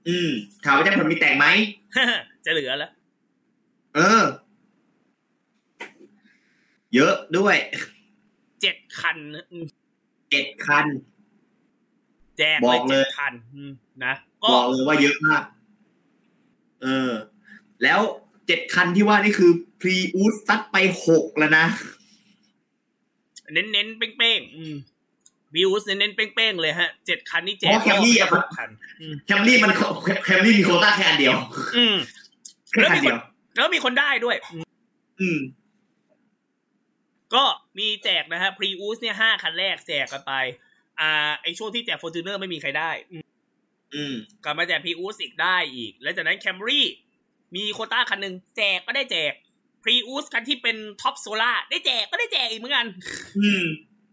[0.08, 0.30] อืม
[0.64, 1.46] ถามว่าจะผลมีแต่งไหม
[2.44, 2.92] จะเหลือแล้ว
[3.94, 4.22] เออ
[6.94, 7.56] เยอะด้วย
[8.60, 9.64] เจ็ดคันนะอืม
[10.30, 10.86] เจ็ดคัน
[12.38, 13.72] แจกบอกเลยจ็ดคันอืม
[14.04, 14.12] นะ
[14.42, 15.42] ก็บอกเลยว่าเยอะมาก
[16.82, 17.10] เออ
[17.82, 18.00] แล้ว
[18.46, 20.76] เจ็ดคันที่ว่านี่คือพรีอูสตัดไป
[21.06, 21.66] หกแล้วนะ
[23.52, 24.74] เน้นเน้นๆเป้งๆอืม
[25.54, 28.68] วิวส์เน้นเน้นๆเป้งๆเลยฮะเจ็ดคันนี่แจกเพราะแคมรี่อะหกคัน
[29.00, 29.72] อืมแคมรี่มัน
[30.24, 31.34] แคมรี่มีโควต้าแค่คันเดียว
[31.76, 31.96] อืม
[32.70, 33.18] แค่คันเดียว
[33.54, 34.36] แล้วมีคนได้ด้วย
[35.20, 35.38] อืม
[37.34, 37.44] ก็
[37.78, 40.32] มีแจกนะฮะพรีอูสเนี่ยห้าคันแรกแจกกันไป
[41.00, 41.10] อ่า
[41.42, 43.24] ไอช่วงที่แจกฟอร์จูเนอร์ไม่มีใครได้ อืม
[43.94, 44.14] อืม
[44.44, 46.86] กลับมาแจกพรีอูสอีกได้อีก แล้วจากนั้นแคมรี่
[47.56, 49.32] มีโควต้าคันหนึ่งแจกก็ได้แจก
[49.82, 52.86] พรีอูสคันที่เป็น top solar ได้แจกก็ได้แจกอีกเหมือนกัน
[53.38, 53.64] อืม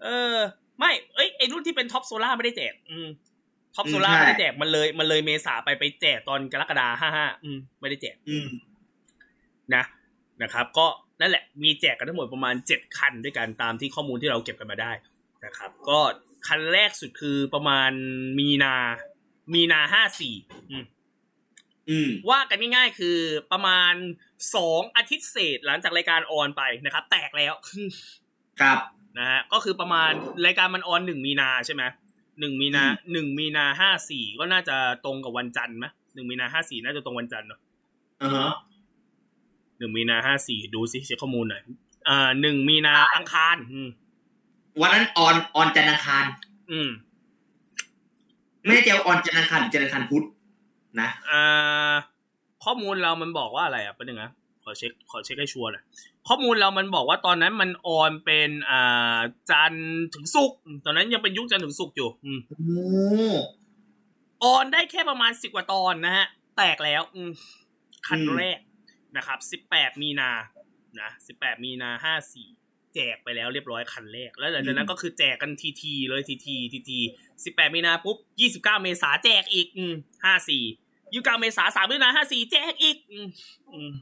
[0.04, 0.36] เออ
[0.80, 3.08] ไม่ เอ้ยไอรุ่นที่เป็น top solar ไม่ได้แจก อืม
[3.76, 8.48] top อืมโซล่าใช่ไม่ได้แจกมันเลยมันเลยเมษาไปไปแจกตอนกรกฎาห้าห้าอืม ไม่ได้แจก อืม
[9.76, 9.84] นะ
[10.42, 10.88] นะครับ ก็
[11.22, 14.92] นั่นแหละ มีแจกกันทั้งหมดประมาณเจ็ดคันด้วยกันตามที่ข้อมูลที่เราเก็บกันมาได้
[15.46, 16.00] นะครับ ก็
[16.48, 17.92] คันแรกสุดคือประมาณ
[18.40, 18.76] มีนา
[19.54, 20.84] มีนาห้าสี่อืมอืม
[22.30, 23.18] ว่ากันง่ายๆคือ
[23.52, 23.94] ประมาณ
[24.56, 27.54] สองอาทิตย์เศษหลังจากรายการ on ไปนะครับ แตกแล้ว
[28.62, 28.80] ครับ
[29.20, 30.12] นะฮะก็คือประมาณ
[30.46, 31.84] รายการมันออนหนึ่งมีนาใช่ไหม
[32.40, 37.60] หนึ่งมีนาอืมหนึ่งมีนาห้าสี่ก็น่าจะตรงกับวันจันทร์ไหมหนึ่งมีนาห้าสี่น่าจะตรงวันจันทร์เนาะ
[38.22, 38.52] อ่าฮะ
[39.78, 41.62] หนึ่งมีนาห้าสี่ดูสิเช็คข้อมูลหน่อย
[42.08, 43.90] อ่าหนึ่งมีนาอังคารอืม
[44.82, 46.26] วันนั้นออนออนจันทร์อังคาร
[46.72, 46.90] อืม
[48.66, 50.26] ไม่แน่ใจว่าออนจันทร์อังคารหรือจันทร์อังคารพุธ
[51.02, 51.94] นะอ่า
[52.64, 54.24] ข้อมูลเรามันบอกว่าอะไรอะเป็นยังไง
[54.64, 55.84] ขอเช็คขอเช็คให้ชัวร์หน่อย
[56.28, 59.20] ข้อมูลเรามันบอกว่าตอนนั้นมันออนเป็นอ่า
[59.52, 62.76] จันทร์ถึงศุกร์ตอนนั้นยังเป็นยุคจันทร์ถึงศุกร์อยู่ อืมโอ้
[64.44, 66.26] ออนได้แค่ประมาณสิบกว่าตอนนะฮะ
[66.58, 67.32] แตกแล้ว อืม
[68.08, 68.60] คันแรก
[69.18, 70.32] นะครับสิบแปดมีนา
[71.02, 72.48] นะสิบแปดมีนาห้าสี่
[72.96, 77.00] แจกไปแล้วเรียบร้อยคันแรก แล้วหลังจากนั้นก็คือแจกกันทีทีๆเลยทีทีทีที
[77.44, 79.94] สิบแปดมีนาปุ๊บยี่สิบเก้าเมษาแจกอีกอืม
[80.24, 80.64] ห้าสี่
[81.14, 83.28] ยี่สิบเก้าเมษาสามมีนาห้าสี่แจกอีกอืม
[83.74, 83.94] อืม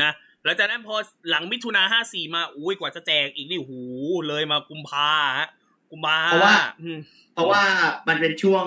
[0.00, 0.10] นะ
[0.44, 0.94] หลังจากนั้นพอ
[1.30, 3.80] หลังมิถุนาห้าสี่มาอุ้ยกว่าจะแจกอีกนี่หู
[4.28, 5.48] เลยมากุมภาฮะ
[5.90, 6.98] กุมภาเพราะว่าอืม
[7.34, 7.62] เพราะว่า
[8.08, 8.64] มันเป็นช่วง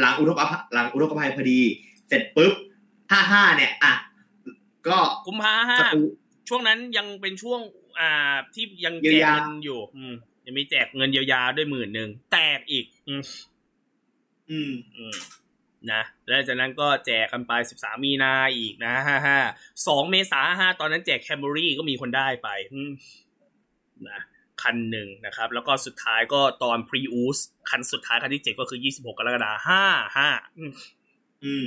[0.00, 1.60] หลังอุทกภัยหลังอุทกภัยพอดี
[2.08, 2.54] เสร็จปุ๊บ
[3.12, 3.92] ห้าห้าเนี่ย อะ
[4.88, 6.02] ก็กุมภาห้าสตู
[6.48, 7.60] ช่วงนั้นยังเป็นช่วง
[8.00, 10.14] อ่าที่ยังแจเยียกวยาเงินอยู่ อืม
[10.46, 13.22] ยังมีแจกเงินเยียวยาด้วยหมื่นหนึ่งแตกอีก อืม
[14.50, 15.14] อืมอืม
[15.90, 19.38] นะแล้วจากนั้นก็แจกกันไปสิบสามมีนาอีกนะห้าห้า
[19.86, 22.90] สองเมษาห้าตอนนั้นแจกแคมเบอรี่ก็มีคนได้ไปอืม
[24.08, 24.20] นะ
[24.62, 27.38] คันหนึ่งนะครับ แล้วก็สุดท้ายก็ตอนพรีอูส
[27.70, 29.82] คันสุดท้ายคันที่เจ็ดก็คือยี่สิบหกกรกฎาห้า
[30.16, 30.28] ห้า
[30.58, 30.72] อืม
[31.44, 31.66] อืม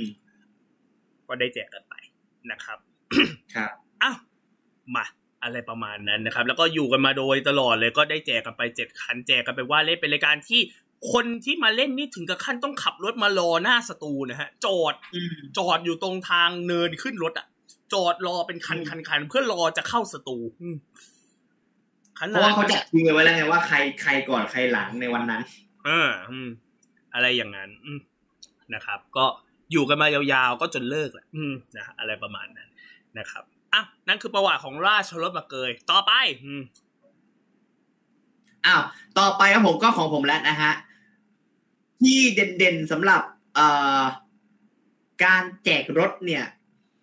[1.28, 1.94] ก็ได้แจกกันไป
[2.50, 2.78] นะครับ
[3.54, 4.16] ครับอ้าว
[4.94, 5.04] มา
[5.42, 10.60] อะไรประมาณนั้นนะครับ แล้วก็อยู่กันมาโดยตลอดเลยก็ได้แจกกันไปเจ็ดคันแจกกันไปว่าเล่นเป็นรายการที่
[11.12, 17.46] คนที่มาเล่นนี่ถึงกับขั้นต้องขับรถมารอหน้าสตูนะฮะ จอดอืมจอดอยู่ตรงทางเนินขึ้นรถอะ
[17.92, 20.76] จอดรอเป็นคันอืมคันคันเพื่อรอจะเข้าสตูอืม
[22.18, 25.42] ขเพนาราะดว่าเขาจัดคิวไว้แล้วไงว่าใครใครก่อนใครหลังในวันนั้น
[25.86, 26.48] เอออืม
[27.14, 28.00] อะไรอย่างนั้นอืม
[28.74, 29.26] นะครับ ก็
[29.72, 32.68] อยู่กันมายาวๆก็จนเลิกแหละอืมนะอะไรประมาณนั้น
[33.18, 33.44] นะครับ
[33.74, 36.12] อะนั่นคือประวัติของราชรถมาเกย ต่อไป
[36.46, 36.62] อืม
[38.66, 38.82] อ้าว
[39.18, 40.72] ต่อไปครับผมก็ของผมแล้วนะฮะ
[42.00, 43.22] ที่เด่นๆสำหรับ
[45.24, 46.44] การแจกรถเนี่ย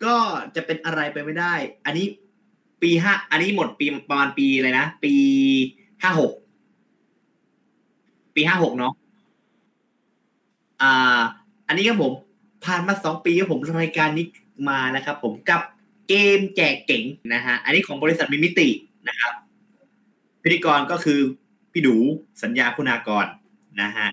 [0.06, 0.16] ก็
[0.56, 1.54] จะเป็นอะไรไปไม่ได้
[1.86, 2.08] อันนี้
[2.82, 5.14] ปีห้าอันนี้หมดปีประมาณปีอะไรนะ ปี
[6.02, 6.32] ห้าหก
[8.36, 8.94] ปีห้าหกเนาะ
[10.82, 11.22] อ่า
[11.68, 12.14] อันนี้ครับผม
[12.66, 14.26] ผ่านมาสองปีครับผมรายการนี้
[14.70, 15.62] มานะครับ ผมกับ
[16.10, 18.70] เกมแจกเก๋งนะฮะอันนี้ของบริษัทมิมิติ
[19.08, 19.34] นะครับ
[20.44, 21.20] พิธีกรก็คือ
[21.72, 21.96] พี่ดู
[22.44, 23.26] สัญญาคุณากร
[23.82, 24.08] นะฮะ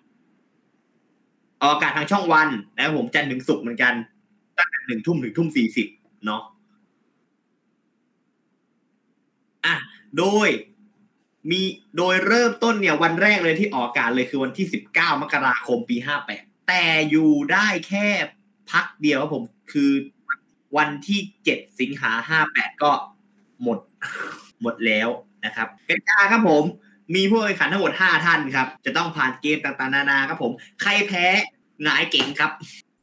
[1.62, 3.94] ออกอากาศทางช่องวันนะครับผมจันทร์ถึงศุกร์เหมือนกัน
[4.58, 5.86] ตั้งแต่หนึ่งทุ่มถึงทุ่มสี่สิบ
[6.26, 6.42] เนาะ
[9.66, 9.74] อะ
[10.18, 10.48] โดย
[11.50, 11.60] มี
[11.96, 18.06] โดยเริ่มต้นเนี่ยวันแรกเลยที่ออกอากาศเลยคือวันที่19มกราคมปี58แปดแต่อยู่ได้แค่
[18.70, 19.90] พักเดียวครับผมคือ
[20.76, 22.12] วันที่7สิงหา
[22.48, 22.92] 58ก็
[23.62, 23.78] หมด
[24.62, 25.08] หมดแล้ว
[25.44, 26.64] นะครับกติกาครับผม
[27.14, 30.52] มีผู้แข่งขันทั้งหมด5ท่านครับ จะต้องผ่านเกมต่างๆนานาครับผม
[30.82, 31.24] ใครแพ้
[31.84, 32.50] หงายเก่งครับ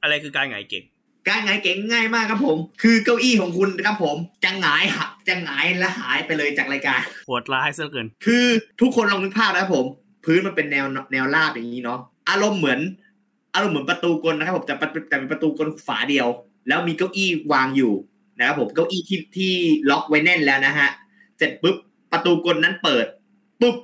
[0.02, 0.84] อะไรคือการไงายเก่ง
[1.28, 8.46] การหงายเก่งง่ายมากครับผม คือเก้าอี้ของคุณครับผมจะหงายหักจะหงายและหายไปเลยจากรายการโหดร้ายซะเหลือเกิน คือ
[8.82, 9.86] ทุกคนลองนึกภาพนะครับผม
[10.26, 12.00] พื้นมันเป็นแนวแนวราบอย่างนี้เนาะ
[12.30, 12.80] อารมณ์เหมือน
[13.54, 16.28] อารมณ์เหมือนประตูกลนะครับผมแต่ประแต่เป็นประตูกลฝาเดียว
[16.68, 17.94] แล้วมีเก้าอี้วางอยู่
[18.40, 19.54] นะครับผมเก้าอี้ที่ที่
[19.90, 20.90] ล็อกไว้แน่นแล้วนะฮะ
[21.38, 21.78] เสร็จปุ๊บ
[22.12, 23.06] ประตูกลนั้นเปิด
[23.62, 23.76] ปุ๊บ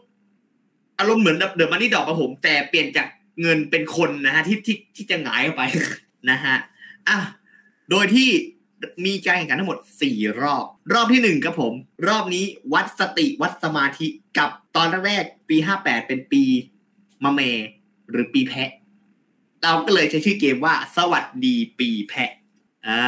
[0.99, 3.07] อารมณ์เหมือนเดิมมันนี่ดอกครับผม แต่เปลี่ยนจาก
[3.41, 5.63] เงินเป็นคนนะฮะที่ที่ที่จะหงายเข้าไป
[6.29, 6.55] นะฮะ
[7.07, 7.17] อะ
[7.89, 8.29] โดยที่
[9.05, 11.73] มีการแข่งขันทั้งหมดสี่รอบ รอบที่หนึ่งครับผม
[12.07, 16.43] รอบนี้วัดสติวัดสมาธิกับตอนแรกปีห้าแปดเป็นปี
[17.23, 17.41] มะเม
[18.09, 18.71] หรือปีแพะ
[19.63, 22.31] เราก็เลยใช้ชื่อเกมว่า สวัสดีปีแพะ
[22.87, 23.01] อ่า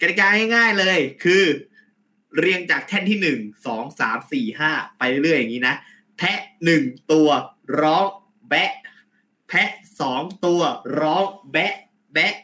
[0.00, 1.44] กติกาง่ายๆเลยคือ
[2.38, 5.74] เรียงจากแท่นที่หนึ่งสองสามสี่ห้าไปเรื่อยๆอย่างนี้นะ
[6.16, 6.82] แพะหนึ่ง
[7.12, 7.28] ตัว
[7.80, 8.06] ร้อง
[8.48, 8.72] แบะ
[9.48, 10.60] แพะสองตัว
[11.00, 11.74] ร้องแบะ
[12.12, 12.34] แบะ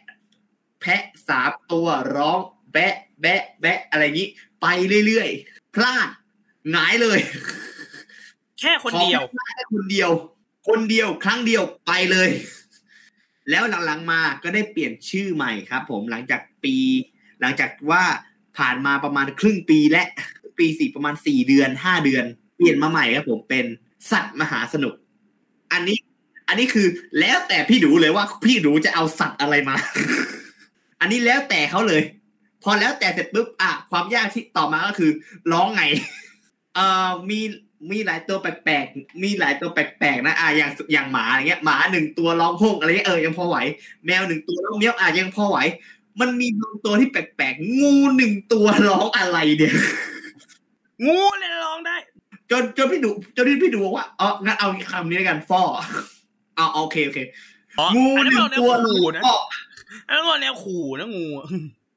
[0.81, 2.39] แพะสามตัวร้อง
[2.73, 4.31] แบะ แบะ แบะ อะไรอย่างนี้
[4.63, 4.67] ไป
[5.07, 6.09] เรื่อยๆ พลาด
[6.71, 7.19] หงายเลย
[8.61, 10.11] แค่คนเดียวขอแค่คนเดียว
[10.69, 12.29] คนเดียวครั้งเดียวไปเลย
[13.51, 16.77] แล้วหลังๆมาก็ได้เปลี่ยนชื่อใหม่ครับ ผมหลังจากปี
[17.41, 18.05] หลังจากว่า
[18.59, 20.03] ผ่านมาประมาณครึ่งปีและ
[20.59, 22.25] ปีสี่ประมาณสี่เดือนห้าเดือน
[22.59, 23.65] เปลี่ยนมาใหม่ครับผมเป็น
[24.11, 24.95] สัตว์มหาสนุก
[25.73, 25.99] อันนี้
[26.49, 26.87] อันนี้คือ
[27.21, 29.77] แล้วแต่พี่ดูเลยว่าพี่ดูจะเอาสัตว์อะไรมา
[31.01, 32.03] อันนี้แล้วแต่เขาเลย
[32.63, 35.11] พอแล้วแต่เสร็จปุ๊บอะความยากที่ต่อมาก็คือ
[35.53, 35.83] ร้องไง
[36.75, 37.41] เอ่อมี
[37.91, 43.57] มีหลายตัวแปลกๆ มีหลายตัวแปลกๆนะ อะอย่างอย่างหมาอย่างเงี้ย หมาหนึ่งตัวร้องโฮงอะไรเงี้ยเออยังพอไหว
[44.07, 45.59] แมวหนึ่งตัวร้องเมี้ยวอะยังพอไหว
[46.21, 49.75] มันมีบางตัวที่แปลกๆ งูหนึ่งตัวร้องอะไรเนี่ย
[51.07, 51.53] งูเลย
[52.51, 55.61] จนจนพี่ดูจนที่พี่ดูบอกว่าอ๋องั้นเอาคำนี้แล้วกันฟอ
[56.57, 57.19] เอาเอาโอเคโอเค
[57.79, 59.37] อ๋องูอันหนั้นนึ่งเราแนวตัวขู่นะฟอ
[60.07, 61.47] อันนั้นเราแนวขู่นะงูอะ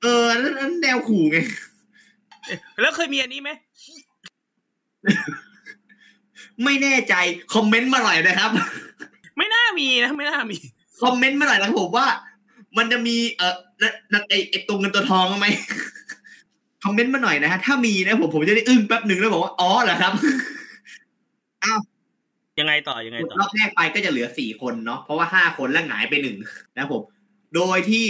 [0.04, 1.38] เอออันนั้นอันนั้นแนวขู่ไง
[2.82, 3.50] แล้วเคยมีอันนี้ไหม
[6.64, 7.14] ไม่แน่ใจ
[7.54, 8.52] คอมเมนต์มาหน่อยนะครับ
[9.38, 10.58] ไม่น่ามีนะไม่น่ามี
[11.02, 12.08] คอมเมนต์มาหน่อยนะครับผมว่า
[12.78, 15.48] มันจะมีเออนะนะไอไอตัวเงินตัวทองไหม
[16.84, 20.14] คอมเมนต์มาหน่อยนะฮะถ้ามีนะผมผมจะได้อึ้งแป๊บหนึ่งแล้วบอกว่าอ๋อเหรอครับ
[22.60, 26.38] ยังไงต่อยังไงต่อรอบแรกไปก็จะเหลือสี่คนเนาะเพราะว่าห้าคนแล้วหงายไปหนึ่ง
[26.76, 27.02] นะครับผม
[27.56, 28.06] โดยที่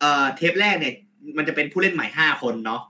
[0.00, 0.94] เอ่อเทปแรกเนี่ย
[1.36, 2.80] มันจะเป็นผู้เล่นใหม่ห้าคนเนาะ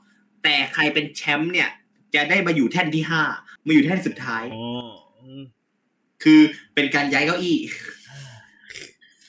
[0.43, 1.69] แต่ใครเป็นแชมป์เนี่ย
[2.15, 3.23] จะได้มาอยู่แท่นที่ห้า
[3.67, 4.65] มาอยู่แท่นสุดท้ายอ๋อ
[5.21, 5.43] อืม
[6.23, 6.41] คือ
[6.75, 7.57] เป็นการย้ายเก้าอี้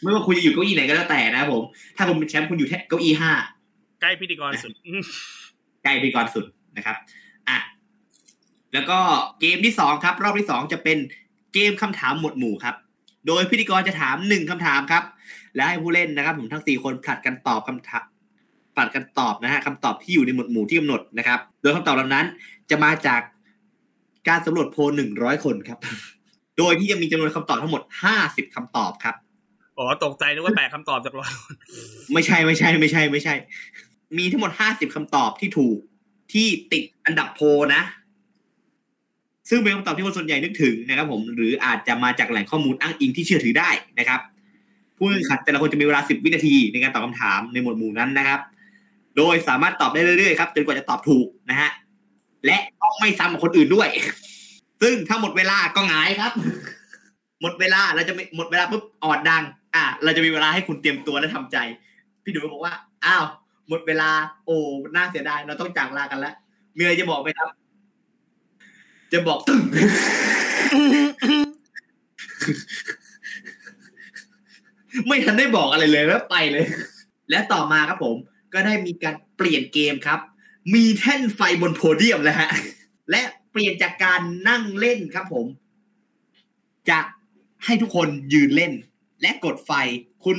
[0.02, 1.64] ไม่ว่าคุณจะอยู่เก้าอี้ไหนก็แล้วแต่นะครับผม
[1.96, 3.32] ถ้าคุณเป็นแชมป์คุณอยู่แท่นเก้าอี้ห้า
[4.02, 5.02] ใกล้พิธีกรสุดอืม
[5.86, 6.46] ใกล้พิธีกรสุด
[6.78, 6.98] นะครับ
[7.50, 7.58] อะ
[8.74, 8.98] แล้วก็
[9.40, 10.98] เกมที่สองครับ รอบที่สองจะเป็น
[11.54, 12.76] เกมคำถามหมวดหมู่ครับ
[13.28, 15.04] โดยพิธีกรจะถามหนึ่งคำถามครับ
[15.56, 18.06] และให้ผู้เล่นนะครับ ผมทั้งสี่คนผลัดกันตอบคำถาม
[18.76, 22.26] ผลัดกันตอบนะฮะคำตอบที่อยู่ในหมวดหมู่ที่กำหนดนะครับ โดยคำตอบเหล่านั้น
[22.70, 23.22] จะมาจาก
[24.28, 25.80] การสำรวจโพลหนึ่งร้อยคนครับ
[26.58, 29.16] โดยที่จะมีจำนวนคำตอบทั้งหมดห้าสิบคำตอบครับ
[29.78, 31.28] อ๋อตกใจนึกว่าแปลคำตอบจากเรา
[32.14, 33.36] ไม่ใช่ไม่ใช่ไม่ใช่ไม่ใช่
[34.18, 35.78] มีทั้งหมดห้าสิบคำตอบที่ถูก
[36.34, 37.42] ที่ติดอันดับโพ
[37.76, 37.82] นะ
[39.50, 44.20] ซึ่งเป็นคำตอบที่คนส่วนใหญ่นึกถึงนะครับ ผมหรืออาจจะมาจากแหล่งข้อมูลอ้างอิงที่เชื่อถือได้นะครับ
[44.98, 48.40] ผู้แข่งขันแต่ละคนจะมีเวลาสิบวินาทีในการตอบคำถามในหมวดหมู่นั้นนะครับ
[49.18, 51.70] โดยสามารถตอบได้เรื่อยๆครับจนกว่าจะตอบถูกนะฮะ
[52.46, 53.90] และต้องไม่ซ้ำกับคนอื่นด้วย
[54.82, 56.32] ซึ่งถ้าหมดเวลาก็หงายครับ
[57.42, 59.44] หมดเวลาเราจะไม่หมดเวลาปุ๊บออดดัง
[59.76, 61.58] อะเราจะมีเวลาให้คุณเตรียมตัวและทำใจ
[62.24, 62.74] พี่ดูบอกว่า
[63.06, 63.26] อ้าว
[63.70, 64.10] หมดเวลา
[64.46, 64.58] โอ้
[64.96, 66.34] น่าเสียดายเราต้องจากลากันแล้ว
[66.78, 67.50] มีอะไรจะบอกไหมครับ
[69.12, 69.62] จะบอกตึ้ง
[75.08, 76.66] ไม่ทันได้บอกอะไรเลยแล้วไปเลย
[77.30, 78.16] และต่อมาครับผม
[78.54, 80.20] ก็ได้มีการเปลี่ยนเกมครับ
[80.74, 82.50] มีแท่นไฟบนโพเดียมแล้วฮะ
[83.12, 85.46] และเปลี่ยนจากการนั่งเล่นครับผม
[86.90, 87.00] จะ
[87.66, 88.74] ให้ทุกคนยืนเล่น
[89.22, 89.72] และกดไฟ
[90.24, 90.38] คุณ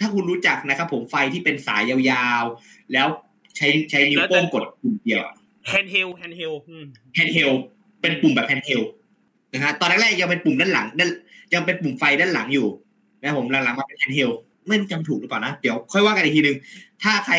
[0.00, 3.06] ถ้าคุณรู้จักนะครับ ผมไฟที่เป็นสายยาวๆ แล้ว
[3.56, 5.20] ใช้ใช้นิ้วโป้งกดปุ่มเดียว
[5.68, 6.52] handheld handheld
[7.14, 7.50] handheld
[8.00, 8.82] เป็นปุ่มแบบ handheld
[9.52, 11.10] นะฮะตอนแรกๆยังเป็นปุ่มด้านหลังด้าน
[11.54, 12.68] ยังเป็นปุ่มไฟด้านหลังอยู่
[13.20, 14.30] นะครับผมหลังๆมาเป็น handheld
[14.66, 16.56] ไม่รู้จำถูกหรือเปล่านะ เดี๋ยวค่อยว่ากันอีกทีหนึ่ง
[17.02, 17.34] ถ้าใคร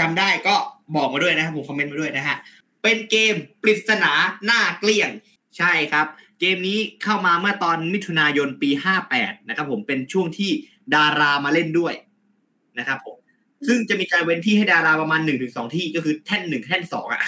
[0.00, 0.54] จำได้ก็
[0.96, 2.36] บอกมาด้วยนะครับผมคอมเมนต์มาด้วยนะฮะ
[2.82, 4.12] เป็นเกมปริศนา
[4.44, 5.10] หน้าเกลี้ยง
[5.58, 6.06] ใช่ครับ
[6.40, 8.70] เกมนี้เข้ามาเมื่อตอนมิถุนายนปี
[9.08, 10.50] 58 นะครับผมเป็นช่วงที่
[10.94, 11.94] ดารามาเล่นด้วย
[12.78, 13.16] นะครับผม
[13.68, 17.22] ซึ่งจะมีการเว้นที่ให้ดาราประมาณหนึ่งถึงสองที่ก็คือแท่นหนึ่งแท่นสองอะ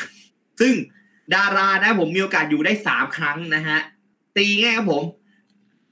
[0.61, 0.75] ซึ่ง
[1.35, 3.79] ดารานะผมมีโอกาสอยู่ได้สามครั้งนะฮะ
[4.37, 5.03] ตีง่ายครับผม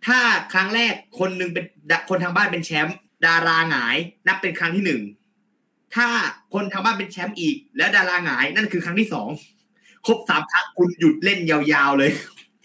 [0.07, 0.21] ถ้า
[0.53, 1.65] ครั้งแรกคนหนึ่งเป็น
[2.09, 2.97] คนทางบ้านเป็นแชมป์
[3.27, 3.97] ดาราหงาย
[4.27, 5.03] นับเป็นครั้งที่หนึ่ง
[5.95, 6.07] ถ้า
[6.55, 9.29] คนทางบ้านเป็นแชมป์อีก แล้วดาราหงายนั่นคือครั้งที่สอง
[10.07, 12.11] ครบสามครั้งคุณหยุดเล่นยาวๆเลย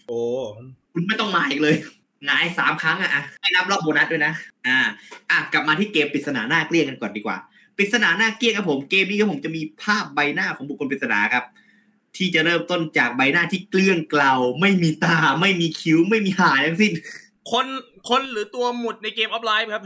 [0.08, 0.20] โอ้
[0.92, 1.76] คุณไม่ต้องมาอีกเลย
[2.26, 4.32] หงายสามครั้งอะอะไม่นับรอบโบนัสด้วยนะ
[4.66, 4.78] อ่า
[5.30, 7.36] อะกลับมาที่เกมปริศนาหน้าเกลี้ยงกันก่อนดีกว่า
[7.76, 11.44] ปริศนาหน้าเกลี้ยงครับผมเกมนี้ครับผมจะมีภาพใบหน้าของบุคคลปริศนาครับ
[12.16, 16.92] ที่จะเริ่มต้นจากใบหน้าที่เกลี้ยงเกลาไม่มีตา ไม่มีคิ้ว ไม่มีหายทั้งสิ้น
[17.50, 17.66] คน
[18.08, 19.84] คนหรือตัวหมุดในเกมออฟไลน์ครับ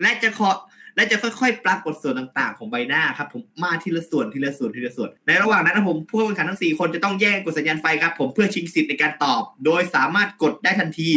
[0.00, 0.50] และจะขอ
[0.98, 11.10] และจะค่อยๆ ปรากฏส่วนต่างๆ ของใบหน้าครับผมมาทีละส่วนทีละส่วนทีละส่วน ในระหว่างนั้นผมผู้แข่งขันทั้ง 4 คนจะต้องแย่งกดสัญญาณไฟครับผมเพื่อชิงสิทธิ์ในการตอบ โดยสามารถกดได้ทันที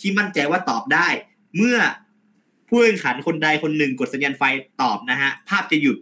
[0.00, 1.08] ที่มั่นใจว่าตอบได้
[1.56, 1.78] เมื่อ
[2.68, 4.42] ผู้แข่งขันคนใดคนหนึ่งกดสัญญาณไฟ
[4.82, 5.96] ตอบนะฮะภาพจะหยุด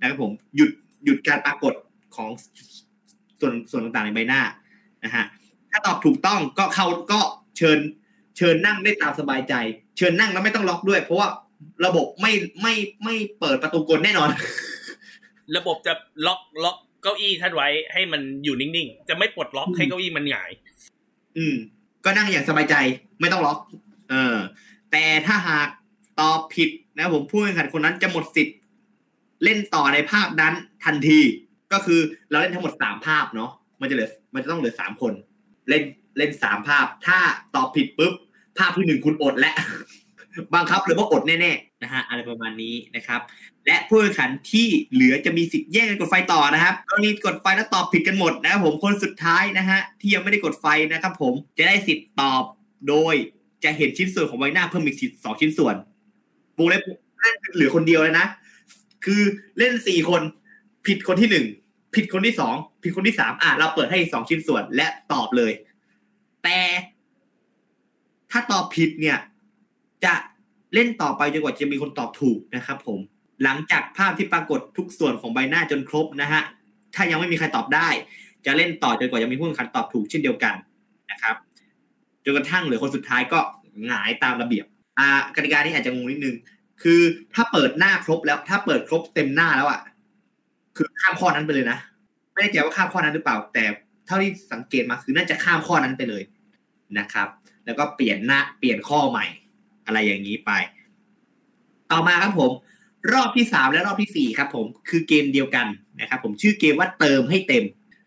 [0.00, 0.70] นะครับผมหยุด
[1.04, 1.74] หยุดการปรากฏ
[2.16, 2.28] ของ
[3.40, 4.42] ส่วนส่วนต่างๆในใบหน้า
[5.04, 5.24] นะฮะ
[5.70, 7.20] ถ้าตอบถูกต้องก็เขาก็
[7.56, 7.78] เชิญ
[8.36, 9.54] เชิญนั่งได้ตามสบายใจ
[9.96, 11.28] เชิญนั่งแล้วไม่ต้องล็อกด้วย เพราะว่า
[11.84, 12.32] ระบบไม่
[12.62, 14.28] ไม่ไม่เปิดประตูกลแน่นอน
[15.56, 15.92] ระบบจะ
[16.26, 20.50] ล็อกล็อกเก้าอี้ท่านไว้ให้มันอยู่นิ่งๆ จะไม่ปลดล็อกให้เก้าอี้มันหงาย
[21.36, 21.54] อืม
[22.04, 22.74] ก็นั่งอย่างสบายใจ
[23.20, 23.58] ไม่ต้องล็อก
[24.10, 24.36] เออ
[24.90, 25.68] แต่ถ้าหาก
[26.20, 28.58] ตอบผิดนะผมผู้แข่งขันคนนั้นจะหมดสิทธิ์
[29.44, 30.54] เล่นต่อในภาพนั้น
[30.84, 31.20] ทันที
[31.72, 32.00] ก็คือ
[32.30, 33.50] เราเล่นทั้งหมดสามภาพเนาะ
[33.80, 35.12] มันจะเหลือ มันจะต้องเหลือสามคน
[35.68, 35.82] เล่น
[36.18, 37.18] เล่นสามภาพ ถ้า
[37.54, 38.14] ตอบผิดปุ๊บ
[38.58, 39.52] ภาพที่หนึ่งคุณอดและ
[40.54, 43.20] บังคับหรือว่าอดแน่ๆนะฮะอะไรประมาณนี้นะครับ
[43.66, 52.42] และผู้แข่งขันที่เหลือจะมีสิทธิ์แย่งกันกดไฟต่อนะครับกรณีกดไฟแล้วตอบผิดกันหมดนะครับผมคนสุดท้ายนะฮะที่ยังไม่ได้กดไฟนะครับผมจะได้สิทธิ์ตอบ
[52.88, 53.14] โดย
[53.64, 55.74] จะเห็นชิ้นส่วนของใบหน้าเพิ่มอีกสิสองชิ้นส่วน
[56.58, 56.82] วงเล็บ
[57.54, 58.26] เหลือคนเดียวเลยนะ
[59.04, 59.22] คือ
[59.58, 60.22] เล่นสี่คน
[60.86, 61.46] ผิดคนที่หนึ่ง
[61.94, 65.52] ผิดคนที่สองผิดคนที่สามอะเราเปิดให้สองชิ้นส่วนและตอบเลย
[66.44, 66.58] แต่
[68.30, 69.18] ถ้าตอบผิดเนี่ย
[70.04, 70.14] จะ
[70.74, 72.98] เล่นต่อไปจนกว่าจะมีคนตอบถูกนะครับ ผม
[73.44, 76.42] หลังจากภาพที่ปรากฏทุกส่วนของใบหน้าจนครบนะฮะ
[76.94, 77.88] ถ้ายังไม่มีใครตอบได้
[78.46, 80.54] จะเล่นต่อจนกว่าจะมีผู้แข่งขันตอบถูกเช่นเดียวกัน
[81.10, 81.36] นะครับ
[82.24, 83.40] จนกระทั่งเหลือคนสุดท้ายก็
[83.86, 84.66] หงายตามระเบียบ
[84.98, 86.36] อ่ากติกานี้อาจจะงงนิดนึง
[86.82, 87.00] คือ
[87.34, 89.80] ถ้าเปิดหน้าครบแล้ว ถ้าเปิดครบเต็มหน้าแล้วอะ
[90.76, 91.78] คือข้ามข้อนั้นไปเลยนะ
[92.32, 93.64] ไม่แน่ใจว่าข้ามข้อนั้นหรือเปล่า แต่
[94.06, 96.22] เท่าที่สังเกตมาคือน่าจะข้ามข้อนั้นไปเลย
[96.98, 97.28] นะครับ
[97.64, 99.26] แล้วก็เปลี่ยนหน้าเปลี่ยนข้อใหม่
[99.86, 100.50] อะไรอย่างนี้ไป
[101.90, 102.50] ต่อมาครับผม
[103.12, 105.66] รอบที่สามและรอบที่สี่ครับ ผมคือเกมเดียวกัน
[106.00, 107.64] นะครับ ผมชื่อเกมว่าเติมให้เต็ม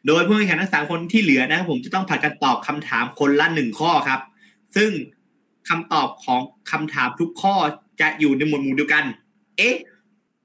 [0.07, 4.19] โดยผู้แข่งขันทั้งสามคนที่เหลือนะครับผมจะต้องผัดกันตอบคำถามคนละหนึ่งข้อครับ
[4.75, 4.91] ซึ่ง
[5.69, 7.55] คำตอบของคำถามทุกข้อ
[8.01, 9.03] จะอยู่ในหมวดหมู่เดียวกัน
[9.57, 9.75] เอ๊ะ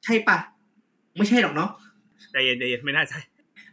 [0.05, 0.37] ใช่ปะ
[1.17, 1.71] ไม่ใช่หรอกเนาะ
[2.33, 3.21] ใจเย็นใจเย็นไม่น่าใช่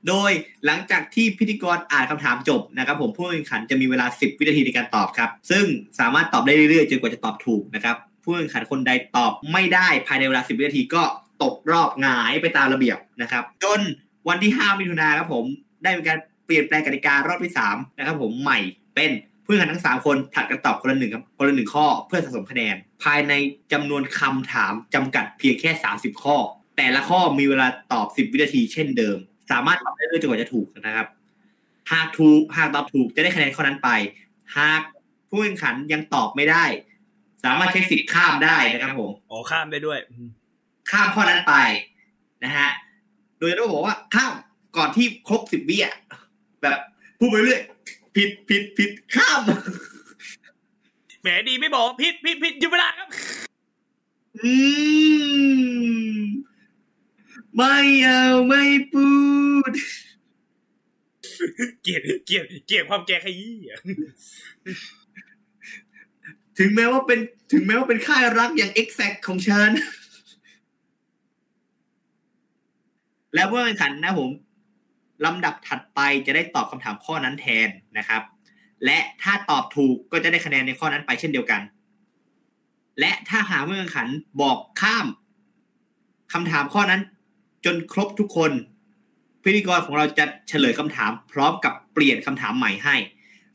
[0.08, 0.32] โดย
[0.66, 5.66] หลังจากที่พิธีกรอ่านคำถามจบนะครับผมผู้แข่งขันจะมีเวลา 10 วินาทีในการตอบครับ ซึ่ง
[6.00, 11.04] สามารถตอบได้เรื่อยๆจนกว่าจะตอบถูกนะครับผู้แข่งขันคนใดตอบไม่ได้ภายในเวลา 10 วินาทีก็
[11.44, 13.80] ตกรอบหงายไปตามระเบียบนะครับ จน
[14.28, 15.46] วันที่ 5 มิถุนายนครับผม
[15.84, 18.60] ได้มีการเปลี่ยนแปลงกติการอบที่3นะครับผมใหม่
[18.96, 19.12] เป็น
[19.46, 23.34] ผู้แข่งขันทั้ง 3 คนถัดกันตอบคนละหนึ่งครับคนละหนึ่งข้อเพื่อสะสมคะแนน ภายใน
[23.72, 26.38] จำนวนคำถามจำกัดเพียงแค่ 30 ข้อ
[26.78, 29.18] แต่ละข้อมีเวลาตอบ 10 วินาทีเช่นเดิม
[29.52, 31.08] สามารถตอบได้เรื่อยจนกว่าจะถูกนะครับ
[31.92, 33.90] หากถูกหากตอบถูกจะได้คะแนนข้อนั้นไป
[34.58, 34.82] หาก
[35.30, 36.64] ผู้แข่งขันยังตอบไม่ได้
[37.44, 40.28] สามารถใช้สิทธิ์ข้ามได้นะครับผมอ๋อข้ามได้ด้วยอืม
[40.92, 41.54] ข้ามข้อนั้นไป
[42.44, 42.70] นะฮะ
[43.40, 44.34] โดยต้องบอกว่าข้าม
[44.78, 45.96] ก่อนที่ครบสิบวิอะ
[46.62, 46.78] แบบ
[47.20, 47.62] พูดไปเรื่อย
[48.16, 49.42] ผิดผิดผิดข้าม
[51.22, 53.08] แหมดีไม่บอกผิดผิดผิดหยุดเวลาครับ
[54.44, 54.54] อื
[56.20, 56.22] ม
[57.58, 59.10] ไม่เอาไม่พู
[59.70, 59.72] ด
[61.82, 63.80] เกลียดเกลียดเกลียดความแกขยี้อะ
[66.58, 67.20] ถึงแม้ว่าเป็น
[67.52, 69.72] ถึงแม้ว่าเป็นค่ายรักอย่าง exact ของฉัน
[73.36, 74.30] แล้วเมื่อแข่งขันนะผม
[75.26, 78.22] ลำดับถัดไปจะได้ตอบคำถามข้อนั้นแทนนะครับ
[78.86, 81.62] และถ้าตอบถูกก็จะได้คะแนนในข้อนั้นไปเช่นเดียวกัน
[83.00, 84.08] และถ้าหากเมื่อแข่งขัน
[84.42, 85.08] บอกข้าม
[86.34, 87.02] คำถามข้อนั้น
[87.68, 88.52] จนครบทุกคน
[89.44, 92.96] พิธีกรของเราจะเฉลยคำถาม พร้อมกับเปลี่ยนคำถามใหม่ให้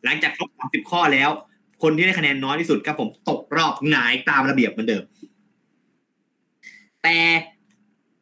[0.04, 1.30] หลังจากครบ30ข้อแล้ว
[1.82, 5.04] คนที่ได้คะแนนน้อยที่สุดครับผมตกรอบหงายตามระเบียบเหมือนเดิม
[7.02, 7.18] แต่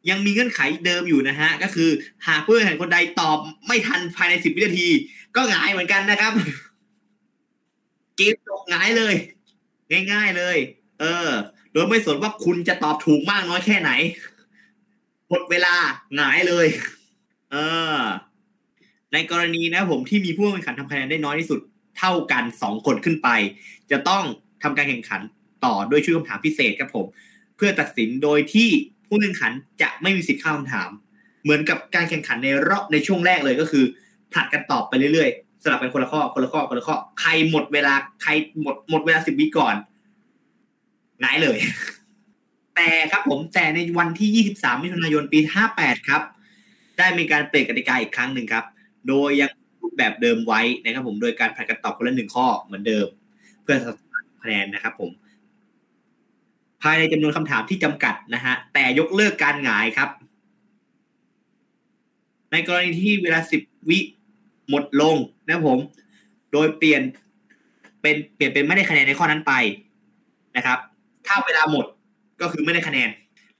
[0.09, 1.89] ยังมีเงื่อนไขเดิมอยู่นะฮะ ก็คือ
[2.27, 3.37] หากผู้แข่งขันคนใดตอบ
[3.67, 4.87] ไม่ทันภายในสิบวินาที
[5.35, 6.33] ก็หงายเหมือนกันนะครับ
[8.17, 9.15] เกมจบหงายเลย
[10.11, 10.57] ง่าย ๆเลย
[10.99, 11.29] เออ
[11.73, 13.91] โดยไม่สนว่าคุณจะตอบถูกมากน้อยแค่ไหน
[15.31, 15.75] หมดเวลา
[16.15, 16.67] หงายเลย
[17.51, 17.55] เอ
[17.97, 18.01] อ
[19.13, 21.59] ในกรณีนะผมที่มีผู้แข่งขันทำคะแนนได้น้อยที่สุด
[21.97, 23.29] เท่ากันสองคนขึ้นไป
[23.91, 24.23] จะต้อง
[24.63, 25.21] ทำการแข่งขัน
[25.65, 27.05] ต่อด้วยชื่อคำถามพิเศษครับผม
[27.57, 28.69] เพื่อตัดสินโดยที่
[29.07, 29.51] ผู้แข่งขัน
[29.81, 30.89] จะไม่มีสิทธิ์ข้ามคำถาม
[31.43, 33.83] เหมือนกับการแข่งขันในรอบในช่วงแรกเลยก็คือ
[34.33, 39.75] ผลัดกันตอบไปเรื่อยๆสลับกันคนละข้อคนละข้อคนละข้อใครหมดเวลาใครหมดหมดเวลาสิบวิก่อน
[41.21, 41.57] หงายเลย
[42.75, 45.39] แต่ครับผมแต่ในวันที่ 23 มิถุนายนปี
[45.73, 46.21] 58 ครับ
[46.97, 48.65] ได้มีการเปลี่ยนกติกาอีกครั้งหนึ่งครับ
[49.07, 49.49] โดยยัง
[49.81, 53.07] รูปแบบเดิมไว้นะครับ ผมโดยการผลัดกันตอบคนละหนึ่งข้อเหมือนเดิม
[53.63, 53.87] เพื่อส
[54.43, 55.11] คะแนนนะครับ ผม
[56.81, 60.09] ภายในจำนวนคำถามที่จำกัดนะฮะแต่ยกเลิกการหงายครับ
[62.51, 63.99] ในกรณีที่เวลาสิบวิ
[64.69, 65.15] หมดลง
[65.45, 65.79] นะครับผม
[66.51, 67.01] โดยเปลี่ยน
[68.01, 69.53] เป็นเปลี่ยนเป็นไม่ได้คะแนนในข้อนั้นไป
[70.57, 70.77] นะครับ
[71.27, 71.85] ถ้าเวลาหมด
[72.41, 73.09] ก็คือไม่ได้คะแนน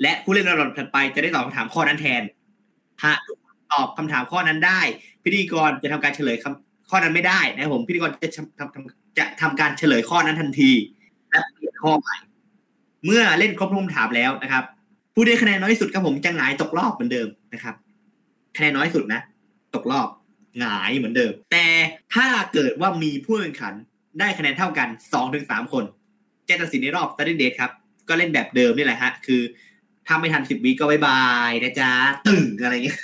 [0.02, 2.22] และผู้เล่นระดับถัดไปจะได้ตอบคำถามข้อนั้นแทน
[3.04, 3.20] หาก
[3.72, 4.82] ตอบคำถามข้อนั้นได้
[5.24, 8.30] พิธีกรจะทำการเฉลยคำข้อนั้นไม่ได้นะครับผมพิธีกรจะ
[8.60, 10.72] ทำจะทำการเฉลยข้อนั้นทันที
[11.30, 12.16] และเปลี่ยนข้อใหม่
[13.06, 14.64] เมื่อเล่นครบทุกคำถามแล้วนะครับ
[15.16, 17.76] ผู้ได้คะแนนน้อยสุดครับผมจะหงายตกรอบเหมือนเดิมนะครับ
[18.58, 19.22] คะแนนน้อยสุดนะ
[19.76, 20.08] ตกรอบ
[20.60, 21.66] หงายเหมือนเดิม แต่
[22.16, 23.74] ถ้าเกิดว่ามีผู้แข่งขัน
[24.20, 25.84] ได้คะแนนเท่ากันสองถึงสามคน
[26.50, 27.72] จะตัดสินในรอบ sudden death ครับ
[28.12, 29.42] ก็เล่นแบบเดิมนี่แหละฮะ คือ
[30.08, 31.92] ถ้าไม่ทันสิบวิก็ bye bye นะจ๊ะ
[32.28, 33.00] ตึงอะไรเงี้ย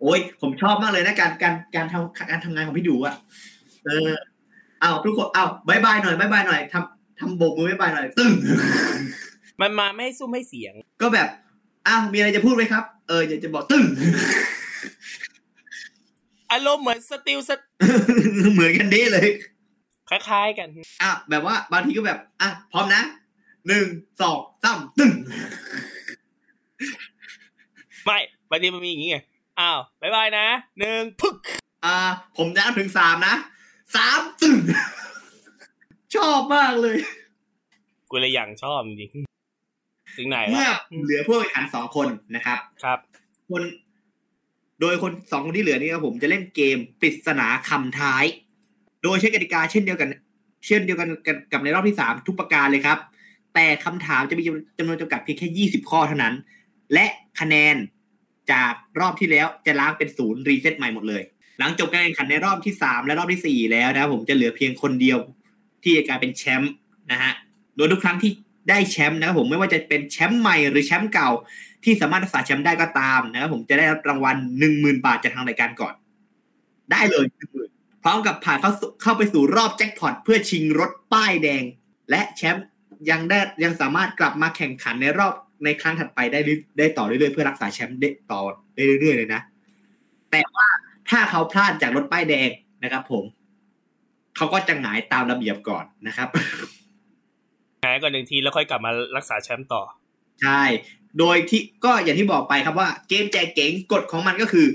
[0.00, 3.14] โอ้ยผมชอบมากเลยนะการการการทำการทำงานของพี่ดูอะ
[3.84, 4.10] เออ
[4.80, 8.32] เอาทุกคนเอา bye bye หน่อย bye bye หน่อยทำทำโบกมือ bye bye หน่อย ตึง
[9.60, 11.28] มันมาไม่ให้ซุ้มให้เสียง ก็แบบ
[11.86, 13.84] อ้าวมีอะไรจะพูดไหมครับ เอออยากจะบอกตึ้ง
[16.52, 17.50] อารมณ์เหมือนสติลส
[18.54, 19.28] เหมือนกันเด้เลย
[20.08, 20.68] คล้ายๆกัน
[21.02, 23.02] อะแบบว่าบางทีก็แบบอะพร้อมนะ
[23.68, 23.86] หนึ่ง
[24.20, 25.12] สองสามตึ้ง
[28.04, 28.18] ไม่
[28.50, 29.18] บางทีมันมีอย่างงี้ไง
[29.60, 30.46] อ้าวบายบายนะ
[30.78, 31.36] หนึ่งพึก
[31.84, 31.96] อ่า
[32.36, 33.34] ผมจะนับถึงสามนะ
[33.96, 34.56] สามตึ้ง
[36.14, 36.96] ชอบมากเลย
[38.10, 39.10] กูเลยอย่างชอบจริง
[40.16, 42.98] ถึงไหนเมื่อวะเหลือผู้แข่งขันสองคนนะครับ ครับ
[43.50, 43.62] คน
[44.80, 48.24] โดยคนสองคนที่เหลือนี่ครับผมจะเล่นเกมปริศนาคำท้าย
[49.02, 50.08] โดยใช้กติกาเช่นเดียวกัน
[50.66, 52.98] เช่นเดียวกันกับกับในรอบที่สามทุกประการเลยครับ
[53.54, 54.42] แต่คำถามจะมี
[54.78, 56.34] จำนวนจำกัดเพียงแค่ยี่สิบข้อเท่านั้น
[56.92, 57.06] และ
[57.40, 57.76] คะแนน
[58.52, 61.22] จากรอบที่แล้วจะล้างเป็นศูนย์รีเซ็ตใหม่หมดเลย
[61.58, 65.18] หลังจบการแข่งขันในรอบที่สามและรอบที่สี่แล้วนะผมจะเหลือเพียงคนเดียว
[65.82, 66.72] ที่จะกลายเป็นแชมป์
[67.12, 67.32] นะฮะ
[67.76, 68.30] โดยทุกครั้งที่
[68.68, 71.30] ได้แชมป์นะครับผมไม่ว่าจะเป็นแชมป์ใหม่หรือแชมป์เก่า
[71.84, 75.94] ที่สามารถรักษาแชมป์ได้ก็ตามนะครับผมจะได้รับรางวัลหนึ่งหมื่นบาทจากทางรายการก่อน
[76.90, 77.26] ได้เลย
[78.02, 78.72] พร้อมกับผ่านเข้า
[79.02, 81.64] เข้าไปสู่รอบแจ็คพอตเพื่อชิงรถป้ายแดง
[82.10, 82.64] และแชมป์
[83.10, 85.34] ยังได้ยังสามารถกลับมาแข่งขันในรอบ
[85.64, 88.40] ในครั้งถัดไปได้เรื่อยได้ต่อเรื่อยๆเพื่อรักษาแชมป์ได้ต่อ
[88.74, 89.40] ได้เรื่อยๆเลยนะ
[90.30, 90.66] แต่ว่า
[91.10, 92.50] ถ้าเขาพลาดจากรถป้ายแดง
[92.82, 93.24] นะครับ ผม
[94.36, 96.28] เขาก็จะหงายตามระเบียบก่อนนะครับ
[97.84, 99.82] หายก่อนหนึ่งทีแล้วค่อยกลับมารักษาแชมป์ต่อ
[100.42, 100.62] ใช่
[101.18, 104.66] โดยที่ก็อย่างที่บอกไปครับว่า เกมแจกเก๋งกฎของมันก็คือ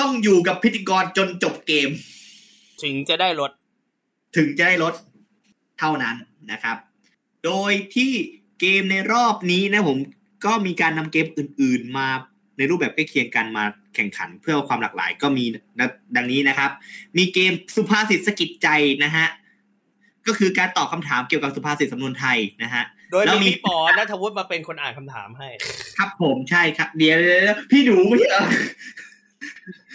[0.00, 1.88] ต้องอยู่กับพิธีกรจนจบเกม
[2.82, 3.50] ถึงจะได้ลด
[4.36, 4.94] ถึงจะได้ลด
[5.78, 6.16] เท่านั้น
[6.52, 6.76] นะครับ
[7.46, 8.12] โดยที่
[8.60, 9.98] เกมในรอบนี้นะผม
[10.44, 12.08] ก็มีการนำเกมอื่น ๆ มา
[12.58, 13.64] ในรูปแบบใกล้เคียงกันมา
[13.94, 15.44] แข่งขันเพื่อความหลากหลายก็มี
[16.16, 16.70] ดังนี้นะครับ
[17.18, 18.68] มีเกมสุภาษิตสะกิดใจ
[19.04, 19.26] นะฮะ
[20.26, 25.48] ก็คือการตอบคำถามเกี่ยวกับสุภาษิตสำนวนไทยนะฮะโดยแล้วมีมีพี่ปอนัทวุฒิมาเป็นคนอ่านคำถามให้
[25.98, 28.44] ครับผมใช่ครับ เดี๋ยวเดี๋ยวเดี๋ยวพี่ดูไม่ใช่เหรอ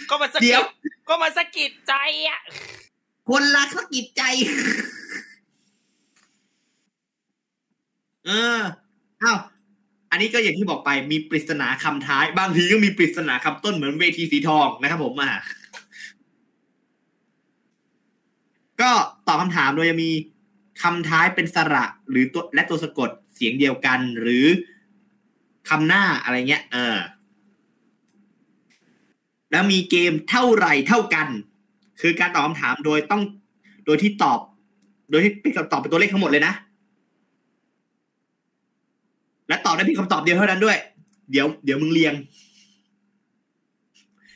[0.10, 0.66] ก็มาสะเดี๋กิยวด
[1.10, 1.94] ก็มาสะกิดใจ
[2.28, 2.40] อะ
[3.30, 4.24] คนรักสะกิดใจ
[8.28, 8.62] เออ
[9.24, 9.38] อ้าว
[10.12, 15.34] อันนี้ก็อย่างที่บอกไปมีปริศนาคำท้าย บางทีก็มีปริศนาคำต้นเหมือนเวทีสีทองนะครับ ผมอะ
[18.82, 18.92] ก็
[19.28, 20.12] ตอบคำถามโดยจะมี
[20.82, 24.46] คำท้ายเป็นสระหรือตัวและตัวสะกดเสียงเดียวกัน หรือ
[25.70, 26.98] คำหน้าอะไรเงี้ย เออ
[29.52, 31.28] แล้วมีเกมเท่าไหร่เท่ากัน
[32.02, 33.22] คือการตอบคำถามโดยต้อง
[33.86, 34.40] โดยที่ตอบ
[35.10, 36.54] โดยที่เป็นคำตอบเป็นตัวเลขทั้งหมดเลยนะ
[39.48, 40.78] และตอบได้เพียงคำตอบเดียวเท่านั้นด้วย
[41.32, 42.14] เดี๋ยวเดี๋ยวมึงเรียง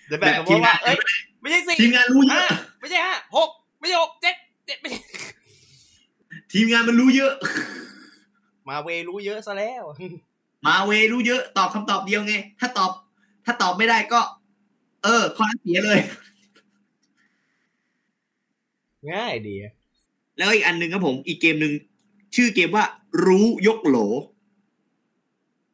[0.07, 0.95] เดี๋ยวแบแบบบทีมงาว่านเอ้ย
[1.41, 3.49] ไม่ใช่สี่ทีมงานรู้เยห้าอะไม่ใช่ห้าหก
[3.79, 4.35] ไม่ใช่หกเจ็ด
[4.65, 4.99] เจ็ดไม่ใช่
[6.53, 7.33] ทีมงานมันรู้เยอะ
[8.69, 9.83] มาเวรู้เยอะซะแล้ว
[10.65, 12.91] มาเวรู้เยอะ ตอบคำตอบเดียวไง ถ้าตอบ
[13.45, 14.21] ถ้าตอบไม่ได้ก็
[15.03, 15.99] เออข้อนั้นเสียเลย
[19.11, 19.55] ง่ายดี
[20.37, 21.73] แล้วอีกอันหนึ่งครับผม อีกเกมหนึ่ง
[22.35, 22.85] ชื่อเกมว่า
[23.25, 23.97] รู้ยกโหล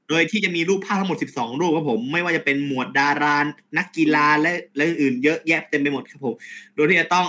[0.09, 3.37] โดยที่จะมีรูปภาพทั้งหมด 12 รูปครับผม ไม่ว่าจะเป็นหมวดดารา
[3.77, 6.35] นักกีฬาและและอื่นเยอะแยะเต็มไปหมดครับผม
[6.75, 7.27] โดยที่จะต้อง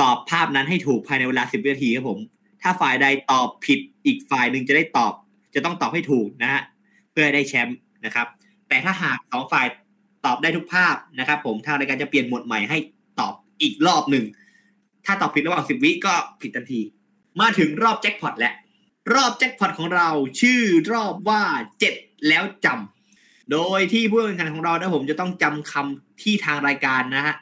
[0.00, 2.18] ตอบภาพนั้นให้ถูกภายในเวลา 10 วินาทีครับผม
[2.62, 5.12] ถ้าฝ่ายใดตอบผิดอีกฝ่ายหนึ่งจะได้ตอบ
[5.54, 6.62] จะต้องตอบให้ถูกนะฮะ
[7.10, 8.26] เพื่อได้แชมป์นะครับ
[8.68, 9.66] แต่ถ้าหากสองฝ่าย
[10.24, 12.78] ตอบได้ทุกภาพนะครับ ผมทางรายการจะเปลี่ยนหมวดใหม่ให้
[13.20, 14.24] ตอบอีกรอบหนึ่ง
[15.06, 16.80] ถ้าตอบผิดระหว่างสิบวิก็ผิดทันที
[17.40, 18.54] มาถึงรอบแจ็คพอตแล้ว
[19.12, 20.08] รอบแจ็คพอตของเรา
[20.40, 20.60] ชื่อ
[20.92, 21.42] รอบว่า
[21.80, 21.94] เจ็ด
[22.28, 27.34] แล้วจำโดยที่ผู้แข่งขันของเรานะผมจะต้องจำคำที่ทางรายการนะฮะ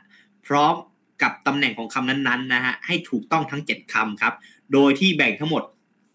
[0.46, 0.74] พร้อม
[1.22, 4.34] กับตำแหน่งของคำนั้นๆนะฮะให้ถูกต้องทั้งเจ็ดคำครับ
[4.72, 5.62] โดยที่แบ่งทั้งหมด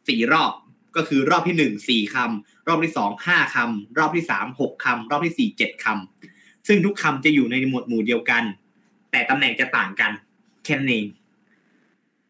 [0.07, 0.51] สี่รอบ
[0.95, 8.43] ก็คือรอบที่หนึ่งสี่คำรอบที่สองห้าคำรอบที่สามหกคำรอบที่สี่เจ็ดคำซึ่งทุกคำจะอยู่ในหมวดหมู่เดียวกัน
[9.11, 10.11] แต่ตำแหน่งจะต่างกัน
[10.63, 11.05] แค่นั้นเอง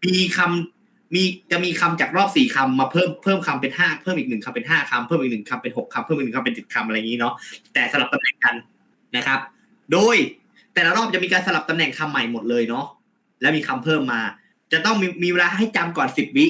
[0.05, 0.76] มีคำ
[1.15, 7.33] มีจะมีคำจากรอบสี่คำมาเพิ่มเพิ่มคำเป็นห้าเพิ่มอีกหนึ่งคำเป็นห้าคำเพิ่มอีกหนึ่งคำเป็นหกคำเพิ่มอีกหนึ่งคำเป็นเจ็ดคำอะไรอย่างนี้เนาะ
[7.73, 8.55] แต่สลับตำแหน่งกัน
[9.15, 9.39] นะครับ
[9.91, 10.15] โดย
[10.73, 12.85] แต่ละรอบจะมีการสลับตำแหน่งคำใหม่หมดเลยเนาะ
[13.41, 14.21] แล้วมีคำเพิ่มมา
[14.71, 16.45] จะต้องมีมีเวลาให้จำก่อนสิบวิ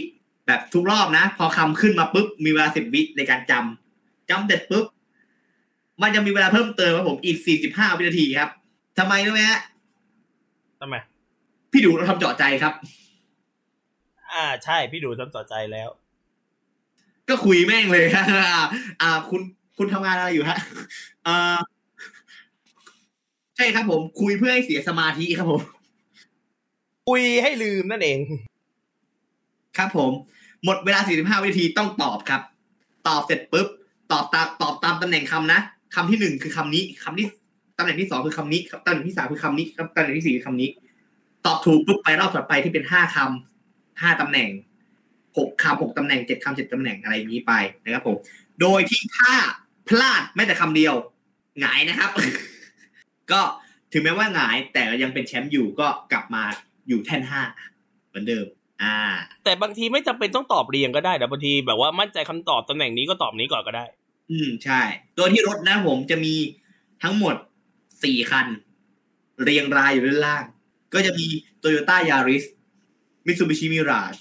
[0.48, 4.86] แบบทุกรอบนะ พอคำขึ้นมาปุ๊บมีเวลาสิบวิในการจำจำเสร็จปุ๊บ
[6.02, 8.50] มันจะมีเวลาเพิ่มเติมครับผมอีกสี่สิบห้าวินาทีครับ
[8.98, 9.60] ทำไมรู้ไหมฮะ
[10.82, 10.96] ทำไม
[11.72, 12.74] พี่ดูเราทำเจาะใจครับ
[14.38, 15.90] อ่าใช่พี่ดูทำต่อใจแล้ว
[17.30, 18.26] ก็คุยแม่งเลยฮะ
[19.02, 19.42] อ่า คุณ
[19.78, 20.58] คุณทำงานอะไรอยู่ฮะ
[21.28, 21.58] อ่า
[23.56, 25.62] ใช่ครับผม คุยเพื่อให้เสียสมาธิครับผม
[27.08, 28.20] คุยให้ลืมนั่นเอง
[29.78, 30.12] ครับผม
[30.64, 32.42] หมดเวลา 45 วินาทีต้องตอบครับ
[33.08, 33.68] ตอบเสร็จปุ๊บ
[34.12, 35.60] ตอบตามตอบตามตำแหน่งคำนะ
[35.96, 37.28] คำที่หนึ่งคือคำนี้คำที่
[37.78, 40.70] ตำแหน่งที่สองคือคำนี้ตำแหน่งที่สามคือคำนี้ครับตำแหน่งที่สี่คือคำนี้
[41.46, 43.57] ตอบถูกปุ๊บไปรอบถัดไปที่เป็นห้าคำ
[44.02, 44.50] ห้าตำแหน่ง
[45.38, 48.16] หกคำหกตำแหน่งเจ็ดคำเจ็ดตำแหน่งอะไรอย่างนี้ไปนะครับผม
[48.62, 49.34] โดยที่ถ้า
[49.90, 50.94] พลาดแม้แต่คำเดียว
[51.60, 52.10] หงายนะครับ
[53.32, 53.42] ก็
[53.94, 56.44] ถึงแม้ว่าหงายแต่ยังเป็นแชมป์อยู่ก็กลับมา
[56.88, 57.42] อยู่แท่นห้า
[58.08, 58.46] เหมือนเดิม
[58.84, 58.98] อ่า
[59.44, 63.86] แต่บางทีไม่จำเป็นต้องตอบเรียงก็ได้แต่บางทีแบบว่ามั่นใจคำตอบตำแหน่งนี้ก็ตอบนี้ก่อนก็ได้
[64.32, 64.82] อืมใช่
[65.16, 66.34] โดยที่รถนะผมจะมี
[67.04, 67.36] ทั้งหมด
[68.04, 68.48] สี่คัน
[69.44, 70.44] เรียงรายอยู่ด้านล่าง
[70.94, 71.26] ก็จะมี
[73.28, 74.20] Toyota Yaris Mitsubishi Mirage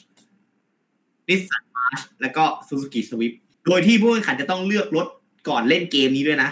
[1.29, 3.37] Nissan March แล้วก็ Suzuki Swift
[3.67, 5.07] โดยที่ผู้แข่งขันจะต้องเลือกรถ
[5.49, 6.51] ก่อนเล่นเกมนี้ด้วยนะ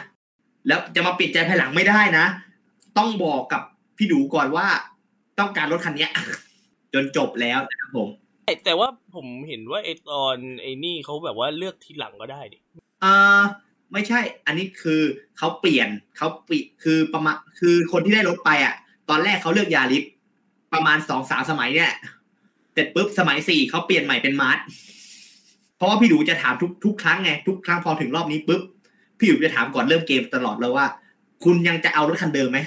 [0.67, 2.27] แล้วจะมาเปลี่ยนใจภายหลังไม่ได้นะ
[2.99, 3.63] ต้องบอกกับ
[3.97, 4.67] พี่ดูก่อนว่า
[5.39, 6.11] ต้องการรถคันเนี้ย
[6.95, 8.09] จนจบแล้วนะครับผม
[8.47, 12.59] แต่แต่ว่าผมเห็นว่าไอตอนไอนี่เขาแบบว่าเลือกทีหลังก็ได้ดิ
[13.05, 13.43] อ่า
[13.93, 15.01] ไม่ใช่ อันนี้คือ
[15.39, 18.75] เขาเปลี่ยนเขาเปลี่ยนคือประมาณคือคนที่ได้รถไปอะ
[19.11, 20.05] ตอนแรกเขาเลือกยาริส
[20.73, 21.93] ประมาณสองสามสมัยเนี่ย
[22.75, 24.59] เสร็จปุ๊บสมัยสี่เขาเปลี่ยนใหม่เป็นมาร์ท
[25.77, 28.63] เพราะว่าพี่ดูจะถามทุกทุกครั้งไงทุกครั้งพอถึงรอบนี้ปุ๊บ
[29.19, 30.87] พี่ดูจะถามก่อนเริ่มเกมตลอดเลยว่า
[31.45, 32.59] คุณยังจะเอารถคันเดิมไหม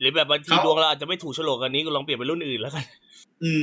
[0.00, 2.84] หรือแบบบางทีเขาดวงเราอาจจะไม่ถูกโฉลกอันนี้ก็ลองเปลี่ยนเป็นรุ่นอื่นแล้วกัน
[3.42, 3.62] อืม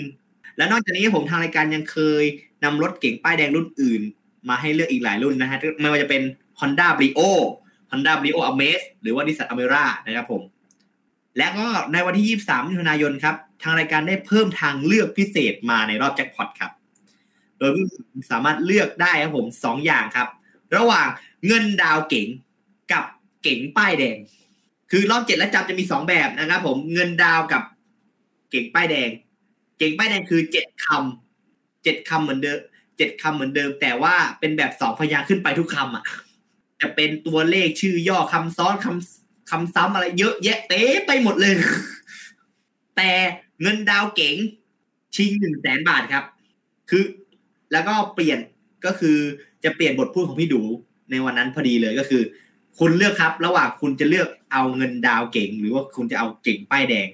[0.57, 2.23] แล้วนอกจากนี้ผมทางรายการยังเคย
[2.63, 4.01] นำรถเก่งป้ายแดงรุ่นอื่น
[4.49, 6.21] มาให้เลือกอีกหลายรุ่นนะฮะไม่ว่าจะเป็น
[6.59, 7.19] Honda Brio
[7.91, 10.41] Honda Brio Amaze หรือว่า Nissan Almera นะครับผม
[11.37, 16.71] และก็ในวันที่ 23มิถุนายนครับ ทางรายการได้เพิ่มทางเลือกพิเศษมาในรอบแจ็คพอตครับ
[17.57, 17.85] โดยผู้
[18.31, 20.27] สามารถเลือกได้ครับผมสองอย่างครับ
[20.75, 21.07] ระหว่าง
[21.47, 22.27] เงินดาวเก๋ง
[22.91, 23.05] กับ
[23.43, 24.17] เก๋งป้ายแดง
[24.91, 27.63] คือรอบเจ็ดและจับจะมีสองแบบนะครับผมเงินดาวกับ
[28.49, 29.09] เก๋งป้ายแดง
[29.79, 32.59] เก่งป้ายแดงคือเจ็ดคำเจ็ดคำเหมือนเดิม
[32.97, 36.03] เจ็ดคำเหมือนเดิม แต่ว่าเป็นแบบสองพยางขึ้นไปทุกคำอะ
[36.81, 41.53] จะเป็นตัวเลขชื่อย่อคำซ้อนคำคำซ้ำอะไรเยอะแยะเต๊ไปหมดเลย
[42.97, 43.11] แต่
[43.61, 44.35] เงินดาวเก๋ง
[45.15, 46.25] ชิงหนึ่งแสนบาทครับ
[46.89, 47.03] คือ
[47.71, 48.39] แล้วก็เปลี่ยน
[48.85, 49.17] ก็คือ
[49.63, 50.61] จะเปลี่ยนบทพูดของพี่ดู
[51.11, 52.21] ในวันนั้นพอดีเลยก็คือ
[52.79, 57.07] คุณเลือกครับ ระหว่างคุณจะเลือกเอาเงินดาวเก๋งหรือว่าคุณจะเอาเก๋งป้ายแดง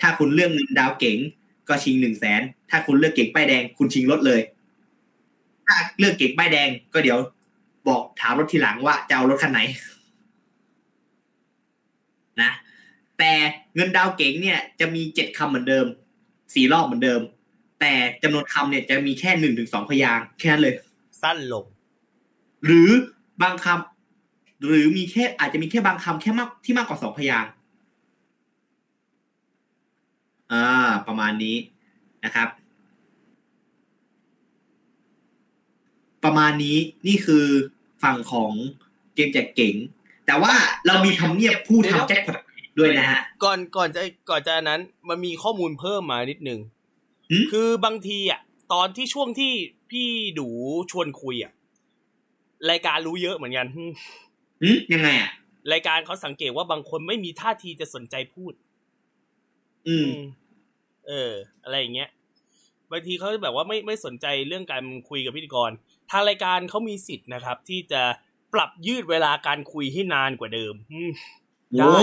[0.00, 1.18] ถ้าคุณเลือกเงินดาวเก๋ง
[1.68, 4.40] ก็ชิงหนึ่งแสนถ้าคุณเลือกเก่งป้ายแดง คุณชิงรถเลย
[5.66, 7.18] ถ้าเลือกเก่งป้ายแดง ก็เดี๋ยว
[7.88, 9.60] บอกถามรถทีหลังว่าจะเอารถคันไหน
[12.42, 12.50] นะ
[13.18, 13.32] แต่
[13.74, 15.86] เงินดาวเก๋งเนี่ยจะมีเจ็ดคำเหมือนเดิม
[16.54, 17.20] สี่รอบเหมือนเดิม
[17.80, 17.92] แต่
[18.22, 20.74] จำนวนคำเนี่ยจะมีแค่หนึ่งถึงสองพยางค์แค่นั้นเลย
[21.22, 21.64] สั้นลง
[22.64, 22.90] หรือ
[23.42, 27.52] บางคำหรือมีแค่อาจจะมีแค่บางคำแค่มากที่มากกว่าสองพยางค์
[30.52, 31.56] อ่า ประมาณนี้
[32.24, 32.48] นะครับ
[36.22, 37.46] ปประมาณนี้นี่คือ
[38.02, 38.52] ฝั่งของ
[39.14, 39.74] เกมแจกเก๋ง
[40.26, 40.54] แต่ว่า
[40.86, 42.38] เรามีทำเนียบผู้ทำแจ็คพอต
[42.78, 46.60] ด้วยนะฮะก่อนก่อนจะก่อนจะนั้น มันมีข้อมูลเพิ่มมานิดนึง
[47.30, 48.40] หืมคือบางทีอะ
[48.72, 49.52] ตอนที่ช่วงที่
[49.90, 50.08] พี่
[50.38, 50.48] ดู
[50.90, 51.52] ชวนคุยอะ
[52.70, 53.90] รายการรู้เยอะเหมือนกันหืม
[54.92, 55.30] ยังไงอะ
[55.72, 58.52] รายการเขาสังเกตว่าบางคนไม่มีท่าทีจะสนใจพูด
[59.88, 60.10] อืม
[61.06, 61.32] เออ
[61.64, 62.10] อะไรอย่างเงี้ย
[62.92, 65.70] บางทีเขาแบบว่าไม่ไม่สนใจเรื่องการคุยกับพิธีกร
[66.10, 68.02] ทางรายการเขามีสิทธิ์นะครับ ที่จะ
[68.54, 71.45] ปรับยืดเวลาการคุยให้นานกว่าเดิมอืมโอ้
[71.80, 71.94] ได้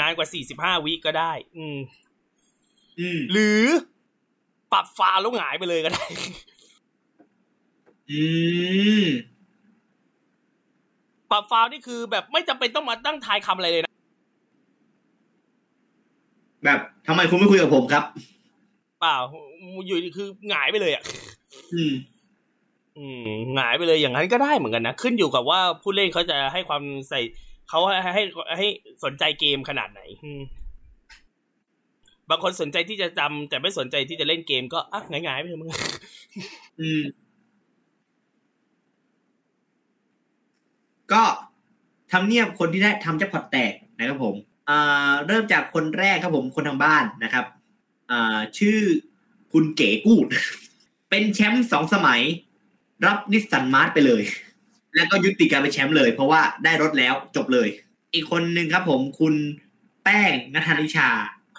[0.00, 1.78] นานกว่าสี่สิบห้าวิก็ได้อืม
[3.00, 3.64] อืมหรือ
[4.72, 6.04] ปรับฟาแล้วหงายไปเลยก็ได้
[8.10, 8.24] อื
[9.02, 9.06] ม
[11.30, 13.92] ปรับฟาวนี่คือแบบไม่จำเป็นต้องมาตั้งทายคำอะไรเลยนะ
[16.64, 18.04] แบบทำไมคุณไม่คุยกับผมครับ
[19.00, 19.16] เปล่า
[19.86, 21.02] อยู่ดีคือหงายไปเลยอะ
[21.74, 21.94] อืม
[22.98, 23.18] อืม
[23.54, 27.20] หงายไปเลยอย่างนั้นก็ได้เหมือนกันนะ ขึ้นอยู่กับว่าผู้เล่นเขาจะให้ความใส่
[27.70, 28.22] เขาให้ให้
[28.56, 28.66] ให้
[29.04, 30.42] สนใจเกมขนาดไหนอืม
[32.30, 35.70] บางคนสนใจที่จะจำแต่ไม่สนใจที่จะเล่นเกมก็อะหงายๆไปเถอะมึง
[36.80, 37.02] อืม
[41.12, 41.22] ก็
[42.12, 44.34] ทำเนียบคนที่ได้ทำแจ็คพอตแตกนะครับผม
[44.68, 47.44] อ่าเริ่มจากคนแรกครับผมคนทางบ้านนะครับ
[48.10, 48.78] อ่าชื่อ
[49.52, 50.26] คุณเก๋กูด
[51.10, 52.20] เป็นแชมป์สองสมัย
[53.06, 54.22] รับนิสสันมาร์ชไปเลย
[54.96, 57.68] แล้วก็ยุติการเป็นแชมป์เลย เพราะว่าได้รถแล้วจบเลย
[58.14, 59.34] อีกคนหนึ่งครับผมคุณ
[60.04, 61.08] แป้งนัทธนิชา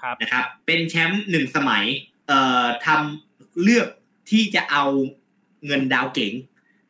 [0.01, 1.86] ครับนะครับ เป็นแชมป์หนึ่งสมัย
[2.27, 3.88] เอ่อทำเลือก
[4.32, 4.84] ที่จะเอา
[5.65, 6.34] เงินดาวเก๋ง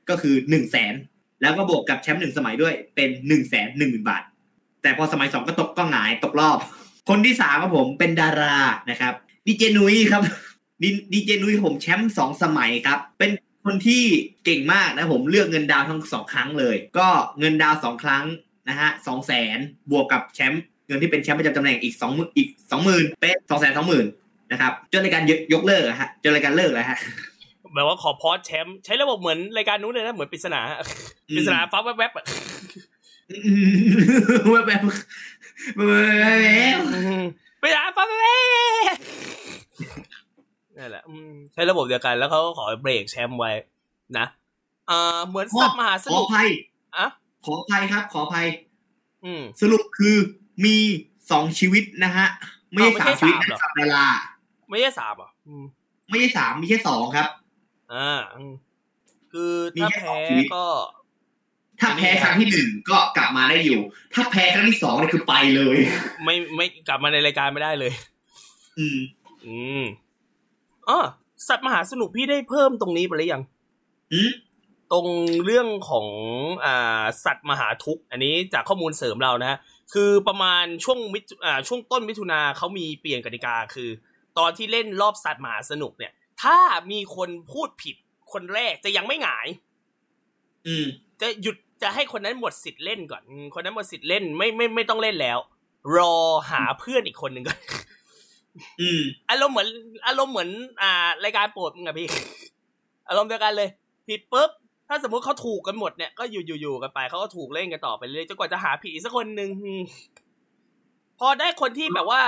[0.09, 0.93] ก็คือหนึ่งแสน
[1.41, 4.23] แล้วก็บวกกับแชมป์หนึ่งสมัยด้วยเป็นหนึ่งแสนหนึ่งหมื่นบาท
[4.81, 6.59] แต่พอสมัยสองก็ตกก็หงายตกรอบ
[7.09, 8.57] คนที่สามครับผมเป็นดารา
[8.89, 9.13] นะครับ
[9.45, 10.23] ดีเจนุ้ยครับ
[11.13, 13.31] ดีเจนุ้ยผมแชมป์สองสมัยครับ เป็น
[13.65, 14.03] คนที่
[14.45, 17.07] เก่งมากนะผมเลือกเงินดาวทั้งสองครั้งเลย ก็
[17.39, 18.25] เงินดาวสองครั้ง
[18.69, 19.57] นะฮะสองแสน
[19.91, 24.05] บวกกับแชมป์เงินที่เป็นแชมป์ประจำตำแหน่งอีกสองอีกสองหมื่นเป็นสองแสนสองหมื่น
[24.51, 26.97] นะครับจนรายการยกยกเลิกอะฮะจนรายการเลิกแล้วฮะ
[27.73, 30.61] แบบว่าขอพอสแชมป์ใช้ระบบเหมือนรายการนู้นเลยนะเหมือนปริศนา
[31.35, 32.25] ปริศนาฟ้าแวบๆอะ
[33.31, 34.81] อืมแบบแบบ
[35.75, 36.25] แบบแบ
[36.75, 36.79] บ
[37.61, 38.25] ปริศนาฟ้าแว
[38.95, 40.10] บๆ
[40.81, 43.51] นั่นแหละอืมใช้ระบบเดียวกัน แล้วเขาก็ขอเบรกแชมป์ไว้
[44.17, 44.25] นะ
[44.89, 46.47] อ่าเหมือนสัตว์มหาสขอนุกอภัย
[46.97, 47.05] อะ
[47.45, 48.47] ขออภัยครับ ขออภัย
[49.25, 50.15] อืมสรุปคือ
[50.65, 50.75] มี
[51.31, 52.27] สองชีวิตนะฮะ
[52.73, 54.07] ไม่ใช่อ้าวไม่สาใช่มชีวิตสามเหรอนะครับดารา
[54.69, 55.65] ไม่ใช่สามเหรอะอืม
[56.09, 57.27] ไม่ใช่สามมีแค่สองครับ
[57.93, 58.53] อ่าอืม
[59.31, 60.65] คือมีถ้าแค่สองแพ้ชีวิตก็
[61.79, 63.79] ถ้าแพ้ครั้งที่หนึ่งก็กลับมาได้อยู่
[64.13, 65.77] ถ้าแพ้ครั้งที่สองนี่คือไปเลย
[66.23, 67.91] ไม่ไม่กลับมาในรายการไม่ได้เลย
[68.79, 68.99] อืม
[69.47, 69.83] อืม
[70.89, 70.99] อ๋อ
[71.47, 73.43] สัตว์มหาสนุกพี่ได้เพิ่มตรงนี้ไปหรือยัง
[74.13, 74.31] อืม
[74.91, 75.07] ตรง
[75.45, 76.07] เรื่องของ
[76.65, 79.57] อ่าสัตว์มหาทุกข์อันนี้จากข้อมูลเสริมเรานะฮะ
[79.93, 83.89] คือประมาณช่วงมิถุอ่าช่วงต้นมิถุนาเขามีเปลี่ยนกติกาคือ
[84.37, 86.11] ตอนที่เล่นรอบสัตว์มหาสนุกเนี่ย
[86.43, 86.57] ถ้า
[86.91, 87.95] มีคนพูดผิด
[88.33, 89.47] คนแรกจะยังไม่หงาย
[90.67, 90.85] อืม
[91.21, 95.37] จะหยุดจะให้คนนั้นหมดสิทธิ์เล่นก่อนอืมคนนั้นหมดสิทธิ์เล่นไม่ไม่ไม่ต้องเล่นแล้ว
[95.97, 96.13] รอ
[96.51, 97.59] หาเพื่อนอีกคนหนึ่งก่อน
[98.81, 99.69] อืมอารมณ์เหมือน
[100.07, 100.49] อารมณ์เหมือน
[100.81, 102.07] อ่ารายการโปรดมึงอะพี่
[103.09, 103.69] อารมณ์เดียวกันเลย
[104.07, 104.49] ผิดปุ๊บ
[104.87, 109.81] ถ้าสมมุติเขาถูกกันหมดเนี่ยก็อยู่อยู่อยู่กันไปเขาก็ถูกเล่นกันต่อไปเรื่อยจนกว่าจะหาผิดอีกสักคนหนึ่งอืม
[111.19, 112.21] พอได้คนที่แบบว่า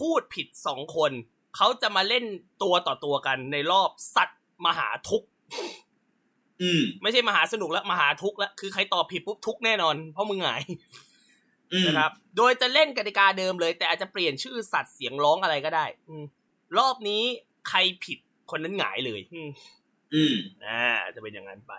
[0.00, 1.12] พูดผิดสองคน
[1.56, 2.24] เขาจะมาเล่น
[2.62, 5.28] ตัวต่อตัวกันในรอบสัตว์มหาทุกข์
[6.62, 10.78] อืม ไม่ใช่มหาสนุกแล้วมหาทุกข์แล้วคือใครตอบผิดปุ๊บทุกข์แน่นอน เพราะมึงหงายอืม
[11.86, 16.24] นะครับ โดยจะเล่นกติกาเดิมเลย แต่อาจจะเปลี่ยนชื่อสัตว์เสียงร้องอะไรก็ได้ อืม
[16.78, 17.22] รอบนี้
[17.68, 18.18] ใครผิด
[18.50, 19.50] คนนั้นหงายเลยอืม
[20.14, 20.82] อืมอ่า
[21.14, 21.74] จะเป็นอย่างนั้นไป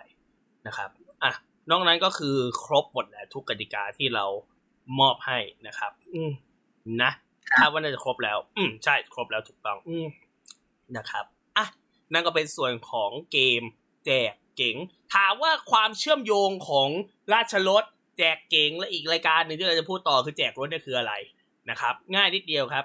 [0.66, 0.90] นะครับ
[1.22, 1.32] อะ
[1.70, 4.24] นอกนั้นก็คือครบหมดแล้วทุกกติกาที่เรา
[5.00, 6.32] มอบให้นะครับ อืม
[7.02, 7.10] นะ
[7.58, 10.06] คาดว่าน่าจะครบแล้ว อืมใช่ครบแล้วถูกต้อง อืม
[10.96, 11.24] นะครับ
[11.56, 11.66] อะ
[12.12, 13.62] นั่นก็เป็นส่วนของเกม
[14.06, 14.76] แจกเก๋ง
[15.14, 16.88] ถามว่าความเชื่อมโยงของ
[17.32, 17.84] ราชรถ
[18.18, 21.12] แจกเก๋งและอีกรายการหนึ่งที่เราจะพูดต่อคือแจกรถเนี่ยคืออะไร
[21.70, 22.84] นะครับ ง่ายนิดเดียวครับ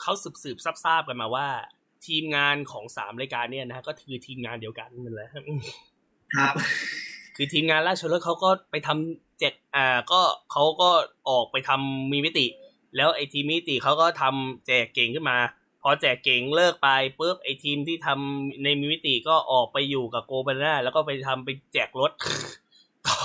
[0.00, 1.46] เขาสืบสืบๆทราบๆกันมาว่า
[2.06, 5.28] ทีมงานของสามรายการเนี่ยนะฮะก็คือทีมงานเดียวกันนั่นแหละ
[6.36, 6.54] ครับ
[7.36, 10.20] คือทีมงานราชรถเขาก็ไปทำแจกอ่าก็
[10.52, 10.90] เขาก็
[11.28, 12.46] ออกไปทำมีมิติ
[12.96, 15.38] แล้วไอ้ทีมมิติเขาก็ทำแจกเก่งขึ้นมา
[15.82, 16.88] พอแจกเก่งเลิกไป
[17.18, 22.12] ปุ๊บไอ้ทีมที่ทำในมีมิติก็ออกไปอยู่กับโกบาน่าแล้วก็ไปทำไปแจกรถ
[23.06, 23.18] ต่อ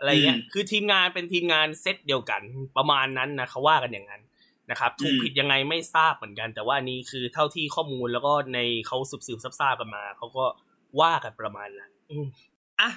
[0.00, 2.42] อะไรเงี้ยอืมคือทีมงานเป็นทีมงานเซตเดียวกัน
[2.76, 4.22] ประมาณนั้นนะเขาว่ากันอย่างนั้น
[4.70, 10.44] นะครับถูกอืมผิดยังไงไม่ทราบเหมือนกัน แต่ว่าอันนี้คือเท่าที่ข้อมูลแล้วก็ในเขาสืบสืบๆทราบๆกันมาเขาก็
[11.00, 12.26] ว่ากันประมาณนั้นอืม
[12.80, 12.90] อะ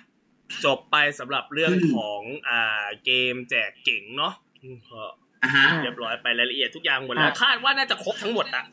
[0.66, 4.34] จบไปสำหรับเรื่องของอ่าเกมแจกเก่งเนาะ
[4.64, 5.02] อืมก็
[5.44, 8.64] อะฮะเรียบร้อยไปรายละเอียดทุกอย่างหมดแล้วอะคาดว่าน่าจะครบทั้งหมดอะ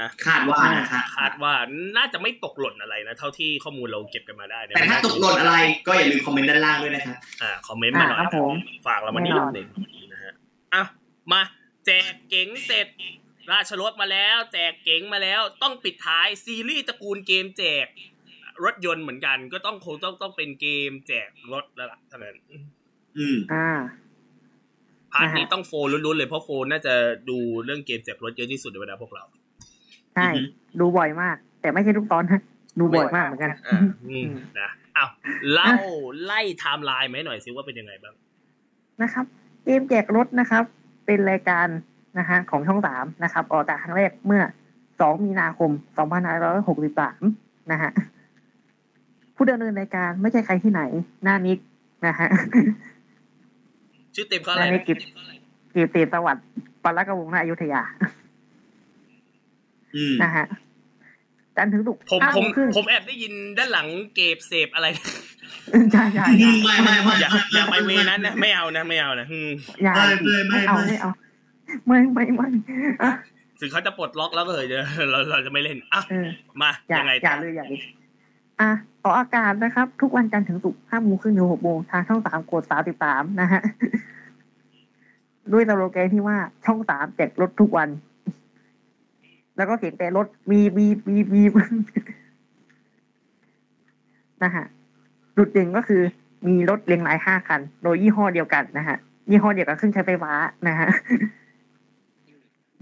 [0.00, 1.52] นะคาดว่านะครับคาดว่า
[1.96, 5.56] น่าจะไม่ตกหล่นอะไรนะ เท่าที่ข้อมูลเราเก็บกันมาได้เนี่ยแต่ถ้าตกหล่นอะไร
[5.86, 8.54] ก็อย่าลืมคอมเมนต์ด้านล่างด้วยนะครับอ่าคอมเมนต์มาหน่อยอ่าครับผม
[8.86, 9.68] ฝากเรามานิดแน่นอนหนึ่ง
[10.12, 10.32] นะฮะ
[10.74, 10.82] อะ
[11.32, 11.40] มา
[11.86, 12.88] แจกเก๋งเสร็จ
[13.50, 17.86] ราชรถมาแล้ว แจกเก๋งมาแล้ว ต้องปิดท้ายซีรีส์ตระกูลเกมแจก
[18.64, 22.34] รถยนต์เหมือนกันก็ต้องคงต้องต้องเป็นเกมแจกรถแล้วล่ะเท่านั้น
[23.18, 23.68] อืมอ่า
[25.12, 26.94] part นี้นะฮะต้องโฟนลุ้นๆเลยเพราะโฟนน่าจะ
[27.30, 29.24] ดูเรื่องเกมแจกรถเยอะที่สุดในบรรดาพวกเรา
[30.16, 30.42] ใช่อือฮึ
[30.80, 32.40] ดูบ่อยมาก แต่ไม่ใช่ทุกตอนนะ
[32.78, 35.08] ดูบ่อยมากเหมือนกันอ่าอืมนะอ้าว
[35.52, 35.72] เล่า
[36.24, 38.14] ไล่ไทม์ไลน์ไห้หน่อยสิว่าเป็นยังไงบ้าง
[39.02, 39.24] นะครับ
[39.64, 40.64] เกมแจกรถนะครับ
[41.06, 41.66] เป็นรายการ
[42.18, 44.42] นะฮะของช่องสามนะครับออกอากาศครั้งแรกเมื่อ
[44.88, 45.70] 2มีนาคม
[46.46, 47.90] 2563นะฮะ
[49.36, 50.82] ผู้ดำเนินรายการไม่ใช่ใครที่ไหน
[51.24, 51.58] หน้านิก
[52.06, 52.28] นะฮะ
[54.14, 54.98] ชื่อเต็มก็หอะไรน้านิกนะกิจ
[55.74, 56.44] กิจเตสวัสดิ์
[56.84, 58.25] ปรกวงศ์นาอยุธยาอืม
[60.22, 60.46] นะฮะ
[61.56, 64.86] จันทร์ถึงศุกร์ผมห้าผมโงครึ่งผมแอบได้ยินด้านหลังเก็บเสพอะไร
[65.92, 69.50] ใช่ใช่ใช่ไม่ไม่ไม่อย่าอย่าไปเวนั้นนะไม่เอานะไม่เอานะอืม
[69.82, 71.10] อย่าไม่ไม่ไม่ไม่เอาไม่ไม่เอา
[71.86, 72.48] ไม่ไม่ไม่
[73.02, 73.12] อะ
[73.60, 76.28] ถึงเขาจะปลดล็อกแล้วก็เถอะเดี๋ยวเราเราจะไม่เล่นอะเออ
[76.62, 77.80] มาอย่ายังไงอย่าเลยอย่าเลย
[78.60, 78.70] อะ
[79.02, 83.62] ออกอากาศนะครับ ทุกวันจันทร์ถึงศุกร์ห้าโมงครึ่งถึงหกโมงทางช่องสามกดสามสิบสามนะฮะ
[85.52, 87.88] ด้วยสโลแกนที่ว่าช่องสามแจกรถทุกวัน
[89.56, 91.42] แล้วก็เสียงแต่รถมีบีบีบี
[94.42, 94.64] นะฮะ
[95.36, 96.02] จุดเด่นก็คือ
[96.46, 98.96] มีรถเรียงรายห้าคัน โดยยี่ห้อเดียวกันนะฮะ
[99.30, 100.32] ยี่ห้อเดียวกับเครื่องใช้ไฟฟ้า
[100.68, 100.88] นะฮะ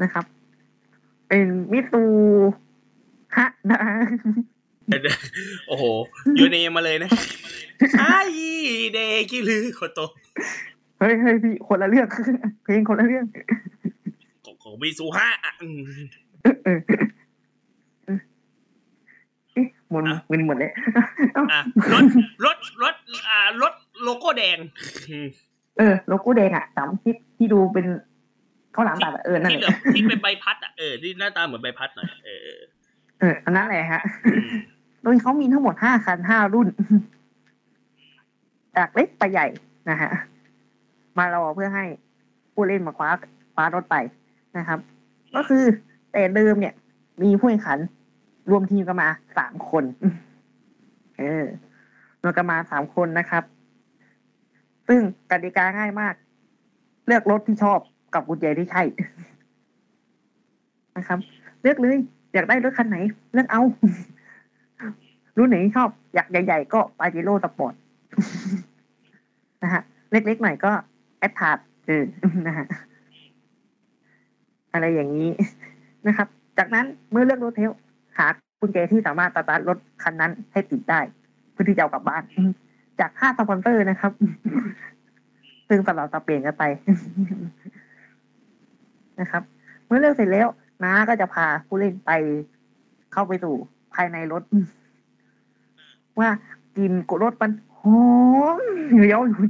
[0.02, 0.24] นะครับ
[1.28, 2.04] เป็นมิตู
[3.36, 3.78] ฮะนะ
[5.68, 5.84] โอ้โห
[6.38, 7.10] ยูเนมมาเลยนะ
[7.98, 8.20] ไอ้
[8.92, 8.98] เด
[9.30, 10.00] กิลือโคโต
[10.98, 12.06] เฮ้ยเฮ้ยพี่คนละเรื่อง
[12.64, 13.24] เพลงคนละเรื่อง
[14.44, 15.80] ของของมิซูฮะอะอืม
[16.44, 20.72] เอ๊ะหมุนหมุนหมดเลย
[21.94, 22.04] รถ
[22.44, 22.94] รถรถ
[23.28, 23.72] อ่ารถ
[24.02, 24.58] โลโก้แดง
[25.78, 27.86] เออ โลโก้แดงอะสามที่ที่ดูเป็น
[28.74, 32.38] ข้าวหลามตัดเออนั่นแหละที่เป็นใบพัดอะเออที่หน้าตาเหมือนใบพัดหน่อยเออ
[33.20, 34.02] เอออันนั้นแหละฮะ
[35.02, 36.68] โดยเขามีทั้งหมดห้าคันห้ารุ่น
[38.76, 39.46] จากเล็กไปใหญ่
[39.90, 40.10] นะฮะ
[41.18, 41.84] มารอเพื่อให้
[42.54, 43.08] ผู้เล่นมาคว้า
[43.54, 43.96] คว้ารถไป
[44.58, 44.78] นะครับ
[45.36, 45.64] ก็คือ
[46.14, 46.74] แต่เดิมเนี่ย
[47.22, 47.78] มีผู้แข่งขัน
[48.50, 49.08] รวมทีมกันมา
[49.38, 49.84] สามคน
[51.18, 51.44] เออ
[52.22, 53.44] รวมกันมาสามคนนะครับ
[54.88, 55.00] ซึ่ง
[55.30, 56.14] กติกาง่ายมาก
[57.06, 57.78] เลือกรถที่ชอบ
[58.14, 58.82] กับกุญแจที่ใช่
[60.96, 61.18] นะครับ
[61.62, 61.98] เลือกเลย
[62.34, 62.96] อยากได้รถคันไหน
[63.32, 63.62] เลือกเอา
[65.38, 67.74] รุ่นไหนชอบ อยากใหญ่ ๆ ก็ปาเจโร่สปอร์ต
[69.62, 70.72] นะฮะ เล็กๆหน่อยก็
[71.18, 72.04] Attrage เออ
[72.46, 72.66] นะฮะ
[74.72, 75.30] อะไรอย่างนี้
[76.06, 76.28] นะครับ
[76.58, 77.70] จากนั้นเมื่อเลือกรถเทล
[78.18, 78.26] หา
[78.60, 81.00] กุญแจที่สามารถสตาร์ทรถคันนั้นให้ติดได้
[81.52, 82.22] เพื่อที่จะเอากลับบ้าน
[83.00, 84.12] จากค่าสปอนเซอร์นะครับ
[85.68, 86.64] ซึ่งสลับสับเปลี่ยนกันไป
[89.20, 89.42] นะครับ
[89.86, 90.48] เมื่อเลือกเสร็จแล้ว
[90.82, 92.10] น้าก็จะพาผู้เล่นไป
[93.12, 93.54] เข้าไปสู่
[93.94, 94.42] ภายในรถ
[96.18, 96.28] ว่า
[96.76, 98.00] กลินกรถมันหอ
[98.58, 98.60] ม
[98.90, 99.40] เหี่ยวอยู่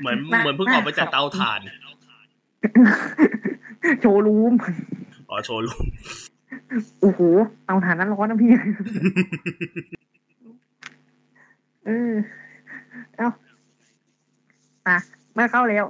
[0.00, 1.60] เหมือนน่าเหมือนเพิ่งออกมาจากเตาถ่าน
[4.00, 4.52] โชว์รูม
[5.30, 5.86] อ๋อโชว์รูม
[7.00, 7.20] โอ้โห
[7.66, 8.50] เตาถ่านนั้นร้อนนะพี่
[11.86, 12.12] เออ
[13.16, 13.28] เอา
[14.86, 14.96] อะ
[15.34, 15.84] เมื่อเข้าแล้ว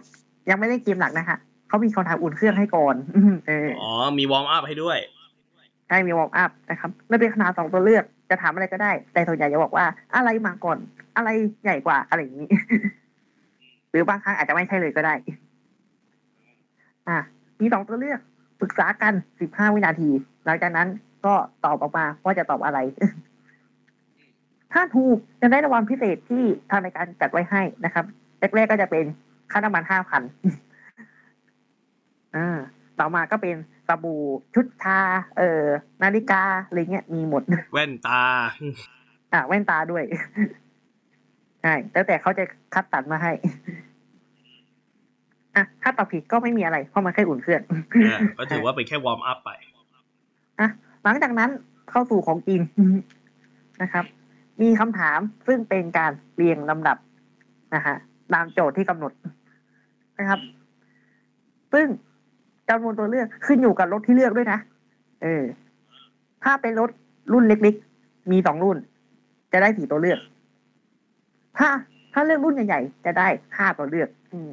[0.51, 1.37] ยังไม่ได้เกมหลักนะคะ
[1.69, 2.95] เขามีคำถามอุ่นเครื่องให้ก่อน
[3.47, 4.99] เอออ๋อ มี warm up ให้ด้วย
[5.89, 9.85] ใช่มี warm up นะครับไม่เป็นขนาดสองตัวเลือกจะถามอะไรก็ได้ แต่ส่วนใหญ่จะบอกว่า
[10.15, 10.79] อะไรมาก่อน
[11.17, 11.29] อะไร
[11.65, 12.49] ใหญ่กว่าอะไรอย่างนี้
[13.91, 15.15] หรือบางครั้งอาจจะไม่ใช่เลยก็ได้
[17.09, 17.19] อะ
[17.61, 18.21] มีสองตัวเลือก
[18.61, 20.11] ปรึกษากันสิบห้าวินาที
[20.45, 20.89] หลังจากนั้น
[21.27, 21.35] ก็
[21.65, 22.79] ตอบออกมาว่าจะตอบอะไร
[24.73, 28.05] ถ้าถูกจะได้รางวัลพิเศษที่ทางรายการจัดไว้ให้นะครับ
[28.39, 29.05] แรกๆก็จะเป็น
[29.51, 30.23] ค่าน้ำมันห้าพัน
[32.37, 32.59] อ่า
[32.99, 33.57] ต่อมาก็เป็น
[33.89, 34.23] สบู่
[34.55, 34.99] ชุดชา
[35.37, 35.65] เอ่อ
[36.03, 37.43] นาฬิกาอะไรเงี้ยมีหมด
[37.73, 38.23] แว่นตา
[39.33, 40.05] อ่าแว่นตาด้วย
[41.63, 43.33] ใช่แล้วแต่เขาจะคัดตัดมาให้
[45.57, 47.63] อะถ้าตอบผิดก็ไม่มีอะไร เพราะมันแค่อุ่นเครื่อง
[48.05, 49.51] เออก็ถือว่าเป็นแค่วอร์มอัพไป
[50.61, 50.69] อะ
[51.05, 51.51] หลังจากนั้น
[51.91, 52.61] เข้าสู่ของจริง
[53.83, 54.05] นะครับ
[54.63, 56.97] มีคำถามซึ่งเป็นการเรียงลำดับ
[57.75, 57.97] นะฮะ
[58.33, 59.13] ตามโจทย์ที่กำหนด
[60.19, 60.41] นะครับ
[61.73, 61.87] ซึ่ง
[62.69, 64.59] จำนวนตัวเลือกขึ้นอยู่กับรถที่เลือกด้วยนะ
[65.23, 65.45] เออ
[66.45, 66.91] ถ้าเป็นรถ
[67.33, 68.79] รุ่นเล็กๆ มีสองรุ่น
[69.53, 70.19] จะได้สี่ตัวเลือก
[71.59, 71.69] ถ้า
[72.13, 74.51] ถ้าเลือกรุ่นใหญ่ๆ จะได้ห้าตัวเลือก อืม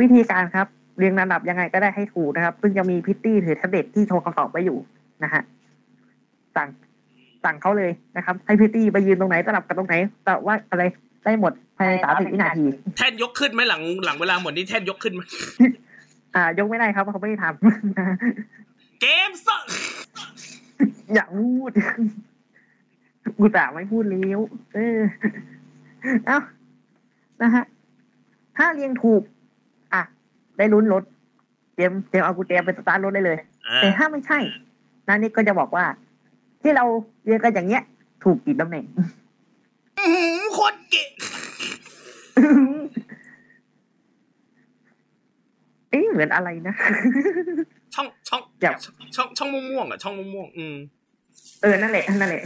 [0.00, 0.66] วิธีการครับ
[0.98, 4.78] เรียงลำดับยังไงก็ได้ให้ถูกนะครับ ซึ่งจะมีพิตตี้ถือแท็บเล็ตที่โชว์คำตอบไว้อยู่
[5.24, 5.42] นะฮะ
[6.56, 6.68] สั่ง
[7.44, 9.94] สั่งเขาเลยนะครับ ให้พิตตี้ไปยืนตรงไหนสลับกับตรงไหน
[10.24, 10.82] แต่ว่าอะไร
[11.24, 12.64] ได้หมดภายในสามสิบวินาที
[12.96, 15.22] แท่นยกขึ้นไหมหลังหลังเวลาหมดนี่แท่นยกขึ้นไหม
[16.34, 19.64] อ่ายกไม่ได้ครับเพราะเขาไม่ได้ทำเกมสด
[21.14, 21.70] อย่าพูด
[23.36, 24.40] กูแต่ไม่พูดเลี้ยว
[24.74, 25.00] เออ
[26.26, 26.38] เอ้า
[27.42, 27.64] นะฮะ
[28.56, 29.32] ถ้าเรียงถูกอะ
[30.62, 31.04] ได้ลุ้นรถ
[31.74, 34.38] เตรียมเตรียมเอากุญแจไปสตาร์ทรถได้เลยอ่าแต่ถ้าไม่ใช่
[35.08, 35.84] นันนี่ก็จะบอกว่า
[36.62, 36.84] ที่เรา
[37.24, 37.82] เรียงกันอย่างเงี้ย
[38.24, 38.84] ถูกกี่ตำแหน่ง
[39.98, 41.04] อื้อหือโคตรเก๋
[45.90, 46.74] เอ๊ะเหมือนอะไรนะ
[47.94, 48.74] ช่องช่องแบบ
[49.16, 50.76] ช่องช่องม่วงๆอะช่องม่วงๆอืม
[51.62, 52.42] เออ นั่นแหละ นั่นแหละ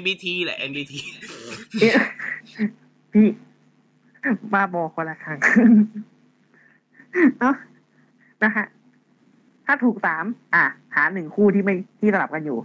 [0.00, 0.92] MBT แหละ MBT
[1.80, 1.92] เอ๊ะ
[3.12, 3.26] พี่
[4.52, 5.38] บ้าบอคนละครั้ง
[7.40, 7.54] เนาะ
[8.44, 8.66] นะฮะ
[9.66, 10.24] ถ้าถูกสาม
[10.54, 10.64] อะ
[10.94, 12.58] หาหนึ่งคู่ที่ไม่ที่สลับกันอยู่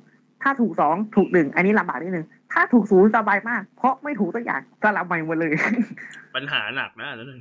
[0.44, 5.52] ถ้าถูกสองถูกหนึ่งอันนี้ลำบากนิดนึงถ้าถูกศูนย์สบายมาก เพราะไม่ถูกตัวอย่างสลับใหม่หมดเลย
[6.36, 7.38] ปัญหาหนักนะอันนั้นนะ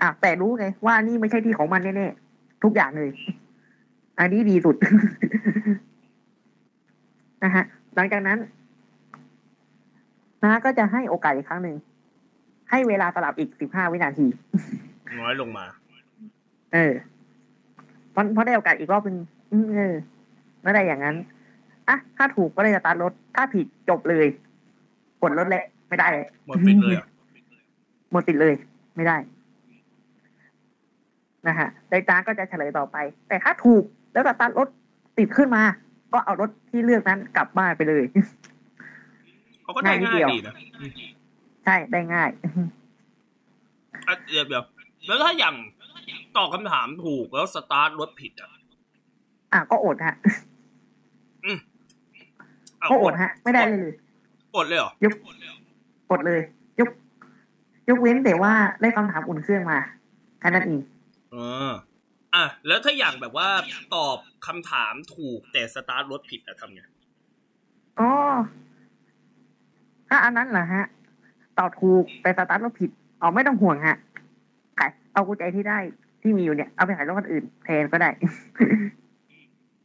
[0.00, 3.10] อะแต่รู้ไงว่านี่ไม่ใช่ที่ของมันแน่ๆทุกอย่างเลย
[4.18, 4.76] อันนี้ดีสุด
[7.44, 7.64] นะฮะ
[7.94, 8.38] หลังจากนั้น
[10.42, 11.76] นะก็จะให้โอกาสอีกครั้งหนึ่ง
[12.70, 14.26] ให้เวลาสลับอีกสิบห้าวินาที
[15.20, 15.64] น้อยลงมา
[16.72, 16.92] เออ
[18.12, 19.16] เพราะเพราะได้โอกาสอีกรอบหนึ่ง
[19.52, 19.94] อืมเออ
[20.62, 21.16] ไม่ได้อย่างนั้น
[21.88, 24.26] อะถ้าถูกก็เลยสตาร์ทรถ ถ้าผิดจบเลย
[25.22, 26.08] กดรถแหละ ไม่ได้
[26.46, 27.06] หมดปิดเลยอะ
[28.12, 28.54] หมดติดเลย
[28.96, 29.16] ไม่ได้
[31.46, 32.96] นะฮะไดตาก็จะเฉลยต่อไป
[33.28, 33.82] แต่ถ้าถูก
[34.12, 34.68] แล้วสตาร์ทรถ
[35.18, 35.62] ติดขึ้นมา
[36.12, 38.04] ก็เอารถที่เลือกนั้นกลับบ้านไปเลย
[39.62, 40.54] เขาก็ได้ง่ายนิดง่าเดียยวดีนะ
[41.64, 42.30] ใช่ได้ง่าย
[44.08, 44.64] อะเดี๋ยวเดี๋ยว
[45.06, 45.54] แล้วถ้าอย่าง
[46.36, 48.50] ตอบคำถามถูกแล้วสตาร์ทรถผิดอะ
[49.52, 50.14] อะก็อดฮะ
[52.78, 53.94] เอาก็อดฮะ ไม่ได้เลยเลย
[54.56, 55.14] อดเลยเหรอยก
[56.12, 56.40] อดเลย
[56.80, 56.90] ยก
[57.88, 59.78] ยกเว้นแต่ว่าได้คำถามอุ่นเครื่องมา
[60.40, 60.80] แค่นั้นเอง
[61.32, 61.36] เอ
[61.68, 61.70] อ
[62.34, 63.48] อะแล้วถ้าอย่างแบบว่า
[63.94, 66.80] ตอบคำถามถูกแต่สตาร์ทรถผิดอะทำไง
[68.00, 68.10] อ๋อ
[70.08, 70.84] ถ้าอันนั้นเหรอฮะ
[71.58, 72.90] ตอบถูกแต่สตาร์ทรถผิด
[73.20, 73.96] อ๋อไม่ต้องห่วงฮะ
[74.78, 75.78] ขายเอากุญแจที่ได้
[76.22, 78.10] ที่มีอยู่เนี่ยเอาไปขายรถคันอื่นแทนก็ได้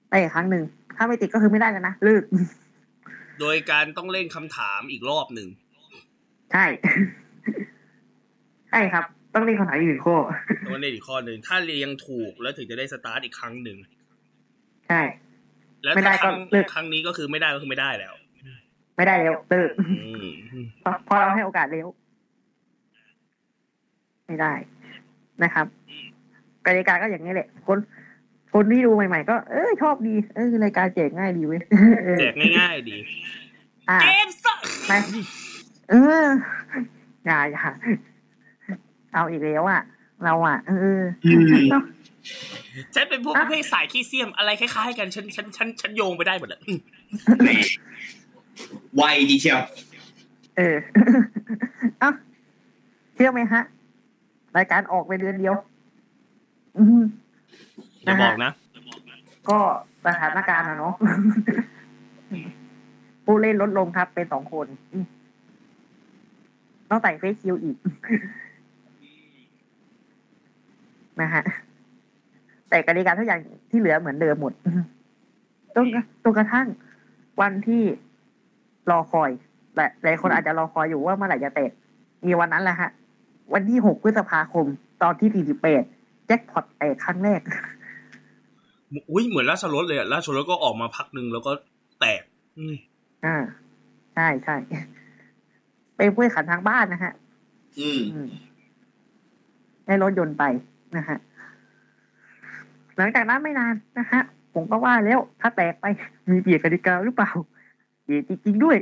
[0.09, 0.63] ได้อีกครั้งหนึ่ง
[0.95, 2.23] ถ้าไม่ติดก็คือไม่ได้แล้วนะเลิก
[3.39, 5.47] โดยการต้องเล่นคำถามอีกรอบหนึ่ง
[6.51, 6.65] ใช่
[8.69, 10.17] ใช่ครับ ต้องเรียนคำถามอีกหนึ่งข้อ
[10.61, 13.77] แล้วก็เล่นอีกข้อหนึ่งถ้าเรียงถูกแล้วถึงจะได้สตาร์ทอีกครั้งหนึ่ง
[14.87, 15.01] ใช่
[15.83, 18.13] แล้วไม่ได้ถ้าครั้งก็เลิกครั้งนี้ก็คือไม่ได้ก็คือไม่ได้แล้ว
[18.99, 19.85] ไม่ได้แล้วเลิกอื
[20.25, 21.87] มเพราะเพราะเราให้โอกาสเร็ว
[24.27, 24.53] ไม่ได้
[25.43, 25.65] นะครับ
[26.65, 27.77] กติกาก็อย่างนี้แหละ คน
[28.53, 31.61] คนที่ดูใหม่ ๆ ก็เออชอบดี เออรายการแจกง่ายดีเว้ย
[32.05, 32.97] เออแจกง่ายๆดี
[33.89, 34.91] อ่าเกมสดไป
[35.89, 36.25] เออ
[37.25, 37.65] อย่าอย่า
[39.13, 39.81] เอาอีกแล้วอะ
[40.23, 41.83] เราอะ เอออืมเนาะ
[42.95, 46.59] ฉันเป็นพวกประเภทสายขี้เสียมอะไรคล้ายๆกันฉันฉันฉันฉันโยงไปได้หมดเลย
[47.43, 47.55] แหม่
[48.95, 49.59] ไวดีเชียว
[50.57, 50.77] เออ
[51.99, 52.11] เอ้า
[53.15, 53.61] เชื่อไหมฮะ
[54.57, 55.55] รายการออกไปเดือนเดียว
[56.77, 57.01] อืม
[58.03, 58.51] อย่าบอกนะ
[59.49, 59.59] ก็
[60.05, 60.95] สถานการณ์อะเนาะ
[63.25, 65.05] ผู้เล่นลดลงครับ เป็นสองคนอืม
[66.89, 67.77] ต้องใส่เฟซชิลด์อีก
[71.21, 71.43] นะฮะ
[72.69, 74.53] แต่กติกาทุกอย่างที่เหลือเหมือนเดิมหมด
[75.75, 76.67] จนกระจนกระทั่ง
[77.41, 77.83] วันที่
[78.91, 79.29] รอคอย
[79.75, 81.71] แต่หลายคนอาจจะรอคอยอยู่ว่าเมื่อไหร่จะเตะ
[82.25, 82.89] มีวันนั้นแหละฮะ
[83.53, 84.65] วันที่หกพฤษภาคม
[85.01, 85.83] ตอนที่สี่สิบแปด
[86.27, 87.41] แจ็คพอตแตกครั้งแรก
[89.11, 91.51] อุ้ยเหมือนราชรถเลยอะราชรถก็ออกมาพักหนึ่งแล้วก็
[91.99, 92.21] แตก
[92.57, 92.75] อืม
[93.25, 93.37] อ่า
[94.13, 94.55] ใช่ใช่
[95.97, 97.13] เป็นผู้แข่งขันทางบ้านนะฮะ
[97.79, 98.29] อืมอืม
[99.85, 100.43] ได้รถยนต์ไป
[100.97, 101.17] นะฮะ
[102.97, 104.21] หลังจากนั้นไม่นานนะฮะ
[104.53, 105.85] ผมก็ว่าแล้วถ้าแตกไป
[106.29, 107.31] มีเปลี่ยนกติกาหรือเปล่า
[108.09, 108.77] เปลี่ยนจริงๆด้วย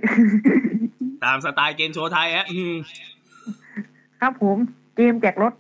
[1.24, 2.74] ตามสไตล์เกมโชว์ไทยฮะอืม
[4.22, 4.58] ครับผม
[4.96, 5.54] เกมแจกรถ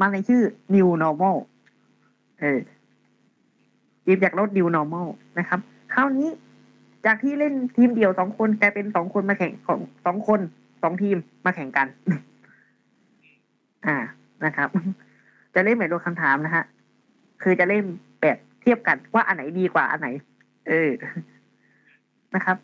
[0.00, 0.42] มาในชื่อ
[0.74, 1.36] New Normal
[2.40, 2.60] เออ
[4.04, 5.08] เกมแจกรถ New Normal
[5.38, 5.60] นะครับ
[5.94, 6.28] คราวนี้
[7.06, 10.40] จากที่เล่นทีมเดียวสองคนกลายเป็นสองคนมาแข่งของสองคน
[10.82, 11.86] สองทีมมาแข่งกัน
[13.86, 13.96] อ่า
[14.44, 14.68] นะครับ
[15.54, 16.64] จะเล่นแบบโดนคำถามนะฮะ
[17.42, 17.84] คือจะเล่น
[18.20, 20.08] แบบเทียบกันว่าอันไหนดีกว่าอันไหน
[20.68, 20.90] เออ
[22.36, 22.56] นะครับ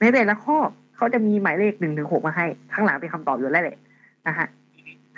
[0.00, 0.56] ในแต่ละข้อ
[0.96, 3.78] เขาจะมีหมายเลขหนึ่งถึงหกมาให้ ข้างหลังเป็นคำตอบอยู่แล้วแหละ
[4.26, 4.46] นะฮะ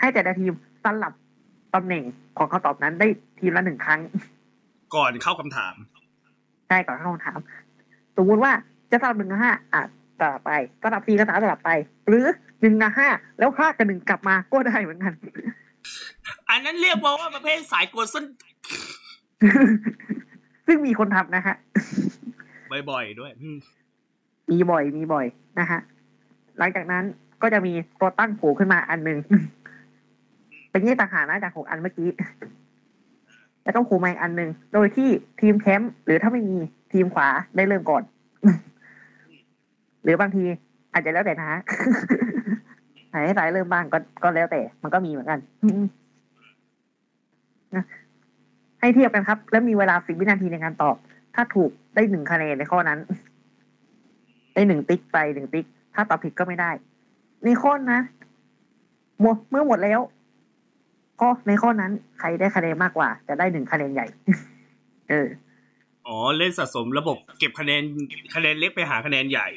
[0.01, 0.53] ให้แต่ละทีม
[0.85, 1.13] สลับ
[1.75, 2.03] ตำแหน่ง
[2.39, 3.07] ของคำตอบนั้นได้
[3.39, 4.01] ทีมละหนึ่งครั้ง
[4.95, 5.75] ก่อนเข้าคำถาม
[6.69, 7.39] ใช่ก่อนเข้าคำถาม
[8.17, 8.53] สมมติว่า
[8.91, 9.83] จะสลับหนึ่งกับห้าอะ
[10.19, 10.53] สลับไป
[10.83, 11.71] สลับสี่กับสามสลับไป
[12.09, 12.27] หรือ
[12.61, 13.09] หนึ่งกับห้า
[13.39, 15.15] แล้วห้ากับหนึ่งกลับมาก็ได้เหมือนกัน
[16.51, 18.25] อันนั้นเรียกว่าว่าประเภทสายกวนส้น
[20.67, 21.57] ซึ่งมีคนทำนะฮะ
[22.91, 23.49] บ่อยๆด้วยอื
[24.51, 25.27] มีบ่อยมีบ่อย
[25.61, 25.81] นะฮะ
[26.59, 27.05] หลังจากนั้น
[27.43, 29.19] ก็จะมีตัวตั้งโผล่ขึ้นมาอันหนึ่ง
[30.71, 32.09] เป็นแยกต่างหากนะจากหกอันเมื่อกี้
[33.63, 35.09] แล้วก็โผล่มาอีกอันหนึ่งโดยที่
[35.41, 36.59] ทีมแคมป์หรือถ้าไม่มี
[36.93, 38.03] ทีมขวาได้เริ่มก่อน
[40.03, 40.45] หรือบางที
[40.93, 41.61] อาจจะแล้วแต่นะฮะ
[43.11, 45.39] ไหนให้สายเริ่มบ้างก็ก็แล้วแต่ มันก็มีเหมือนกัน
[47.75, 47.85] นะ
[48.81, 50.97] ให้เทียบกันครับ แล้วมีเวลาสิบวินาทีในการตอบ
[51.35, 52.99] ถ้าถูกได้หนึ่งคะแนนในข้อนั้น
[54.55, 56.71] ได้หนึ่งติ๊กไปหนึ่งติ๊ก ถ้าตอบผิดก็ไม่ได้
[57.45, 58.01] ในข้อนะ
[59.21, 60.01] หมดเมื่อหมดแล้ว
[61.21, 64.07] ข้อในข้อนั้นใครได้คะแนนมากกว่า จะได้หนึ่งคะแนนใหญ่
[65.11, 65.29] เออ
[66.07, 67.83] อ๋อเล่นสะสมระบบเก็บคะแนน
[68.35, 69.49] คะแนนเล็กไปหาคะแนนใหญ่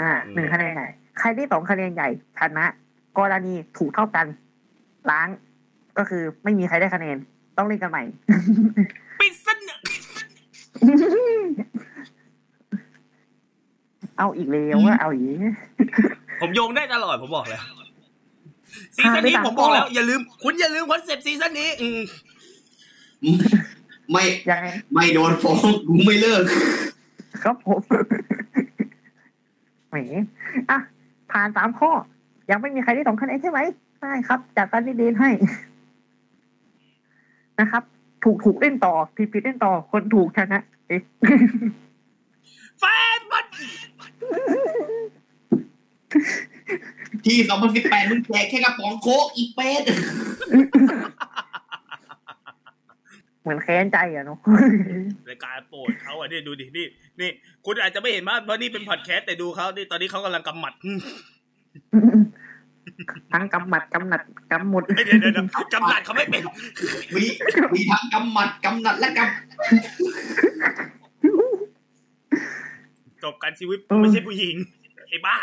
[0.00, 0.88] อ่าอืมหนึ่งคะแนนใหญ่
[1.18, 2.08] ใครได้สองคะแนนใหญ่
[2.38, 2.66] ชนะ
[3.18, 4.26] กรณีถูกเท่ากัน
[5.10, 5.28] ล้าง
[5.98, 7.16] ก็คือไม่มีใครได้คะแนน
[7.56, 8.02] ต้องเล่นกันใหม่
[9.20, 9.58] ปิดสน
[14.18, 15.38] เอาอีกแล้วว่าเอาอีก
[16.40, 17.62] ผมโยงได้ตลอดผมบอกแล้ว
[18.96, 22.00] ซีซั่นนี้อ่าได้ตามผมบอกแล้วข้ออย่าลืม คุณอย่าลืมคอนเซปต์ซีซั่นนี้ อืม
[24.10, 25.56] ไม่ยังไงไม่โดนฟ้อง
[25.88, 26.42] กูไม่เลิก
[27.44, 27.80] ครับผม
[29.88, 29.96] แหม
[30.70, 30.78] อะ
[31.30, 31.90] ผ่านสามข้อ
[32.50, 33.60] ยังไม่มีใครได้สองคะแนนใช่ไหม
[34.00, 35.30] ได้ครับจัดตันดีเดนให้
[37.60, 37.82] นะครับ
[38.24, 41.87] ถูกถูกเล่นต่อผิดผิดเล่นต่อ คนถูกชนะเอ๊ะแฟนบอล
[47.26, 47.38] ที่
[47.74, 49.82] 2018มึงแจกแค่กระป๋องโค้กอีเป็ด
[53.40, 54.38] เหมือนแค้นใจอะเนาะ
[55.28, 56.86] รายการโปรดเขาอะนี่ดูดินี่
[57.20, 57.30] นี่
[57.64, 60.98] คุณอาจจะไม่เห็นมากเพราะนี่เป็นพอดแคสต์แต่ดูเขานี่ตอนนี้เขากำลังกำหมัดอืม
[63.32, 64.22] ทั้งกำหมัดกำหนัด
[64.52, 66.42] กำหมดเดี๋ยวเดี๋ยวเดี๋ยวกำหนัดเขาไม่เป็น
[67.14, 67.24] มี
[67.74, 69.20] มีทั้งกำหมัดกำหนัดและก
[73.24, 74.56] จบการชีวิตไม่ใช่ผู้หญิง
[75.08, 75.36] ไอ้บ้า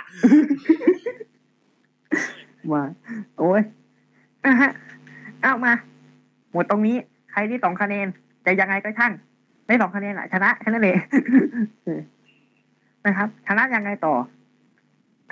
[2.71, 2.83] มา
[3.37, 3.61] โอ้ย
[4.45, 4.71] อะฮะ
[5.41, 5.73] เอามา
[6.51, 6.95] หมดตรงนี้
[7.31, 8.07] ใครที่สองคะแนน
[8.45, 9.11] จะยังไงก็ช่าง
[9.67, 10.97] ได้สองคะแนนอะชนะแค่นั้นเอง
[11.83, 12.01] เออ
[13.05, 14.15] นะครับ ชนะยังไงต่อ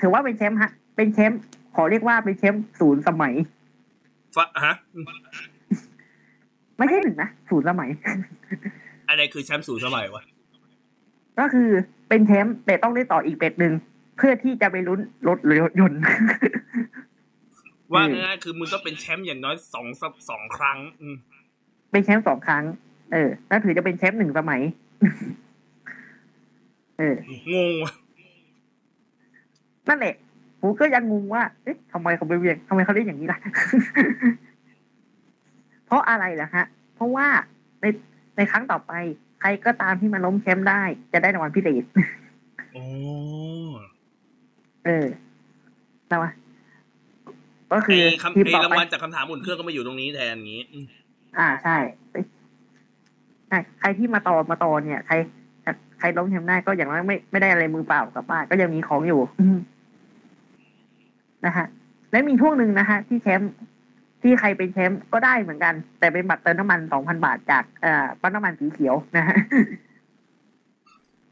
[0.02, 1.40] ถือว่าเป็นแชมป์ฮะ เป็นแชมป์
[1.76, 3.34] ขอเรียกว่าเป็นแชมป์ศูนย์สมัย
[4.36, 4.76] ฟะฮะ
[6.78, 7.90] ไม่ใช่หนึ่งนะศูนย์สมัย
[9.10, 10.24] อะไรคือแชมป์สูงสมัยวะ
[11.40, 11.70] ก็คือ
[12.10, 13.74] เป็นแชมป์แต่ต้องได้ต่ออีกเป็ดหนึ่ง
[14.18, 16.02] เพื่อที่จะไปลุ้นรถหรือยนต์
[17.94, 21.16] ว่าอืมง่ายๆคือมึงต้องเป็นแชมป์อย่างน้อยสองสัปสองครั้ง อืม
[21.92, 22.64] เป็นแชมป์สองครั้ง
[23.12, 24.62] เออแล้วถือจะเป็นแชมป์หนึ่งสมัย
[26.98, 27.16] เออ
[27.54, 27.94] งงว่ะ
[29.88, 30.16] นั่นแหละ
[30.62, 33.40] ผมก็ยังงงว่า เอ๊ะทำไมเขาไปเวียงทำไมเขาเล่นอย่างนี้ล่ะ
[35.86, 36.66] เพราะอะไรล่ะฮะ
[36.96, 37.28] เพราะว่า
[37.82, 37.86] ใน
[38.38, 38.94] ในครั้งต่อไป
[39.46, 40.82] ใครก็ตามที่มาล้มแชมป์ได้
[41.14, 41.84] จะได้รางวัลพิเศษ
[42.74, 42.84] โอ้
[44.86, 45.06] เออ
[46.12, 46.32] นะวะ
[47.72, 50.86] ก็คือไอ้คำทีมไอ้ต่อรางไปวัลจากคำถามอุ่นเครื่องก็มาอยู่ตรงนี้แทนอย่างงี้อืม
[51.40, 51.78] อ่าใช่
[52.12, 52.26] เอ้ย
[53.48, 55.16] ใช่ใครที่มาต่อมาต่อเนี่ย ใคร
[56.00, 59.58] ใครล้มแชมป์ได้ก็อย่างน้อยไม่ไม่ได้อะไรมือเปล่ากลับบ้านก็ยังมีของอยู่อืม
[61.46, 61.66] นะฮะ
[62.12, 63.52] และมีช่วงหนึ่งนะฮะที่แชมป์
[64.24, 69.38] ที่ใครเป็นแชมป์ก็ได้เหมือนกัน แต่เป็นบัตรเติมน้ำมันสองพันบาทจากเอ่อปั๊มน้ำมันสีเขียวนะฮะ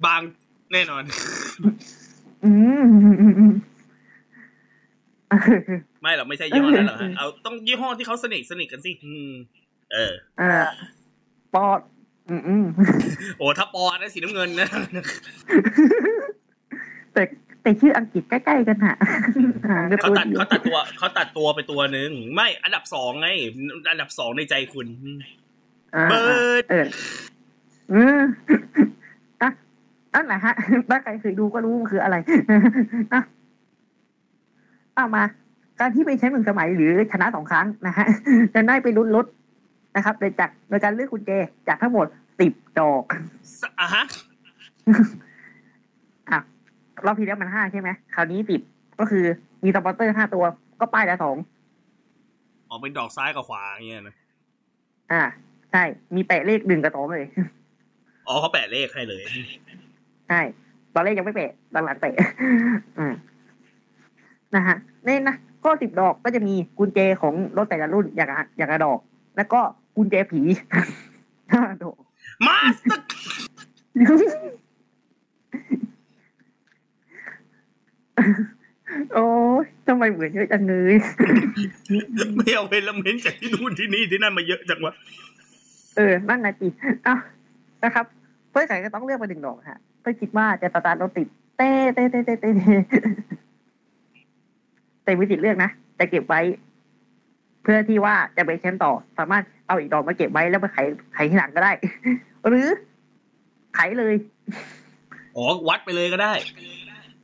[0.05, 0.21] บาง
[0.73, 1.03] แน่นอน
[2.43, 2.51] อื
[2.81, 3.51] ม
[6.01, 9.31] ไม่หรอกไม่ใช่ยี่ห้อนั้นหรอกฮะเอาต้องยี่ห้อที่เขาสนิทสนิทกันสิอืม
[9.91, 10.67] เออ เอ่อ
[11.55, 11.79] ปอด
[12.29, 12.65] อืมอืม
[13.37, 14.67] โอ้ถ้าปอนะสีน้ำเงินนะ
[17.13, 17.23] แต่
[17.63, 18.95] แต่ชื่ออังกฤษใกล้ๆกันฮะ
[19.69, 23.27] ห่างกันเขาตัวตัดเดียวเขาตัดตัวเขาตัดตัวไปตัวหนึ่งไม่ อันดับสองไง
[23.91, 24.87] อันดับสองในใจคุณ
[25.95, 26.17] อ่าเบิ
[26.53, 26.87] ร์ดเออ
[27.91, 28.21] อืม
[29.41, 29.51] อะ
[30.13, 30.53] นั่นแหละฮะ
[30.89, 32.15] ถ้าใครเคยดูก็รู้มันคืออะไร
[33.13, 33.21] อะ
[34.95, 35.23] เอามา
[35.79, 38.05] การที่เป็นแชมป์หนึ่งสมัยหรือชนะสองครั้งนะฮะ
[38.53, 39.25] จะได้ไปลุ้นรถ
[39.95, 41.31] นะครับโดยจากโดยการเลือกกุญแจ
[41.67, 42.07] จากทั้งหมด
[42.39, 43.03] สิบดอก
[43.61, 44.03] สอะฮะ
[44.87, 45.03] อะ
[47.05, 48.61] รอบที่แล้วมันห้าใช่ไหมคราวนี้สิบ
[48.99, 49.25] ก็คือ
[49.63, 50.43] มีสปอนเซอร์ห้าตัว
[50.79, 51.37] ก็ป้ายละสอง
[52.69, 54.15] ออกเป็นดอกซ้ายกับขวาอย่างเงี้ยนะ
[55.11, 55.23] อ่า
[55.71, 55.83] ใช่
[56.15, 57.25] มีแปะเลขหนึ่งกับสองเลย
[58.27, 59.21] อ๋อเขาแปะเลขให้เลย
[60.29, 60.41] ใช่
[60.93, 62.15] ตอนแรกยังไม่เปะตอนหลังเปะ
[62.97, 63.13] อืม
[64.55, 68.99] นะฮะนี่นะก็สิบดอกก็จะมีกุญแจของรถแต่ละรุ่นอย่างละอย่างละดอก
[69.37, 69.59] แล้วก็
[69.95, 70.41] กุญแจผี
[71.51, 71.97] ห้าดอก
[72.47, 73.05] มาสเตอร์
[79.13, 79.27] โอ้
[79.63, 80.95] ยทำไมเหมือนเยอะจังเลย
[82.37, 84.93] ไม่เอาเอลเมนต์จากที่นู่นที่นี่ที่นั่นมาเยอะจังวะ
[85.95, 86.67] เออนั่นนะจี
[87.07, 87.19] อ้าว
[87.83, 88.05] นะครับ
[88.51, 91.27] เพื่อนไก่ก็ต้องเลือกมาหนึ่งดอกฮะเพื่อคิดว่าจะสตาร์ทรถติด
[91.57, 92.51] เต้เต้เต้เต้เต้
[95.03, 95.69] แต่วิธีเลือกนะ
[95.99, 96.41] จะเก็บไว้
[97.63, 100.85] เพื่อที่ว่าจะไปแชมป์ต่อ สามารถเอาอีกดอกมาเก็บไว้แล้วไปขาย
[101.15, 101.71] ขายที่หลังก็ได้
[102.47, 102.67] หรือ
[103.77, 104.15] ขายเลย
[105.35, 106.33] อ๋อวัดไปเลยก็ได้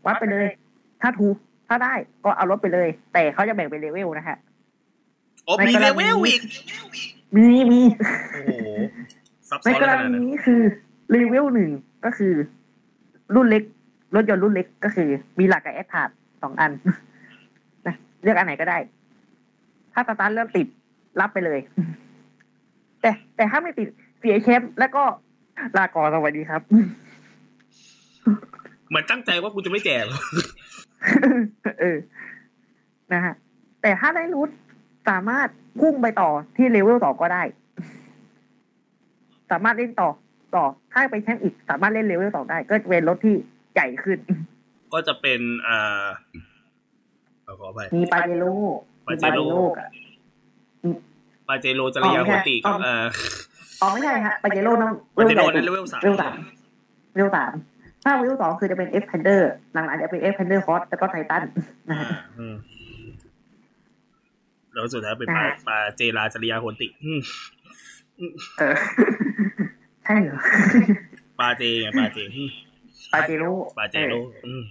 [0.06, 0.48] วัดไปเลย
[1.02, 1.36] ถ้าถูก
[1.68, 1.94] ถ้าได้
[2.24, 4.38] ก็เอารถไปเลย แต่เขาจะแบ่งเป็นเลเวลนะฮะ
[5.48, 6.42] อ๋อมีเลเวลอีก
[7.36, 7.82] มีมี
[8.34, 8.52] โอ้โห
[9.50, 10.62] ซับในซ้อนกขรนาดนั้นณีนี้คือ
[11.14, 11.70] รีวิวหนึ่ง
[12.06, 12.34] ก็คือ
[13.36, 13.64] รุ่นเล็ก
[14.16, 15.10] รถยนต์รุ่นเล็กก็คือ
[15.40, 16.72] มี Mirage กับ Attrage สองอัน
[17.88, 18.78] นะเลือกอันไหนก็ได้
[19.94, 20.68] ถ้าสตาร์ทเริ่มติด
[21.20, 21.60] รับไปเลย
[23.02, 23.88] แต่แต่ถ้าไม่ติด
[24.20, 25.04] เสียแชมป์แล้วก็
[25.78, 26.62] ลาก่อนสวัสดีครับ
[28.90, 30.06] เหมือนตั้งใจว่ากูจะไม่แจก
[31.80, 31.98] เออ
[33.14, 33.34] นะฮะ
[33.82, 34.50] แต่ถ้าได้รูท
[35.10, 35.48] สามารถ
[35.80, 37.44] พุ่งไปต่อที่เลเวลต่อก็ได้
[39.52, 40.10] สามารถเล่นต่อ
[40.56, 43.36] ต่อถ้าไปแข่งอีก สามารถเล่นเลเวลต่อได้ ก็จะเป็นรถที่
[43.74, 44.18] ใหญ่ขึ้น
[44.94, 46.06] ก็จะเป็นอ่า
[47.44, 48.54] เอาขอไปมีปาเจโร่
[49.08, 49.46] มีปาเจโร่
[49.78, 49.90] กับ
[51.48, 53.06] ปาเจโรจริยาอ๋อโหไม่ใช่ติกับอ๋อเอ่อ
[53.82, 56.38] อ๋อไม่ใช่ฮะปาเจโร่นั่นปาเจโร่ใหญ่นั่นเลเวลสามเวลสาม
[57.16, 57.54] เวลสาม
[58.10, 61.44] ถ้าเวลสองคือจะเป็นเอฟพันเดอร์หลังๆจะเป็นเอฟพันเดอร์คอสแล้วก็ไททัน
[61.90, 62.56] นะอ่าฮะอืม
[64.74, 67.20] แล้วสุดท้ายเป็นปาอ่าปาเจราจริยาโหติอืม
[68.58, 68.76] เออ
[70.04, 70.38] ใช่เหรอ
[71.40, 72.50] ปาเจไงปาเจอืม
[73.14, 74.16] ปาเจโร่ปาเจโร
[74.46, 74.64] อืม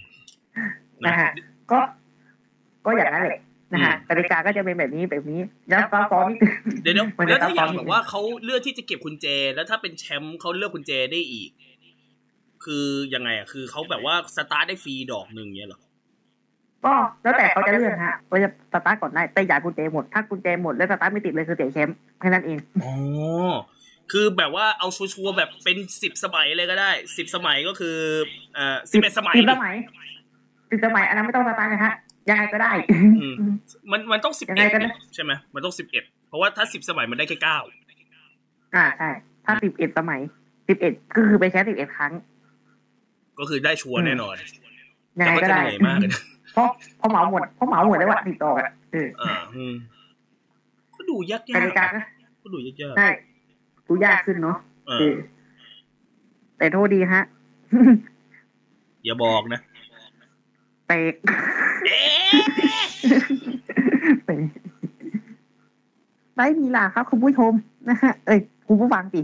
[1.05, 1.31] นะฮะ
[1.71, 1.79] ก็
[2.85, 3.41] ก็อย่างนั้นแหละ
[3.73, 6.39] นะฮะกติกาก็จะเป็นแบบนี้แบบนี้ แล้วก็ตอนนี้
[6.83, 11.51] เดี๋ยวเดี๋ยวมันจะแล้วถ้าอย่างตามแบบว่าเขาเลือกที่จะเก็บกุญแจแล้วถ้าเป็นแชมป์เขาเลือกกุญแจได้อีก
[12.67, 12.85] คือ
[13.15, 15.81] ยังไงอะคือเขาแบบว่าสตาร์ทได้ฟรีดอกหนึ่งเนี้ยเหรอ
[16.85, 22.95] ก็แล้วแต่เขาจะเลือกฮะว่าจะสตาร์ทก่อนได้แต่อย่ากุญแจหมดถ้ากุญแจหมดแล้วสตาร์ทไม่ติดเลยคือเสียแชมป์แค่นั้นเองอ๋อ
[24.13, 27.97] คือแบบว่าเอาชัวร์ๆแบบเป็นสิบสมัยเลยก็ได้สิบสมัยก็คือ
[28.55, 29.75] เอ่อสิบเอ็ดสมัยสิบสมัย
[30.71, 31.95] สิบสมัยอันนั้นไม่ต้องสตาร์ทนะฮะ
[32.31, 32.73] ยังไงก็ได้
[33.21, 33.35] อืม
[33.91, 37.59] มันมันต้องสิบยังเอ็ไงดก็ได้ใช่ไหมมันต้องสิบเอ็ดเพราะว่าถ้าสิบสมัยมันได้แค่เก้า
[38.75, 39.11] อ่าใช่
[39.45, 40.21] ถ้าสิบเอ็ดสมัย
[40.69, 42.13] สิบเอ็ดก็คือไปแค่สิบเอ็ดครั้ง
[43.39, 44.35] ก็คือได้ชัวร์แน่นอน
[45.21, 46.23] ยังแต่ไงก็ก็จะได้เหนื่อยมากเลยนะ
[46.53, 46.69] เพราะ
[46.99, 49.75] เพราะเหมาหมดเพราะเหมาหมดได้ว่าติดต่อกันเอออ่าอืม
[50.95, 52.01] ก็ดูยากกติกาๆก็
[52.43, 53.09] ก็ดูยากใช่
[53.87, 55.17] ดูยากขึ้นเนาะๆเอเอออ
[56.59, 57.23] แต่โทษดีฮะ
[59.05, 59.61] อย่าบอกนะ
[60.89, 61.15] เตก
[61.87, 62.41] เอ๊ะ
[64.27, 64.49] เตก
[66.37, 67.53] ได้มีลาครับ คุณผู้ชม
[67.89, 69.21] นะฮะเอ้ยคุณผู้ฟังสิ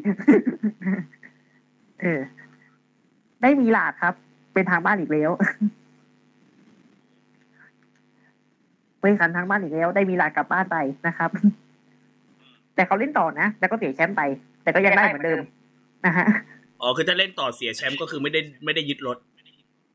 [2.01, 2.21] เออ
[3.43, 4.15] ได้มีลาครับ
[4.55, 5.31] เป็นทางบ้านอีกแล้ว
[9.01, 11.31] เป็นขันทางบ้านอีกแล้ว ได้มีลากลับบ้านไปนะครับ
[12.75, 14.23] แต่เขาเล่นต่อนะแล้วก็เสียแชมป์ไป
[14.63, 15.43] แต่ก็ยังได้เหมือนเดิม
[16.07, 16.27] นะฮะ
[16.81, 19.19] อ๋อคือถ้าเล่นต่อเสียแชมป์ก็คือไม่ได้ไม่ได้ยึดรถ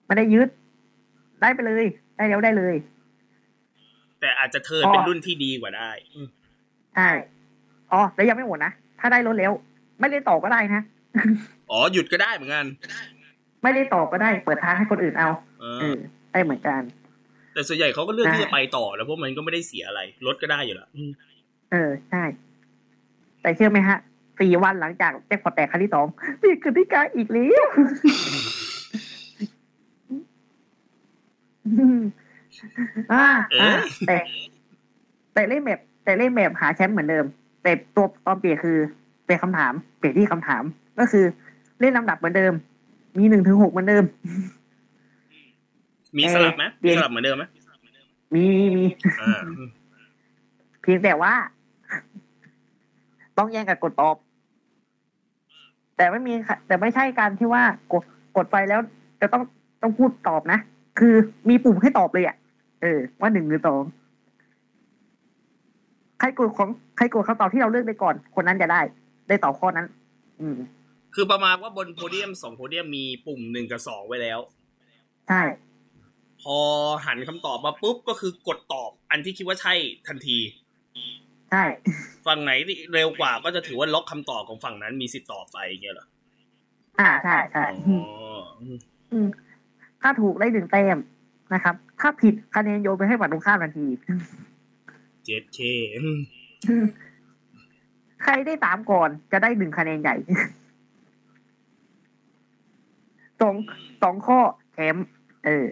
[0.07, 0.49] ไม่ได้ยึด
[1.41, 1.85] ได้ไปเลย
[2.17, 2.75] ได้แล้วได้เลย
[4.19, 6.27] แต่อาจจะเทิร์นอ๋อเป็นรุ่นที่ดีกว่าได้อืม
[6.95, 7.09] ใช่
[7.91, 9.51] อ๋อแล้วยังไม่หมดนะถ้าได้รถแล้ว
[9.99, 10.81] ไม่เล่นต่อก็ได้นะ
[11.71, 12.65] อ๋อหยุดก็ได้เหมือนกัน
[13.61, 15.29] ไม่เล่นต่อก็ได้เปิดทางให้คนอื่นเอา
[15.61, 15.99] เอเอออ
[16.31, 16.81] ได้เหมือนกัน
[17.53, 21.11] แต่ส่วนใหญ่เขาก็เลือกที่อ่าจะไปต่อแล้วเพราะมันก็ไม่ได้เสียอะไรรถก็ได้อยู่แล้วอืม
[21.71, 22.23] เออใช่
[23.41, 23.97] แต่เชื่อไหมฮะ
[24.39, 26.05] สี่วันหลังจากแจ็คพอตแตกครั้งที่สอง
[26.41, 27.67] มีกติกาอีกแล้ว
[33.13, 33.25] อ่า
[33.61, 33.69] อ่า
[34.07, 34.17] แต่
[35.34, 37.25] แต่เล่นแบบแต่เล่นแบบหาแชมป์เหมือนเดิม
[37.63, 38.77] แต่ตัวตอนเปลี่ยนคือ
[39.23, 40.63] เปลี่ยนคำถาม เปลี่ยนที่คำถาม
[40.99, 41.25] ก็คือ
[41.79, 42.53] เล่นลำดับเหมือนเดิม
[43.18, 44.03] มีหนึ่งถึงหกเหมือนเดิม
[46.18, 47.44] มีสลับไหมเดี๋มียวสลับเหมือนเดิมไหม
[48.34, 48.44] มี
[48.77, 48.85] มี
[49.22, 49.69] อ่าอืม
[50.81, 51.34] เพียงแต่ว่า
[53.38, 54.15] ต้องแย่งกันกดตอบ
[55.98, 57.64] แต่ไม่มีค่ะแต่ไม่ใช่การที่ว่า
[57.94, 58.03] กด
[58.38, 58.80] กดไปแล้ว
[59.22, 59.44] จะต้อง
[59.81, 60.60] ต้องพูดตอบนะ
[60.99, 61.14] คือ
[61.49, 62.35] มีปุ่มให้ตอบเลยอะ
[62.81, 63.84] เออ ว่าหนึ่งหรือสอง
[66.19, 68.81] ใครกดของใครกดคำตอบที่เราเลือกได้ก่อน คนนั้นจะได้
[69.27, 69.88] ได้ตอบข้อนั้น
[70.41, 70.57] อืม
[71.19, 74.39] คือประมาณว่าบนโพเดียมสองโพเดียมมีปุ่มหนึ่งกับสองไว้แล้ว
[75.27, 75.41] ใช่
[76.41, 76.57] พอ
[77.06, 79.73] หันคำตอบมาปุ๊บก็คือกดตอบอันที่คิดว่าใช่
[80.07, 80.38] ทันที
[81.52, 81.64] ใช่
[82.26, 86.07] ฝั่งไหนที่เร็วกว่าก็จะถือว่าล็อกคำตอบของฝั่งนั้นมีสิทธิ์ต่อไปอย่างเงี้ยเหรอ
[86.99, 88.45] อ่าใช่ใช่อ๋อ
[89.11, 89.27] อืม
[90.02, 90.98] ถ้าถูกได้หนึ่งแต้ม
[91.53, 93.88] นะครับ ถ้าผิดคะแนนโยนไปให้ฝั่งตรงข้ามทันที
[95.26, 95.60] เจ็ดเค
[98.23, 100.15] ใครได้สามก่อนจะได้หนึ่งคะแนนใหญ่
[103.41, 103.55] สอง
[104.03, 104.39] สองข้อ
[104.73, 104.95] แถม
[105.45, 105.65] เออ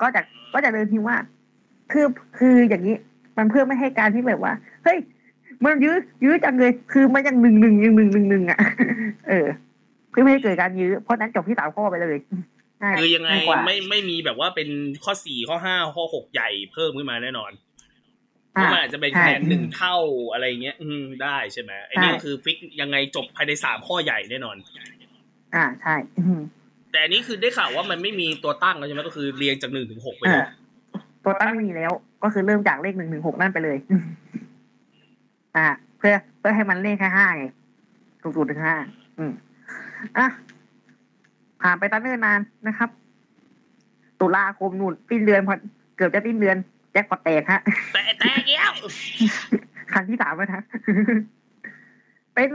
[0.00, 0.20] ก็จะ
[0.54, 1.16] ก็จะเดินทีว่า
[1.92, 2.06] คือ
[2.38, 2.96] คืออย่างนี้
[3.36, 4.52] มันเพื่อไม่ให้การที่แบบว่า
[4.84, 4.98] เฮ้ย
[5.64, 8.58] มันยื้อยื้อจังเลย คือมันยังหนึ่งหนึ่งยังหนึ่งหนึ่งหนึ่งอะ
[9.28, 9.46] เออ
[10.10, 12.18] เพื่อไม่ให้เกิดการยื้อเพราะนั้นจบที่สามข้อไปเลย
[12.82, 14.68] ง่าคือยังไงง่ากว่าไม่ไม่มีแบบว่าเป็น
[15.04, 17.52] ข้อสี่ข้อห้าข้อหกใหญ่เพิ่มขึ้นมาแน่นอน
[18.52, 19.96] เพอ่าราะมันอาจจะเป็นคะแนนหนึ่งเท่า
[20.32, 24.56] อะไรเงี้ย อืมได้ใช่ไหมไอ้นี่ใช่ก็คือฟิกยังไงจบภายในสามข้อใหญ่แน่นอน
[25.54, 26.40] อ่าใช่อืม
[26.90, 30.46] แต่อันนี้คือได้ข่าวว่ามันไม่มีตัวตั้งแล้วใช่ไหมก็คือเรียงจากหนึ่งถึงหกไปเอเลอย
[31.24, 31.92] ตัวตั้งไม่มีแล้ว
[32.22, 33.78] ก็คือเริ่มจากเลขหนึ่งหนึ่งหกนั่นไปเลย
[35.56, 35.66] อ่า
[35.98, 37.44] เพื่อเพื่อให้มันเลขแค่ห้าไง
[38.22, 38.76] ถูกๆถึงห้า
[39.18, 39.32] อืม
[40.16, 40.26] อะ
[41.62, 42.90] ผ่านไปตั้งเนิ่นนานนะครับ
[44.20, 45.54] ตุลาคมนู่นสิ้นเดือนพอ
[45.96, 46.56] เกือบจะสิ้นเดือน
[46.92, 47.60] แจ็คพอตแตกฮะ
[47.92, 48.72] แต่แต่เกี้ยว
[49.92, 50.62] ครั้งที่สามแล้วนะ
[52.34, 52.50] เป็น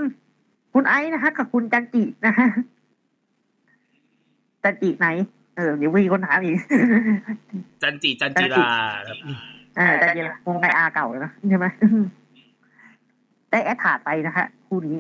[0.74, 2.48] คุณไอซ์นะฮะกับคุณจันจินะฮะ
[4.64, 5.08] จันจิไหน
[5.56, 6.56] เออเดี๋ยวมีคนถามอีก
[7.82, 8.70] จันจิจันจิรา
[9.08, 9.18] ครับ
[9.80, 11.66] อ่าจันจิละวงไกอาเก่าเลยนะใช่ไหม
[13.50, 14.98] ได้แอดถาดไปนะฮะคู่นี้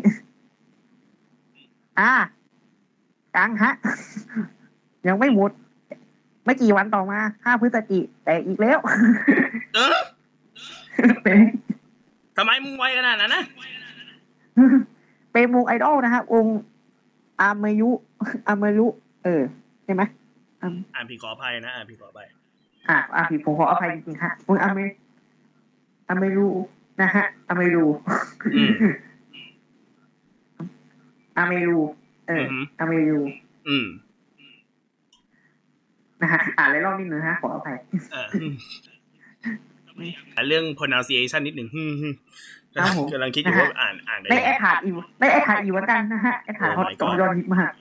[2.00, 2.12] อ่า
[3.36, 3.74] กังฮะ
[5.08, 5.52] ยังไม่หมด
[6.46, 8.80] ไม่กี่วันต่อมาห้าพฤศจิแต่อีกแล้ว
[9.76, 10.00] เออ
[11.24, 11.38] เป็น
[12.38, 13.44] ทำไมมึงไวขนาดนั้นนะ
[15.34, 16.46] เป็นวงไอดอลนะฮะวง
[17.42, 17.90] อาเมยุ
[18.48, 18.88] อาเมยุ
[19.24, 19.42] เออ
[19.86, 20.02] ใช่ไหม
[20.62, 22.28] อ่าอ่านผิดขออภัยนะอ่านผิดขออภัย
[22.90, 24.80] อ่าอ่าผิดผมขออภัยจริงๆฮะวงอาเม
[26.10, 26.46] อาเมยุ
[27.02, 27.86] นะฮะอาเมยุ
[28.56, 28.72] อืม
[31.38, 31.78] อาเมยุ
[32.28, 33.20] เอออฮึอาเมยุ
[33.68, 33.88] อืม
[36.22, 37.78] นะฮะอ่านเลยรอบนิดนึงฮะขออภัย
[38.12, 38.54] เอออืม
[40.36, 42.14] อะเรื่อง pronunciation นิดหนึ่งฮึ่มฮึ่ม
[42.74, 47.72] ครับผมกำลังคิดอยู่ว่าอ่านอ่านได้ได้ยังแอไงดถาดอีกได้แอดถาดอีกเหมือนกันนะฮะแอดถาด Oh เขา my จอง god ยอดฮิตมาก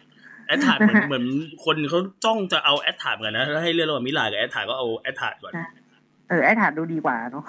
[0.47, 1.25] แอดถาดเหมือนเหมือน
[1.65, 5.53] คนเขาจ้องจะเอาแอดถาดกันนะแล้วให้เลือกระหว่างมิลากับแอดถาดก็เอาแอดถาดก่อน
[6.29, 7.45] เออแอดถาดดูดีกว่าเนาะ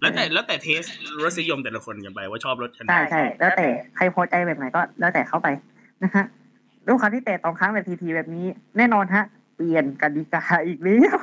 [0.00, 0.82] แล้วแต่แล้วแต่เทส
[1.22, 5.48] รสนิยมแต่ละคนกันไปว่าชอบรสขนาดใช่ไหนใช่แล้วแต่ใครพอใจแบบไหนก็ แล้วแต่เข้าไป
[6.02, 6.24] นะฮะ
[6.86, 8.46] ด้วยความที่แต่ตองครั้งแบบทีทีแบบนี้
[8.76, 9.24] แน่นอนฮะ
[9.56, 11.16] เปลี่ยนกติกาอีกแล้ว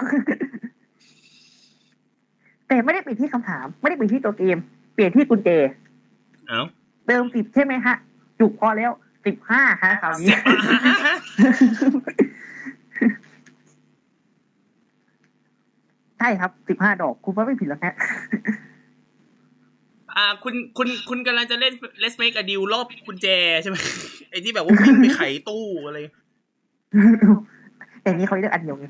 [2.68, 4.58] แต่ไม่ได้เปลี่ยนที่คำถาม ไม่ได้เปลี่ยนที่ตัวเกม
[4.94, 5.50] เปลี่ยนที่กุญแจ
[6.48, 6.64] เอ้า
[7.08, 7.96] เดิมสิบใช่ไหมฮะ
[8.40, 8.92] จุกพอแล้ว
[9.26, 10.36] สิบห้าฮะคราวนี้
[16.18, 17.94] ใช่ครับสิบห้าดอก คุณว่าไม่ผิดหรอกฮะ
[20.16, 23.28] อ่า คุณคุณคุณกำลังจะเล่น Let's Make a Deal รอบกุญแจ
[23.62, 23.78] ใช่ไหม
[24.30, 25.98] ไอ้ที่แบบว่าวิ่งไปไขตู้อะไร
[28.02, 28.86] แต่นี้เขาเลือกอันเดียวไง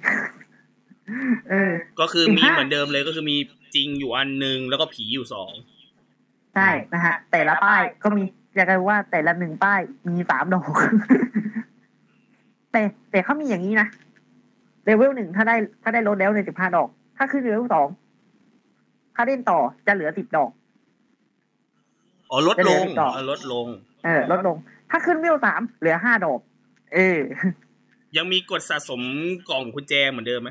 [1.49, 3.37] เออ ก็คือมี15เหมือนเดิมเลยก็คือมี
[3.75, 5.51] จริงอยู่อันหนึ่งแล้วก็ผีอยู่สอง
[6.55, 8.23] ใช่นะฮะแต่ละป้ายก็มี
[8.55, 10.71] อยากจะว่าแต่ละหนึ่งป้ายมีสามดอก
[12.71, 12.81] แต่
[13.11, 13.87] แต่เขามีอย่างนี้นะ
[14.85, 17.87] เลเวลหนึ่งถ้าได้ถ้าได้ลดแล้วในสิบห้าดอก ถ้าขึ้นเลเวลสอง
[19.15, 20.49] ถ้าเล่นต่อจะเหลือสิบดอก
[22.31, 23.67] อ๋อลดลงจะเหลืออีกดอกอ๋อลดลง
[24.05, 24.55] เออ ลดลง
[24.91, 26.39] ถ้าขึ้นเลเวลสามเหลือห้าดอก
[26.93, 27.19] เออ
[28.17, 29.01] ยังมีกดสะสม
[29.49, 30.49] กล่องกุญแจเหมือนเดิมไหม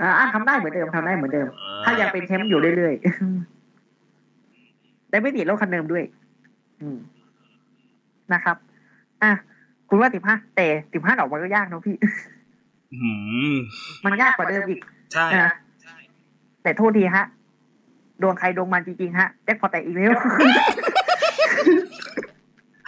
[0.00, 3.02] อ่าทำได้เหมือนเดิมทำได้เหมือนเดิมอ่ถ้ายังเป็นแชมป์อยู่เรื่อยๆ
[5.10, 6.26] ได้ไม่ติดรถคันเดิมด้วยอืม
[8.32, 8.56] นะครับ
[9.22, 9.30] อะ
[9.88, 11.96] คุณว่าสิบห้าแต่สิบห้าดอกมันก็ยากเนอะพี่
[13.02, 13.10] หื
[13.54, 13.56] ม
[14.04, 14.80] มันยากกว่าเดิมอีก
[15.12, 15.52] ใช่นะ
[16.62, 17.26] แต่โทษทีฮะ
[18.22, 20.12] ดวงใครดวงมันจริงๆฮะแจ็คพอตแตกอีกแล้ว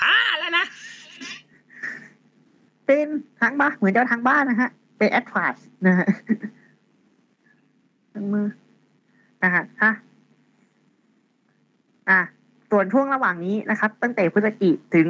[0.02, 0.64] ฮ่าแล้วนะ
[2.86, 3.06] เป็น
[3.40, 5.56] ทางบ้านเหมือนเจ้าทางบ้านนะฮะ เป็นแอดฟาส
[5.86, 6.06] นะฮะ
[8.12, 8.46] ทางมือ
[9.42, 9.92] นะฮะฮะ
[12.10, 12.20] อะ
[12.70, 15.08] ส่วนช่วงระหว่างนี้นะครับ ตั้งแต่พฤศจิถึง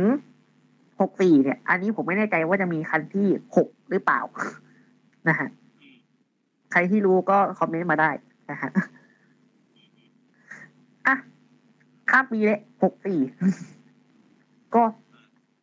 [1.00, 3.26] หกสี่เนี่ย อันนี้ผมไม่แน่ใจว่าจะมีคันที่
[3.56, 4.20] หกหรือเปล่า
[5.28, 5.48] นะฮะ
[6.72, 8.10] ใครที่รู้ก็คอมเมนต์มาได้
[8.50, 8.70] นะฮะ
[11.06, 11.16] อะ
[12.10, 13.18] ข้ามปีเลยหกสี่
[14.74, 14.82] ก็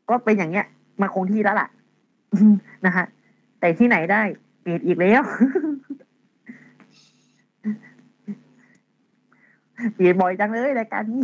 [0.10, 0.66] ก็เป็นอย่างเงี้ย
[1.02, 1.68] มาคงที่แล้วล่ะ
[2.86, 3.06] นะฮะ
[3.60, 4.22] แต่ที่ไหนได้
[4.62, 5.22] เปลี่ยนอีกแล้ว
[9.96, 11.22] เปลี่ยนบ่อยจังเลยรายการนี้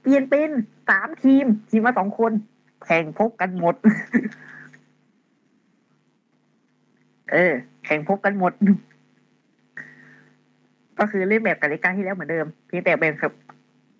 [0.00, 0.50] เปลี่ยนเป็น
[0.88, 2.32] สามทีม ทีมละสองคน
[2.84, 3.74] แข่งพบกันหมด
[7.32, 7.52] เออ
[7.84, 8.52] แข่งพบกันหมด
[10.98, 13.32] ก็คือเล่นแบบกติการที่แล้วเหมือนเดิม เพียงแต่เป็นครับ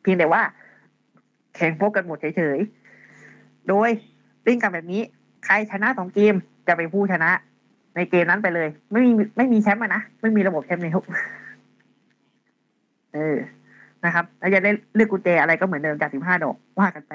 [0.03, 0.43] เพียงแต่ว่า
[1.57, 3.89] แข่งพบกันหมดเฉยๆ โดย
[4.45, 5.03] เล่นกันแบบนี้
[5.45, 6.35] ใครชนะสองเกม
[6.67, 7.31] จะเป็นผู้ชนะ
[7.97, 11.05] ในเกมนั้นไปเลย ไม่มีไม่มีแชมป์นะ ไม่มีระบบแชมป์ในทุก
[13.15, 13.37] เออ
[14.05, 17.13] นะครับแล้วจะได้เลือกกุญแจอะไรก็เหมือนเดิมจากสิบห้าดอกว่ากันไป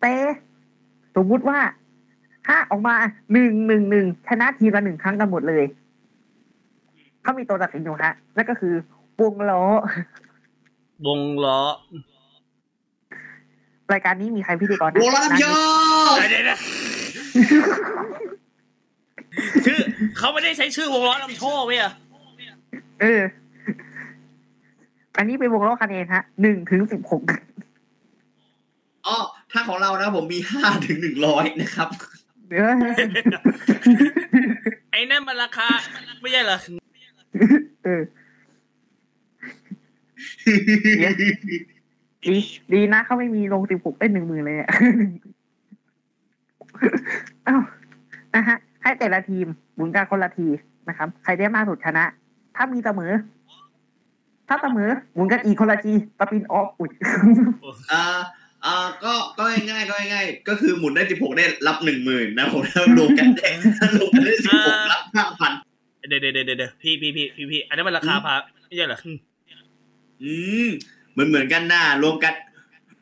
[0.00, 0.14] แต่
[1.16, 1.58] สมมุติว่า
[2.46, 2.94] ถ้าออกมา
[3.32, 5.64] หนึ่งหนึ่งหนึ่งชนะทีมละหนึ่งครั้งกันหมดเลย
[7.22, 8.74] เขามีตัวตัดสินอยู่ฮะนั่นก็คือ
[9.20, 9.64] วงล้อ
[11.06, 11.60] วงล้อ
[13.92, 15.44] รายการนี้มีใครพิธีกรนะโวลามโย
[16.30, 16.58] เดี๋ยวนะ
[19.64, 19.78] ชื่อ
[20.18, 21.92] เขาไม่ได้ใช้ชื่อวงล้อนำโชคไหมอะ
[23.00, 23.22] เออ
[25.18, 27.22] อันนี้เป็นวงล้อคะแนนฮะหนึ่งถึงสิบหก
[29.06, 29.16] อ๋อ
[29.52, 31.88] ถ้าของเรานะผมมีห้าถึงหนึ่งร้อยนะครับ
[32.48, 32.64] เดี๋ยว
[34.90, 35.68] ไอ้นั่นมันราคา
[36.20, 36.58] ไม่ใช่เหรอ
[37.84, 38.02] เออ
[42.26, 42.36] ดี
[42.72, 44.68] ดีนะเขาไม่มีลงสิบหกได้หนึ่งหมื่นเลยอะ
[47.44, 47.56] เอ้า
[48.34, 50.48] นะฮะ ให้แต่ละทีมหมุนกันคนละที
[50.88, 52.04] นะครับ ใครได้มากสุดชนะ
[52.56, 53.12] ถ้ามีเสมอ
[54.48, 56.90] ถ้าเสมอหมุนกันอีกคนละทีตะปินออฟอุ้ย
[57.92, 58.04] อ่า
[58.64, 65.52] อ่าก็ก็ง่ายๆก็ง่ายๆก็คือหมุนได้สิบหกได้รับหนึ่งหมื่นนะผมถ้ารวมกันได้ถ้ารวมกันได้สิบหกรับห้าพัน
[66.08, 68.34] เดี๋ยวเดี๋ยวเดี๋ยวเดี๋ยวพี่พี่พี่พี่พี่อันนั้นมันราคาพา
[68.68, 68.98] ไม่ใช่เหรอ
[70.22, 70.32] อื
[70.66, 70.68] ม
[71.12, 72.32] เหมือนเหมือนกันหน้ารวมกัน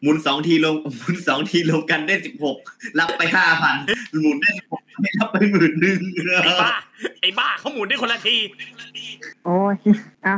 [0.03, 2.59] หมุนสองทีรวมหมุนสองทีรวมกันได้สิบหก
[2.99, 3.77] รับไปห้าพัน
[4.23, 4.83] หมุนได้สิบหก
[5.19, 6.01] รับไปหมื่นหนึ่ง
[6.45, 6.73] ไอ้บ้า
[7.21, 8.37] ไอ้บ้าเขาหมุนได้คนละที
[9.45, 9.77] โอ้ย
[10.23, 10.37] เอา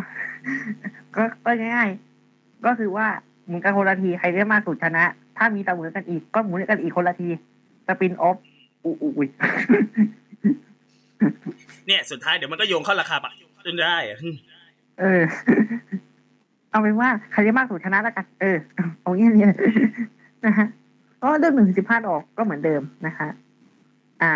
[1.16, 3.06] ก็ก็ง่ายๆก็คือว่า
[3.46, 5.04] หมุนกันคนละทีใครได้มากสุดชนะ
[5.38, 7.28] ถ้ามีเสมอกันอีกก็หมุนกันอีกคนละที
[7.86, 8.36] สปินออฟ
[8.84, 9.28] อุ้ยอุ้ย
[11.86, 13.32] เนี่ยสุดท้ายเดี๋ยวมันก็โยงเข้าราคาปะ
[13.66, 14.18] จนได้อะ
[15.00, 15.22] เออ
[16.74, 18.56] เอาเป็นว่าใครได้มากสุดชนะแล้วกัน เออ
[19.00, 19.48] เอางี้นี่
[20.44, 20.66] นะฮะ
[21.22, 23.28] ก็เรื่องหนึ่งสิบห้าออกก็เหมือนเดิมนะคะ
[24.22, 24.32] อ่า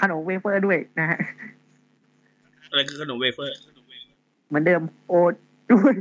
[0.00, 1.18] ขนมเวเฟอร์ด้วยนะฮะ
[2.70, 3.54] อะไรคือขนมเวเฟอร์
[4.48, 5.34] เหมือนเดิม โอ๊ต
[5.70, 5.94] ด้วย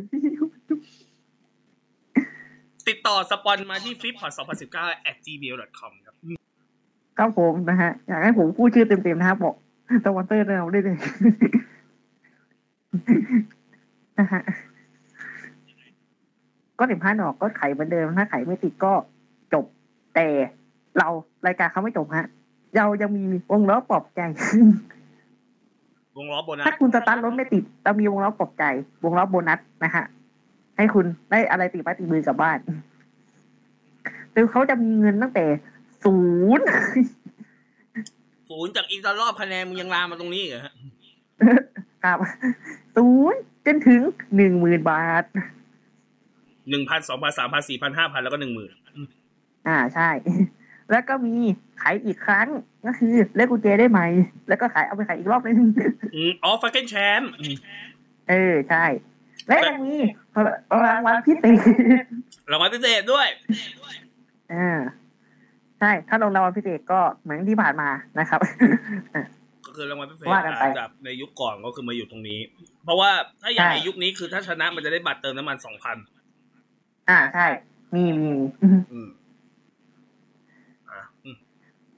[2.88, 4.32] ติดต่อสปอนมาที่ f l i p p o t
[4.72, 6.16] 2019 at gmail.com ครับ
[7.18, 9.56] ครับผมนะฮะ อยากให้ผมพูดชื่อเต็มๆนะครับบอก
[10.06, 10.98] สปอนเซอร์เราได้เลย
[14.20, 14.42] นะฮะ
[16.78, 18.94] ก็สิบห้าดอกก็ไขเหมือนเดิมถ้าไขไม่ติดก็
[19.54, 19.66] จบ
[20.16, 20.28] แต่
[20.98, 21.08] เรา
[21.48, 22.28] รายการเขาไม่จบฮะ
[22.78, 24.22] เรายังมีวงล้อปลอบใจ
[26.18, 28.64] วงล้อโบนัถ้าสคุณสตาร์ทรถไม่ติดเรามีวงล้อปลอบใจ
[29.04, 30.06] วงล้อโบนัสนะฮะ
[30.78, 32.60] ให้คุณได้อะไรติดไม้ติดมือกลับบ้าน
[34.34, 35.46] คือเขาจะมีเงินตั้งแต่
[36.04, 36.18] ศู
[36.60, 36.66] นย์
[38.50, 40.74] ศูนย์จากอีกตอนรอบคะแนนมึงยังลามมาตรงนี้อีกเหรอฮะ
[42.04, 42.18] ครับ
[42.96, 44.02] ศูนย์จนถึง
[44.36, 45.24] หนึ่งหมื่นบาท
[46.70, 48.74] หนึ่งพันสองพันสามพันสี่พันห้าพันแล้วก็หนึ่งหมื่น
[49.68, 50.10] อ่าใช่
[50.92, 51.36] แล้วก็มี
[51.82, 52.48] ขายอีกครั้ง
[52.86, 54.02] ก็คือเลือกกุญแจได้ไหม
[54.48, 55.58] แล้วก็ขายเอาไปขายอีกรอบนึง
[56.16, 57.30] อืมอ๋อฟักเก้นแชมป์
[58.30, 58.86] เออใช่
[59.48, 59.98] และยังมี
[60.86, 62.04] รางวัลพิเศษ
[62.52, 63.28] รางวัลพิเศษด้วย
[64.54, 64.80] อ่า
[65.80, 67.90] ใช่ ถ้าลงรางวัลพิเศษก็เหมือนที่ผ่านมา
[68.20, 68.40] นะครับ
[69.66, 72.40] ก็คือรางวัลพิเศษว่ากันไปจากในยุคก่อนก็คือมาอยู่ตรงนี้
[72.84, 73.12] เพราะว่า
[73.42, 75.98] ถ้าอย่างใช่ในยุคนี้คือถ้าชนะมันจะได้บัตรเติมน้ำมันสองพัน
[77.10, 77.46] อ่าใช่
[77.96, 79.10] มีมีอืม
[80.90, 81.38] อะอืม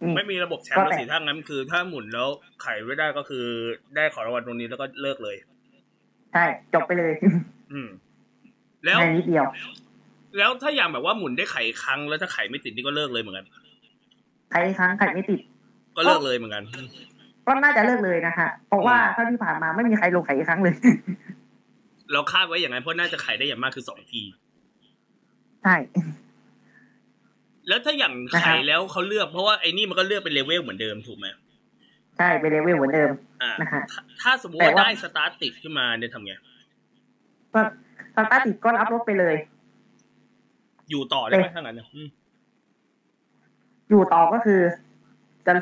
[0.05, 2.27] มีไม่มีระบบแชมป์แล้วก็แต่สิถ้างั้นคือ ถ้าหมุนแล้ว
[2.61, 3.45] ไขไม่ได้ก็คือ
[3.95, 5.35] ได้ของรางวัลตรงนี้แล้วก็เลิกเลย
[6.33, 7.13] ใช่ จบไปเลย
[7.71, 7.89] อืม
[8.85, 9.47] แล้วในนิดเดียว
[10.37, 13.45] แล้วถ้าอย่างแบบว่าหมุนได้ไขครั้งแล้วถ้าไขไม่ติดนี่ก็เลิกเลยเหมือนกัน
[14.51, 15.39] ใครครั้งใครไม่ติด
[15.95, 16.63] ก็เลิกเลยเหมือนกัน
[17.47, 20.75] ก็น่าจะเลิกเลยนะคะเพราะว่าเท่าที่ผ่านมาไม่มีใครลงไขอีกครั้งเลย
[22.11, 24.21] เราคาดไว้อย่างนั้นเพราะน่าจะไขได้อย่างมากคือสองที
[25.63, 25.75] ใช่
[27.67, 31.27] แล้วถ้าอย่างนะไขครับแล้วเขาเลือกเพราะว่าไอ้นี่มันก็เลือกเป็นเลเวลเหมือนเดิมถูกไหม
[32.17, 33.09] ใช่เป็นเลเวลเหมือนเดิม
[33.41, 36.33] อ่านะฮะถ้าถ้าสมมติแต่ว่าว่าได้สตาร์ทติดขึ้นมาเนี่ยทำไง
[37.53, 37.61] ก็
[38.15, 39.35] สตาร์ทติดก็รับรถไปเลย
[40.89, 42.07] อยู่ต่อได้ไหมเอ๊ะถ้างั้นเนี่ยอืม
[43.89, 44.59] อยู่ต่อก็คือ
[45.45, 45.53] จะ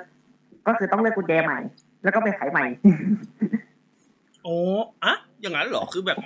[0.67, 1.59] ก็คือต้องเลือกกุญแจใหม่
[2.03, 2.65] แล้วก็ไปไขใหม่
[4.43, 4.57] โอ้
[5.03, 6.17] อะอย่างนั้นเหรอคือแบบ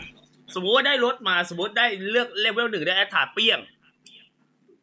[0.55, 3.59] สมมติว่าได้รถมาสมมติได้เลือกเลเวลหนึ่งได้แอตถาเปี้ยง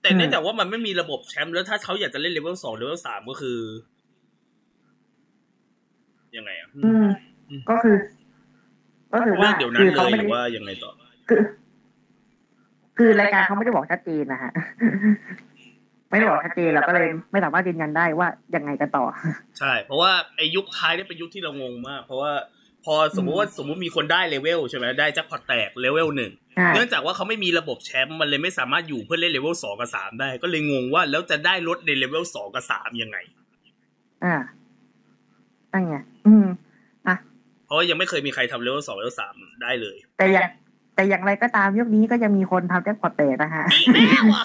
[0.02, 3.58] แต่อืมเนื่องจากว่ามันไม่มีระบบแชมป์แล้วถ้าเขาอยากจะเล่นเลเวลสองเลเวลสามก็คือ
[6.36, 7.06] ยังไงอะอืม
[7.70, 7.96] ก็คือ
[9.12, 10.90] ก็คือเลืว่าอกเดี๋ยวนั้คืนเขาเลยไม่หรืได้อว่ายังไงต่อ
[11.28, 11.40] คือ
[12.98, 14.52] คือรายการเขาไม่ได้บอกชัดเจนนะฮะ
[16.10, 19.04] ไม่ได้บอกชัดเจนเราก็เลยไม่สามารถยืนยันได้ว่ายังไงกันต่อ
[19.58, 22.57] ใช่ เพราะว่าไอ้ยุคท้ายเนี่ยเป็นยุคที่เรางงมาก เพราะว่าพพ
[22.92, 33.18] อสมมติว่าสมมติมีคนได้เลเวลใช่ไหมได้แจ็คพอตแตกเลเวลหนึ่งใช่เนื่องจากว่าเขาไม่มีระบบแชมป์มันเลยไม่สามารถอยู่เพื่อเล่นเลเวลสองกับสามได้ ก็เลยงงว่าแล้วจะได้รถใน level สองกับสามยังไง
[34.24, 34.36] อ่า
[35.72, 35.96] นั่นไง
[36.26, 36.46] อืม
[37.64, 40.46] เพราะว่ายังไม่เคยมีใครทำเลเวลสองเลเวลสามได้เลย แต่อย่าง
[40.94, 44.44] แต่อย่างไรก็ตามยุคนี้ก็ยังมีคนทำแจ็คพอตเตะนะฮะอีกแล้วอะ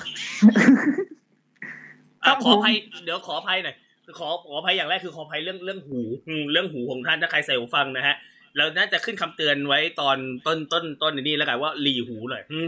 [2.25, 3.75] ครัอะบขอผมอภัยเดี๋ยวขออภัยหน่อย
[4.19, 8.15] ขอขออภัยอย่างแรกคือขออภัยเรื่องเรื่องหูอืมเรื่องหูของท่านถ้าใครใส่หูฟังนะฮะ
[8.57, 10.17] เราน่าจะขึ้นคำเตือนไว้ตอน
[10.47, 12.67] ต้นต้นต้นนี้แล้วกันว่าหลีหูหน่อยอืม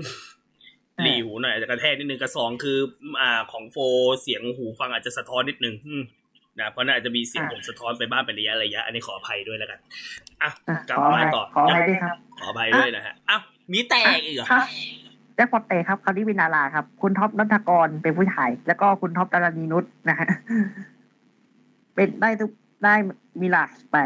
[1.03, 2.78] หลีหูหน่อยอาจจะกระแทกนิดนึงกระสองคือ
[3.22, 3.78] อ่าของโฟ
[4.22, 6.03] เสียงหูฟังอาจจะสะท้อนนิดนึงอืม
[6.60, 9.80] นะเพราะน่าจะมีเสียงผมสะท้อนไปบ้างเป็นระยะระยะ อันนี้ขออภัยด้วยแล้วกัน
[10.44, 13.41] อะอะกลับขอมาให้ต่อขอให้ด้วยครับขออภัยด้วยนะฮะอ้าว
[13.74, 14.66] มีแตกอีกเหรอครับ
[15.36, 20.28] แจ็คพอตเตะครับคราวนี้เป็นดาราครับ คุณท็อปนัทกรเป็นผู้ชาย แล้วก็คุณท็อปดารณีนุชนะฮะ
[21.95, 22.52] เป็นได้ทุก
[22.84, 22.94] ได้
[23.41, 23.98] มีหลากไป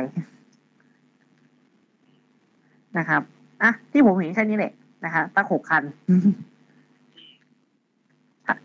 [2.97, 3.21] นะครับ
[3.61, 4.73] อะที่ผมเห็นแค่นี้แหละ
[5.05, 5.83] นะคะตั้งหกคัน
[8.47, 8.55] อะ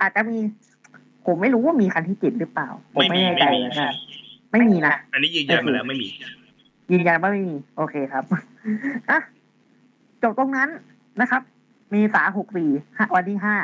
[0.00, 0.38] อาจจะมี
[1.26, 3.92] ผมไม่รู้ว่ามีคันที่เจ็ดหรือเปล่า ผมไม่ไม่มีแน่ไม่ใจมีนะ
[4.50, 6.08] ไม่มีนะ อันนี้ยืนยันมาแล้วไม่มี
[6.92, 8.24] ยืนยันว่าไม่มี โอเคครับ
[9.10, 9.20] อะ
[10.22, 10.68] จบตรงนั้น
[11.20, 11.42] นะครับ
[11.94, 12.70] มีสาหกสี่
[13.14, 13.56] วันที่ห้า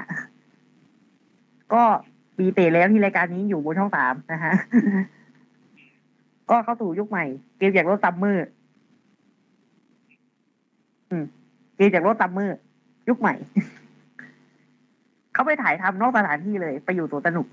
[1.73, 1.83] ก็
[2.37, 4.53] ปีเตะแล้วที่รายการนี้อยู่บนช่องสามนะฮะ
[6.51, 7.25] ก็เข้าสู่ยุคใหม่
[7.59, 8.58] เกมแจกรถซัมเมอร์อืม
[11.77, 12.59] เกมแจกรถ summer
[13.09, 13.35] ยุคใหม่
[15.33, 17.47] เขาไปถ่ายทำนอกสถานที่เลย ไปอยู่สวนสนุก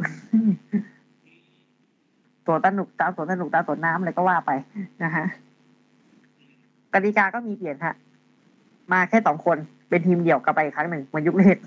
[2.45, 4.51] สวนสนุกตามสวนสนุกตามสวนน้ำอะไรก็ว่าไป
[5.03, 5.25] นะฮะ
[6.93, 7.95] กติกาก็มีเปลี่ยนฮะ
[8.91, 9.57] มาแค่สองคน
[9.89, 11.57] เป็นทีมเดี่ยวกลับไปอีกครั้งหนึ่งเหมือนยุคแรก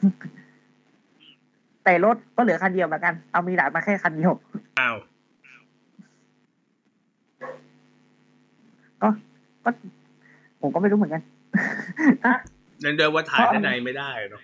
[1.85, 4.32] แต่รถก็เหลือคันเดียวเหมือนกัน เอามีดาดมาแค่คันเดียว
[4.81, 4.97] อ้าว
[9.02, 9.09] ก็
[9.65, 9.70] ก็
[10.60, 11.38] ผมก็ไม่รู้เหมือนกันอะ
[12.85, 14.43] นั่นเดินว่าถ่ายด้านในไม่ได้เนาะ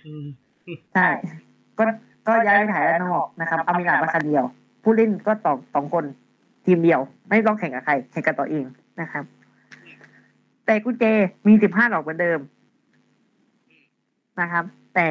[0.95, 1.09] ใช่
[1.79, 1.85] ก็
[2.27, 4.45] ก็ย้ายไปถ่ายด้านนอกนะครับเอามีดาดมาคันเดียว
[4.83, 6.05] ผู้เล่นก็สองสองคน
[6.65, 8.65] ทีมเดียว ไม่ต้องแข่งกับใครแข่งกับตัวเอง
[9.01, 9.25] นะครับ
[10.67, 11.05] แต่กุญแจ
[11.47, 12.41] มีสิบห้าดอกเหมือนเดิม
[14.41, 14.65] นะครับ
[14.95, 15.07] แต่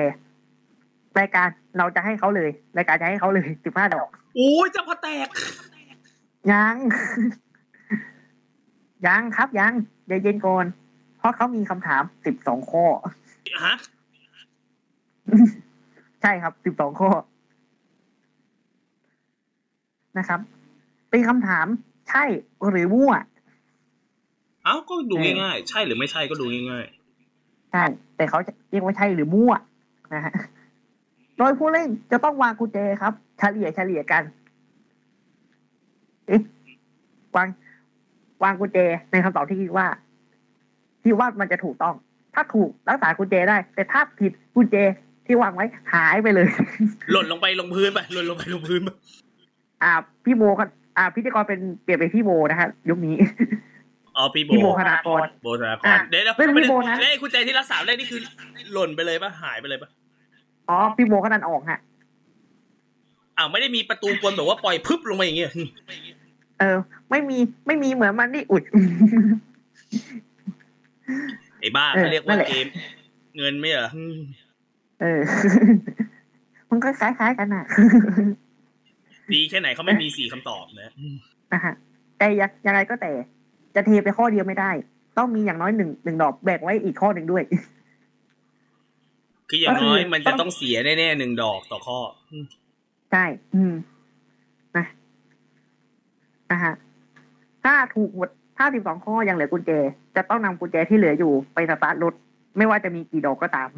[1.19, 1.47] รายการ
[1.77, 5.27] เราจะให้เขาเลยรายการจะให้เขาเลยสิบห้าดอกโอ้ยจะพอแตก
[6.51, 6.75] ยัง
[9.07, 9.73] ยังครับยัง
[10.07, 10.65] เดี๋ยวเย็นก่อน
[11.23, 12.85] เพราะเขามีคำถามสิบสองข้อ
[13.63, 13.75] ฮะ
[16.21, 17.09] ใช่ครับสิบสองข้อ
[20.17, 20.39] นะครับ
[21.09, 21.65] เป็นคำถาม
[22.09, 22.23] ใช่
[22.69, 23.13] หรือมั่ว
[24.63, 26.85] เอ้าก็ดูเออง่ายๆ ใช่หรือไม่ใช่ก็ดูง่าย
[27.71, 27.83] ใช่
[28.15, 29.53] แต่เขาจะเรียกว่าใช่หรือมั่ว
[30.13, 30.33] นะฮะ
[31.37, 34.23] โดยผู้เล่นจะต้องวางกุญแจครับเฉลี่ยเฉลี่ยกัน
[36.27, 36.41] เอ๊ะ
[37.35, 37.47] วาง
[38.43, 38.77] วางกุญแจ
[39.11, 39.87] ในคำตอบที่คิดว่า
[41.03, 41.95] ที่ว่ามันจะถูกต้อง
[42.35, 44.75] ถ้าถูกรักษากุญแจได้ แต่ถ้าผิดกุญแจ
[45.25, 48.89] ที่วางไว้หายไปเลยๆหล่นลงไปลงพื้นไปหล่นลงไปลงพื้นไป
[49.83, 49.91] อ่า
[50.25, 50.65] พี่โบก็
[50.97, 53.15] อ่าพิธีกรเป็นเปลี่ยนเป็นพี่โบนะฮะยุคนี้
[54.17, 58.19] อ๋อพี่โบพี่โบคณากรโบธนากรอะเดี๋ยวเดี๋ยวเรื่องพี่โบนะเลขคุณใจที่รักษาเลขนี่คือ
[58.73, 59.89] หล่นไปเลยปะหายไปเลยปะ
[60.69, 61.79] อ๋อพี่โบก็นันออกฮะ
[63.37, 65.51] อ้าวไม่ได้มีประตูกลแบบว่าปล่อยพึบลงมาอย่างเงี้ย
[66.59, 66.77] เออ
[67.09, 68.63] ไม่มีไม่มีเหมือนมันนี่อุด
[71.59, 72.67] ไอ้บ้าเออเขาเรียกนั่ว่านแหละเกม
[73.37, 73.89] เงินไม่เหรอ
[75.01, 75.21] เออ
[76.69, 77.65] มันก็คล้ายๆกันน่ะ
[79.33, 80.91] ดีแค่ไหนเขาไม่มีสี่คำตอบนะ
[81.53, 81.73] นะฮะ
[82.17, 83.11] แต่ยังยังไงก็แต่
[83.75, 84.71] จะเทไปข้อเดียวไม่ได้
[85.17, 87.43] ต้องมีอย่างน้อยหนึ่งหนึ่งดอกแบกไว้อีกข้อหนึ่งด้วย
[89.49, 91.99] คืออย่างน้อยก็คือมันจะต้องเสียแน่ๆหนึ่งดอกต่อข้อ
[93.11, 93.25] ใช่
[93.55, 93.73] อืม
[94.77, 94.85] นะ
[96.51, 96.73] นะฮะ
[97.63, 98.29] ถ้าถูกหมด
[98.65, 99.71] ถ้าสิบสองข้อยังเหลือกุญแจ
[100.15, 102.13] จะต้องนำกุญแจที่เหลืออยู่ไปสตาร์ทรถ
[102.57, 103.69] ไม่ว่าจะมีกี่ดอกก็ตาม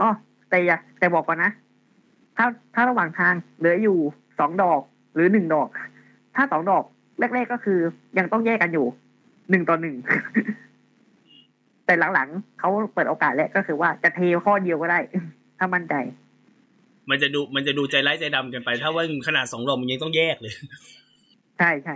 [0.00, 0.08] อ๋อ
[0.48, 1.50] แต่อย่าแต่บอกก่อนนะ
[2.36, 3.98] ถ้าถ้าระหว่างทางเหลืออยู่
[4.38, 4.80] สองดอก
[5.14, 5.68] หรือหนึ่งดอก
[6.36, 6.84] ถ้าสองดอก
[7.18, 7.78] แรกๆก็คือ
[8.18, 8.86] ยังต้องแยกกันอยู่
[9.50, 9.96] หนึ่งต่อหนึ่ง
[11.86, 14.98] แต่หลังๆเขาเปิดโอกาสแล้วก็คือว่าจะเทข้อเดียวก็ได้
[15.58, 15.94] ถ้ามั่นใจ
[17.10, 20.54] มันจะดูมันจะดูใจร้ายใจดำกันไป ถ้าว่าขนาดสองดอกมันยังต้องแยกเลย
[21.60, 21.94] ใช่ใช่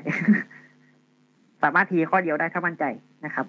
[1.62, 2.84] สามารถทีข้อเดียวได้ถ้ามั่นใจ
[3.24, 3.46] นะครับ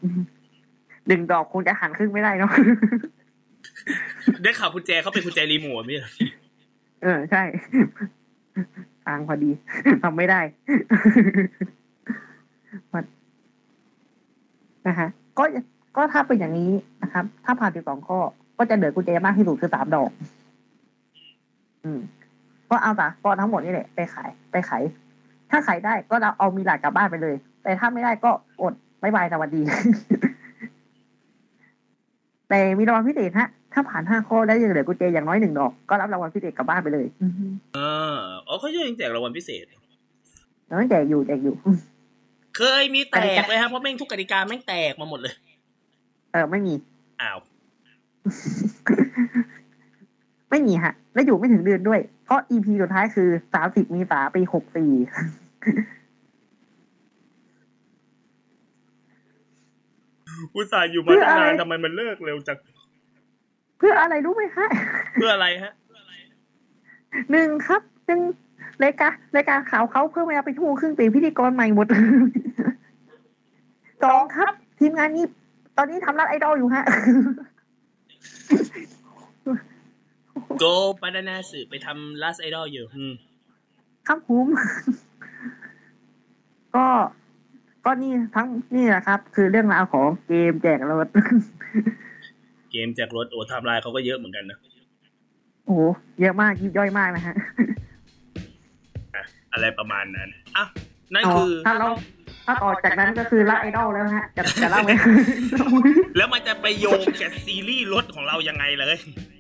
[1.08, 2.52] หนึ่งดอกคงจะหันครึ่งไม่ได้เนาะ
[4.44, 6.12] ได้ข่าวกุญแจเขาเป็นกุญแจรีโมทไม่ใช่เหรอ
[7.04, 7.44] เออใช่
[9.06, 9.52] ทางพอดี
[10.04, 10.42] ทำไม่ได้
[12.94, 13.04] มัน
[14.88, 15.44] นะฮะก็
[15.96, 16.72] ก็ถ้าเป็นอย่างนี้
[17.04, 18.20] นะครับ ถ้าผ่านสิบสองข้อ
[18.58, 20.12] ก็จะเหลือกุญแจมากที่สุดคือสามดอก
[21.84, 22.00] อืม
[22.70, 24.84] ก็เอาแต่ก็ทั้งหมดนี่แหละ ไปขาย ไปขาย
[25.52, 28.32] ถ้าขายได้ก็เราเอามีหลาดกลับบ้านไปเลย แต่ถ้าไม่ได้ก็
[28.62, 29.62] อดบายบายสวัสดี
[32.50, 37.46] แต่มีรางวัลพิเศษฮะ ถ้าผ่านห้าข้อได้เหลือกุญแจอย่างน้อยหนึ่งดอก ก็รับรางวัลพิเศษกลับบ้านไปเลยอือฮึ
[37.76, 37.80] เอ
[38.16, 38.18] อ
[38.48, 39.64] อ๋อเขายังแจกรางวัลพิเศษ
[40.66, 41.56] แล้วแจกอยู่แจกอยู่
[42.58, 45.34] เคยมีแตกไหมครับเพราะแม่งทุกกติกาแม่งแตกมาหมดเลย
[46.32, 46.74] เออไม่มี
[47.22, 47.38] อ้าว
[50.50, 54.92] ไม่มีฮะ และอยู่ไม่ถึงเดือนด้วย เพราะ EP สุดท้ายคือสามสิบมีสาปีหกสี่
[60.56, 62.58] อุตส่าห์อยู่มาตั้งนานทำไมมันเลิกเร็วจัง
[63.78, 64.68] เพื่ออะไรรู้ไหมฮะ
[65.14, 65.74] เพื่ออะไรฮะ
[67.32, 68.22] หนึ่งครับหนึ่ง
[68.84, 71.88] รายการรายการข่าวเขาเพิ่มเวลาไปชั่วโมงครึ่งเป็นพิธีกรใหม่หมด
[74.04, 75.26] สองครับ ทีมงานนี้
[75.78, 76.84] ตอนนี้ทำรัดไอดอลอยู่ฮะ
[80.58, 80.64] Go
[81.02, 83.14] Banana สือไปทำ Last Idol อยู่อืม
[84.08, 84.48] ครับผม
[86.76, 86.86] ก็
[87.86, 91.08] ก็นี่ทั้งนี่แหละครับ คือเรื่องราวของเกมแจกรถ
[92.72, 94.58] เกมแจกรถโอ้ไทม์ไลน์เขาก็เยอะเหมือนกันนะ
[95.66, 95.82] โอ้โห
[96.22, 97.36] เยอะมากยิบย่อยมากนะฮะ
[99.54, 100.66] อะไรประมาณนั้นอะ
[101.14, 101.88] นั่นอ๋อคือถ้าเรา
[102.46, 104.92] ถ้าต่อจากนั้นก็คือ Last Idol แล้วฮะจะจะเล่าไหม
[106.18, 109.35] แล้วมันจะไปโยงกับซีรีส์รถของเรายังไงเลยอ๋อ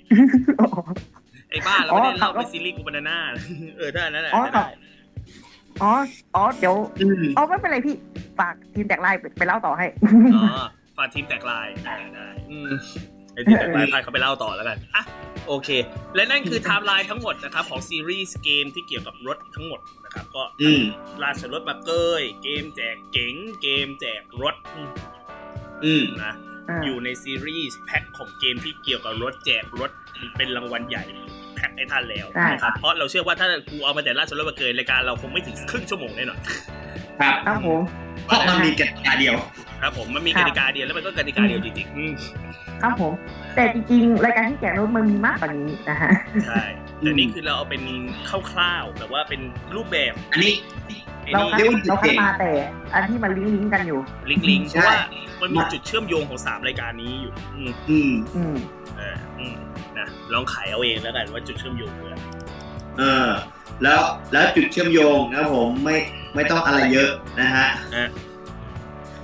[1.49, 3.18] ไอ้บ้าเราไม่ได้อ๋อเล่าครับเป็นซีรีส์กูบานาน่า
[3.77, 4.68] เออถ้าอันนั้นแหละอ๋อจะได้
[5.82, 5.91] อ๋อ
[6.36, 7.95] อ๋อ เดี๋ยวอืมอ๋อ ไม่เป็นไรพี่
[8.40, 9.86] ฝากทีมแตกไลน์ไปไปเล่าต่อให้
[10.36, 10.64] อ๋อ
[10.98, 12.68] ฝากทีมแตกลายได้ได้อืม
[13.34, 15.03] ไอ้ทีมแตกลายพาเขาไปเล่าต่อแล้วกัน อะ
[15.48, 15.69] โอเค
[16.15, 20.84] และนั่นคือไทม์ไลน์ทั้งหมดนะครับ ของซีรีส์เกมที่เกี่ยวกับรถทั้งหมดนะครับ ก็อืม
[21.23, 21.91] ราชรถมาเก
[22.22, 24.90] ย เกมแจกเก๋ง เกมแจกรถ อืม
[25.86, 26.34] อืมนะ
[26.70, 29.92] อ่าอยู่ในซีรีส์แพ็คของเกมที่เกี่ยวกับรถแจกรถ
[30.38, 31.04] เป็นรางวัลใหญ่
[31.56, 36.40] แพ็คให้ท่านแล้วนะครับเพราะเราเชื่อว่าถ้ากูเอามาแต่ราชรถมาเกยรายการเราคงไม่ถึงครึ่งชั่วโมงแน่นอน
[37.20, 37.82] ครับครับผม
[38.26, 39.36] เพราะมันมีกติกาเดียว
[39.82, 42.14] ครับผมมันมีครักบติกาเดียวแล้วมันก็กติกาเดียวจริงๆอืม
[42.82, 43.14] ครับผม
[43.56, 46.12] แต่จริงๆรายการที่แจกรถมันมีมากกว่านี้นะฮะ
[46.48, 46.64] ใช่
[47.02, 47.84] แต่นี่คือเราเอาเป็น
[48.50, 49.42] คร่าวๆแบบว่าเป็น
[49.76, 50.54] รูปแบบอันนี้
[50.86, 50.96] ไอ้
[51.34, 52.52] เรานี่คัดเราคัดมาแต่
[52.93, 53.99] อันที่มันลิงก์ลิงก์กันอยู่
[54.30, 54.97] ลิงก์ลิงก์เพใช่ราะว่า
[55.41, 58.56] มันมีจุดเชื่อมโยงของสามรายการนี้อยู่ อืมอืมอืม
[58.97, 59.56] เอออืม
[59.97, 62.18] นะลองขายเอาเองแล้วกันว่าจุดเชื่อมโยงคืออะไร
[62.97, 63.30] เออ
[63.84, 63.99] แล้ว
[64.31, 65.97] แล้วจุดเชื่อมโยงนะครับผมไม่
[66.35, 68.10] ไม่ต้องอะไรเยอะนะฮะอะ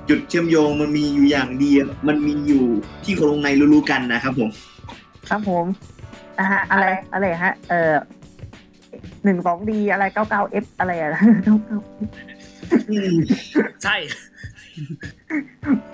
[0.09, 2.65] จุดเชื่อมโยงมันมีอยู่อย่างเดียวมันมีอยู่
[3.03, 4.49] ที่คนลงในรู้ๆกันนะครับผม
[5.29, 5.65] ครับผม
[6.39, 7.93] นะฮะอะไรอะไรฮะ เอ่อ
[9.23, 11.09] หนึ่งสองดีอะไรเก้าเก้าเอฟอะไรอะ
[13.83, 13.95] ใช่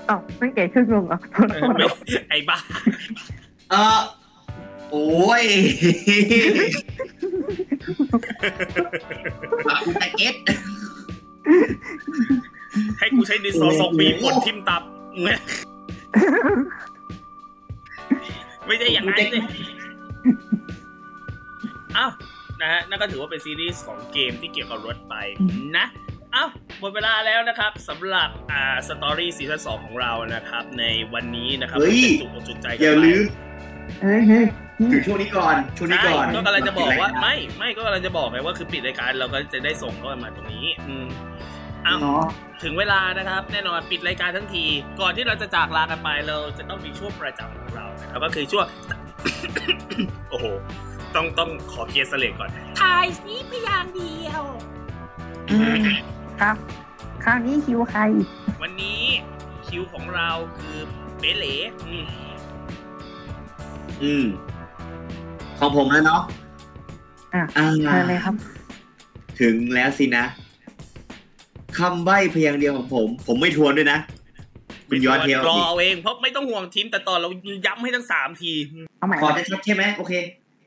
[0.10, 1.86] อ้าวไม่เก๋ขึ้นลงเหรอโทษเอโทอษไม่
[2.30, 2.58] ไอ้บ้า
[3.72, 4.00] เออ
[4.92, 5.44] โอ้ย
[9.68, 10.36] ปากกูตะเก็ต
[12.98, 14.82] ให้กูใช้ดินสอสองปีฝนทิมตับ
[15.24, 15.40] เนี่ย
[18.66, 19.44] ไม่ใช่อย่างนั้นเลย
[21.98, 22.12] อ้าว
[22.62, 25.16] นะฮะนั่นก็ถือว่าเป็นซีรีส์ของเกมที่เกี่ยวกับรถไป
[25.78, 25.88] นะ
[26.34, 26.46] เอ้า
[26.80, 33.24] หมดเวลาแล้วนะครับสำหรับอ่าสตอรี่ซีซั่นสองของเรานะครับ ในวันนี้นะครับเฮ้ย จุกอกจุกใจกันอย่าไปลืม
[34.02, 34.46] เฮ้ยเฮ้ย
[34.92, 41.08] ถึงช่วงนี้ก่อนช่วงนี้ใช่ก่อนก็กำลังจะบอกว่าไม่ไม่ก็กำลังจะบอกไงว่าคือปิดรายการเราก็จะได้ส่งเข้ามาตรงนี้ อืม
[41.86, 42.24] อ้าวเนาะ
[42.64, 44.66] ถึงเวลานะครับ แน่นอนปิดรายการทั้งที
[45.02, 48.66] ก่อนที่เราจะจากลากันไปเราจะต้องมีช่วงประจำของเรานะครับก็คือช่วง
[50.30, 50.46] โอ้โห
[51.16, 52.50] ต้องต้องขอเคลียร์เสลดก่อน
[52.82, 54.44] ทายสีพยางค์เดียว
[55.50, 55.82] อืม
[56.42, 56.56] ครับ
[57.24, 58.02] คราวนี้คิวใคร
[58.62, 59.02] วันนี้
[59.68, 60.78] คิวของเราคือ
[61.20, 61.56] เบเล่
[61.88, 62.06] อืม
[64.04, 64.26] อืม
[65.60, 66.22] ของผมแล้วเนาะ
[67.34, 68.36] อะ อ่า เชิญเลยครับ
[69.40, 70.26] ถึงแล้วสินะ
[71.78, 74.00] คำใบ้เพียงเดียวของผม ผมไม่ทวนด้วยนะ
[74.90, 77.30] คุณย้อนเทียวรอเอาเองเพราะไม่ต้องห่วงทีมแต่ตอนเรา
[77.66, 78.52] ย้ำให้ทั้งสามที
[79.00, 80.14] เอาใหม่ขอจะชัดใช่ไหมโอเค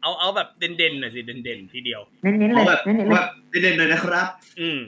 [0.02, 3.28] เอาเอาแบบเด่นๆหน่อยสิเด่นๆทีเดียวเน้นๆขเลอยแบบเน้นๆขเลอยแบบ
[3.62, 4.26] เด่นๆหน่อยนะครับ
[4.60, 4.78] อืม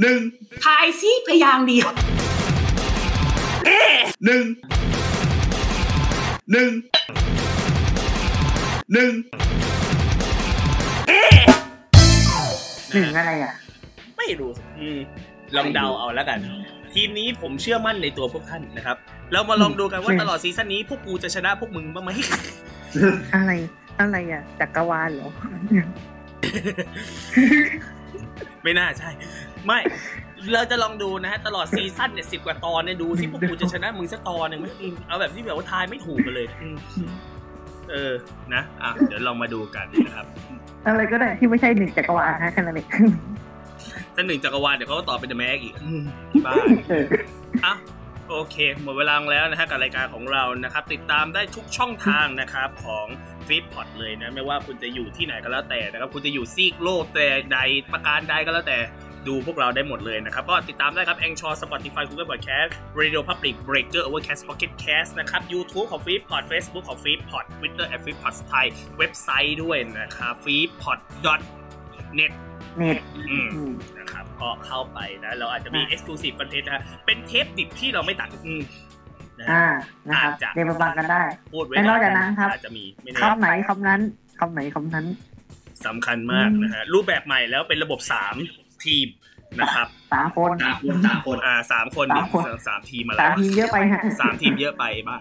[0.00, 0.18] หนึ่ง
[0.64, 1.88] ทายสีพยางค์เดียว
[4.24, 4.44] หนึ่ง
[6.52, 6.70] หนึ่ง
[8.92, 9.12] หนึ่ง
[12.90, 13.52] หนึ่งอะไรอะ
[14.16, 14.98] ไม่รู้อืม
[15.56, 16.38] ลองเดาเอาแล้วกัน
[16.96, 18.96] ทีมนี้ผมเชื่อมั่นในตัวพวกท่านนะครับ
[19.32, 22.10] เรามาลองดูกันว่าอืมตลอดซีซั่นนี้พวกกูจะชนะพวกมึงบ้างไหม
[23.34, 23.52] อะไร
[24.00, 25.30] อะไรอะจักรวาลเหรอ
[28.62, 29.10] ไม่น่าใช่
[29.66, 29.78] ไม่
[30.52, 36.76] เราจะลองดูนะฮะตลอดซีซั่นเนี่ยสิบกว่าตอนเนี่ยดูที่พวกกูจะชนะมึงสักตอนหนึ่งไหมอืมเอาแบบที่แบบว่าทายไม่ถูกกันเลยอืม
[37.90, 38.12] เออ
[38.54, 40.26] นะอะเดี๋ยวลองมาดูกันนะครับ
[40.86, 42.88] อะไรก็ได้ที่ไม่ใช่หนึ่งจักรวาลฮะแค่นั้นเอง
[44.16, 46.02] ถ้าหนึ่งจักรวาลเดี๋ยวเขาก็ต่อเป็น The Mag อีกอืม
[46.46, 46.54] บ้า
[46.88, 47.06] เออ
[47.64, 47.74] อะ
[48.30, 53.06] โอเค หมดเวลาแล้วนะฮะกับรายการของเรานะครับ ติดตามได้ทุกช่องทางนะครับของ
[53.46, 57.58] ฟีดพอดเลยนะไม่ว่าคุณจะอยู่ที่ไหนก็แล้วแต่นะครับคุณจะอยู่ซีกโลกแต่ใด
[57.92, 58.78] ประการใดก็แล้วแต่
[59.28, 62.70] ดูพวกเราได้หมดเลยนะครับ ก็ติดตามได้ครับ a n c h o r Spotify Google Podcast
[63.00, 66.36] Radio Public Breaker Overcast Pocket Cast นะครับ YouTube ของ f e e d p o
[66.40, 68.14] d Facebook ของ f e e d p o d Twitter at f e e
[68.14, 68.66] d p o d ไทย
[68.98, 70.98] เว็บไซต์ด้วยนะครับ f e e d p o d
[72.18, 72.32] net
[72.76, 78.62] เน็ตอืมอืมนะครับก็เข้าไปนะเราอาจจะมีอะ exclusive content นะฮะเป็นเทปดิบที่เราไม่ตัดอืม
[79.40, 79.66] นะอ่า
[80.08, 81.22] นะครับอาจจะเดี๋ยวมาฟังกันได้
[81.52, 84.00] พูดไว้แต่นอกจากนั้นครับอาจจะมีไม่แน่คำไหนคำนั้น
[84.40, 85.06] คำไหนคำนั้น
[85.86, 88.00] สำคัญมากนะฮะรูปแบบใหม่แล้วเป็นระบบ
[88.42, 89.06] 3ทีม
[89.60, 95.16] นะครับสามคนสามคนสามคนอ่าสามคนดิสามคนสามทีมมาสาแล้มวทีมเยอะไปฮะสามทีมเยอะไปบ้า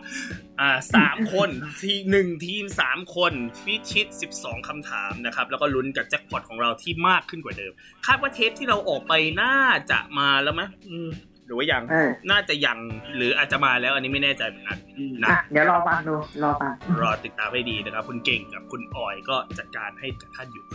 [0.62, 1.50] อ่าสามคน
[1.82, 7.72] ทีหนึ่งทีมสามคนฟิชชิดสิบสองคำถามนะครับ แล้วก็ลุ้นกับแจ็คพอตของเราที่มากขึ้นกว่าเดิม
[8.06, 9.58] คาดว่าเทปที่เราออกไปน่า
[9.92, 10.62] จะมาแล้วไหม
[10.92, 11.12] อืม
[11.46, 12.78] หรือว่ายังเออน่าจะยัง
[13.16, 14.78] หรืออาจจะมาแล้วอันนี้ไม่แน่ใจเหมือนกัน
[15.24, 16.72] นะอะเดี๋ยวรอฟังดู รอฟัง
[17.02, 20.66] รอติดตามให้ดีนะครับ คุณเก่งกับคุณออยก็จัดการให้กับท่านอยู่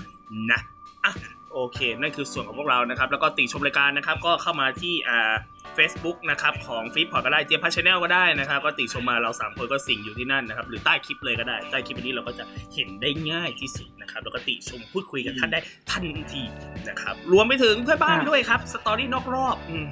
[0.51, 0.61] นะ
[1.05, 1.13] อะ
[1.53, 5.35] โอเค นั่นคือส่วนของพวกเรานะครับ แล้วก็ติชมรายการนะครับ ก็เข้ามาที่อ่า
[5.77, 12.45] Facebook นะครับของฟีดพอร์ก็ได้เจียพัชแนลก็ได้นะครับ ก็ติชมมาเราสามคนก็สิงอยู่ที่นั่นนะครับ หรือใต้คลิปเลยก็ได้ ใต้คลิปนี้เราก็จะ
[12.75, 15.61] เห็นได้ง่ายที่สุดนะครับ แล้วก็ติชมพูดคุยกับท่านได้
[15.91, 16.43] ทันที
[16.89, 19.87] นะครับ รวมไปถึงเพื่อนบ้านด้วยครับ story นอกรอบอืม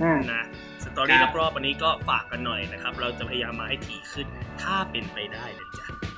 [0.00, 0.42] อืมนะ
[0.84, 4.26] story ครับรอบๆวันนี้ก็ฝากกันหน่อยนะครับ เราจะพยายามมาให้ถี่ขึ้น
[4.62, 6.15] ถ้าเป็นไปได้นะจ๊ะอะ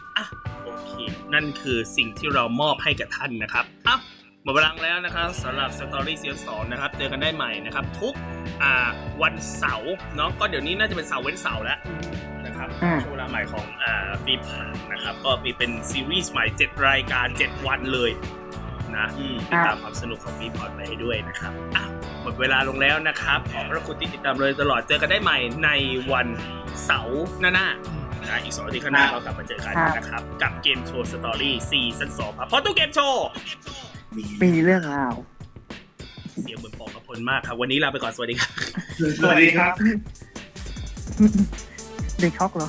[0.69, 0.93] โอเค
[1.35, 3.99] นั่นคือสิ่งที่เรามอบให้กับท่านนะครับอะ
[4.43, 8.15] หมดเวลาแล้วนะครับสำหรับ Story Season สองนะครับ เจอกันได้ใหม่นะครับ ทุก
[8.63, 8.89] อ่า
[9.23, 11.79] วันเสาร์เนาะก็เดี๋ยวนี้น่าจะเป็นเสาร์เว้นเสาร์แล้ว
[12.47, 14.41] นะครับอ่าช่วงเวลาใหม่ของอ่าฟีพ
[14.93, 18.11] นะครับ ก็มีเป็นซีรีส์ใหม่7รายการ 7 วันเลย
[18.97, 21.85] นะอืมติดตามความสนุกของฟีพอร์ตไปให้ด้วยนะครับอะ
[22.23, 25.71] หมดเวลาลงแล้วนะครับ ขอบพระคุณที่ติดตามเลยตลอดเจอกันได้ใหม่ใน
[26.13, 26.29] วัน
[26.85, 27.69] เสาร์หน้า
[28.08, 33.27] ห น้านะอีกสองอาทิตย์ข้างหน้าครัเราบกลับมาเจอกันครับนะครับ กับเกมโชว์สตอรี่ซีซั่นสองครับเพราะตู้เกมโชว์
[34.43, 35.15] มีเรื่องราว
[36.43, 38.51] เสียงเหมือนปองกระพลมากครับ วันนี้ลาไปก่อนสวัสดีครับ
[39.23, 39.73] สวัสดีครับ
[42.21, 42.69] เด็กช็อกเหรอ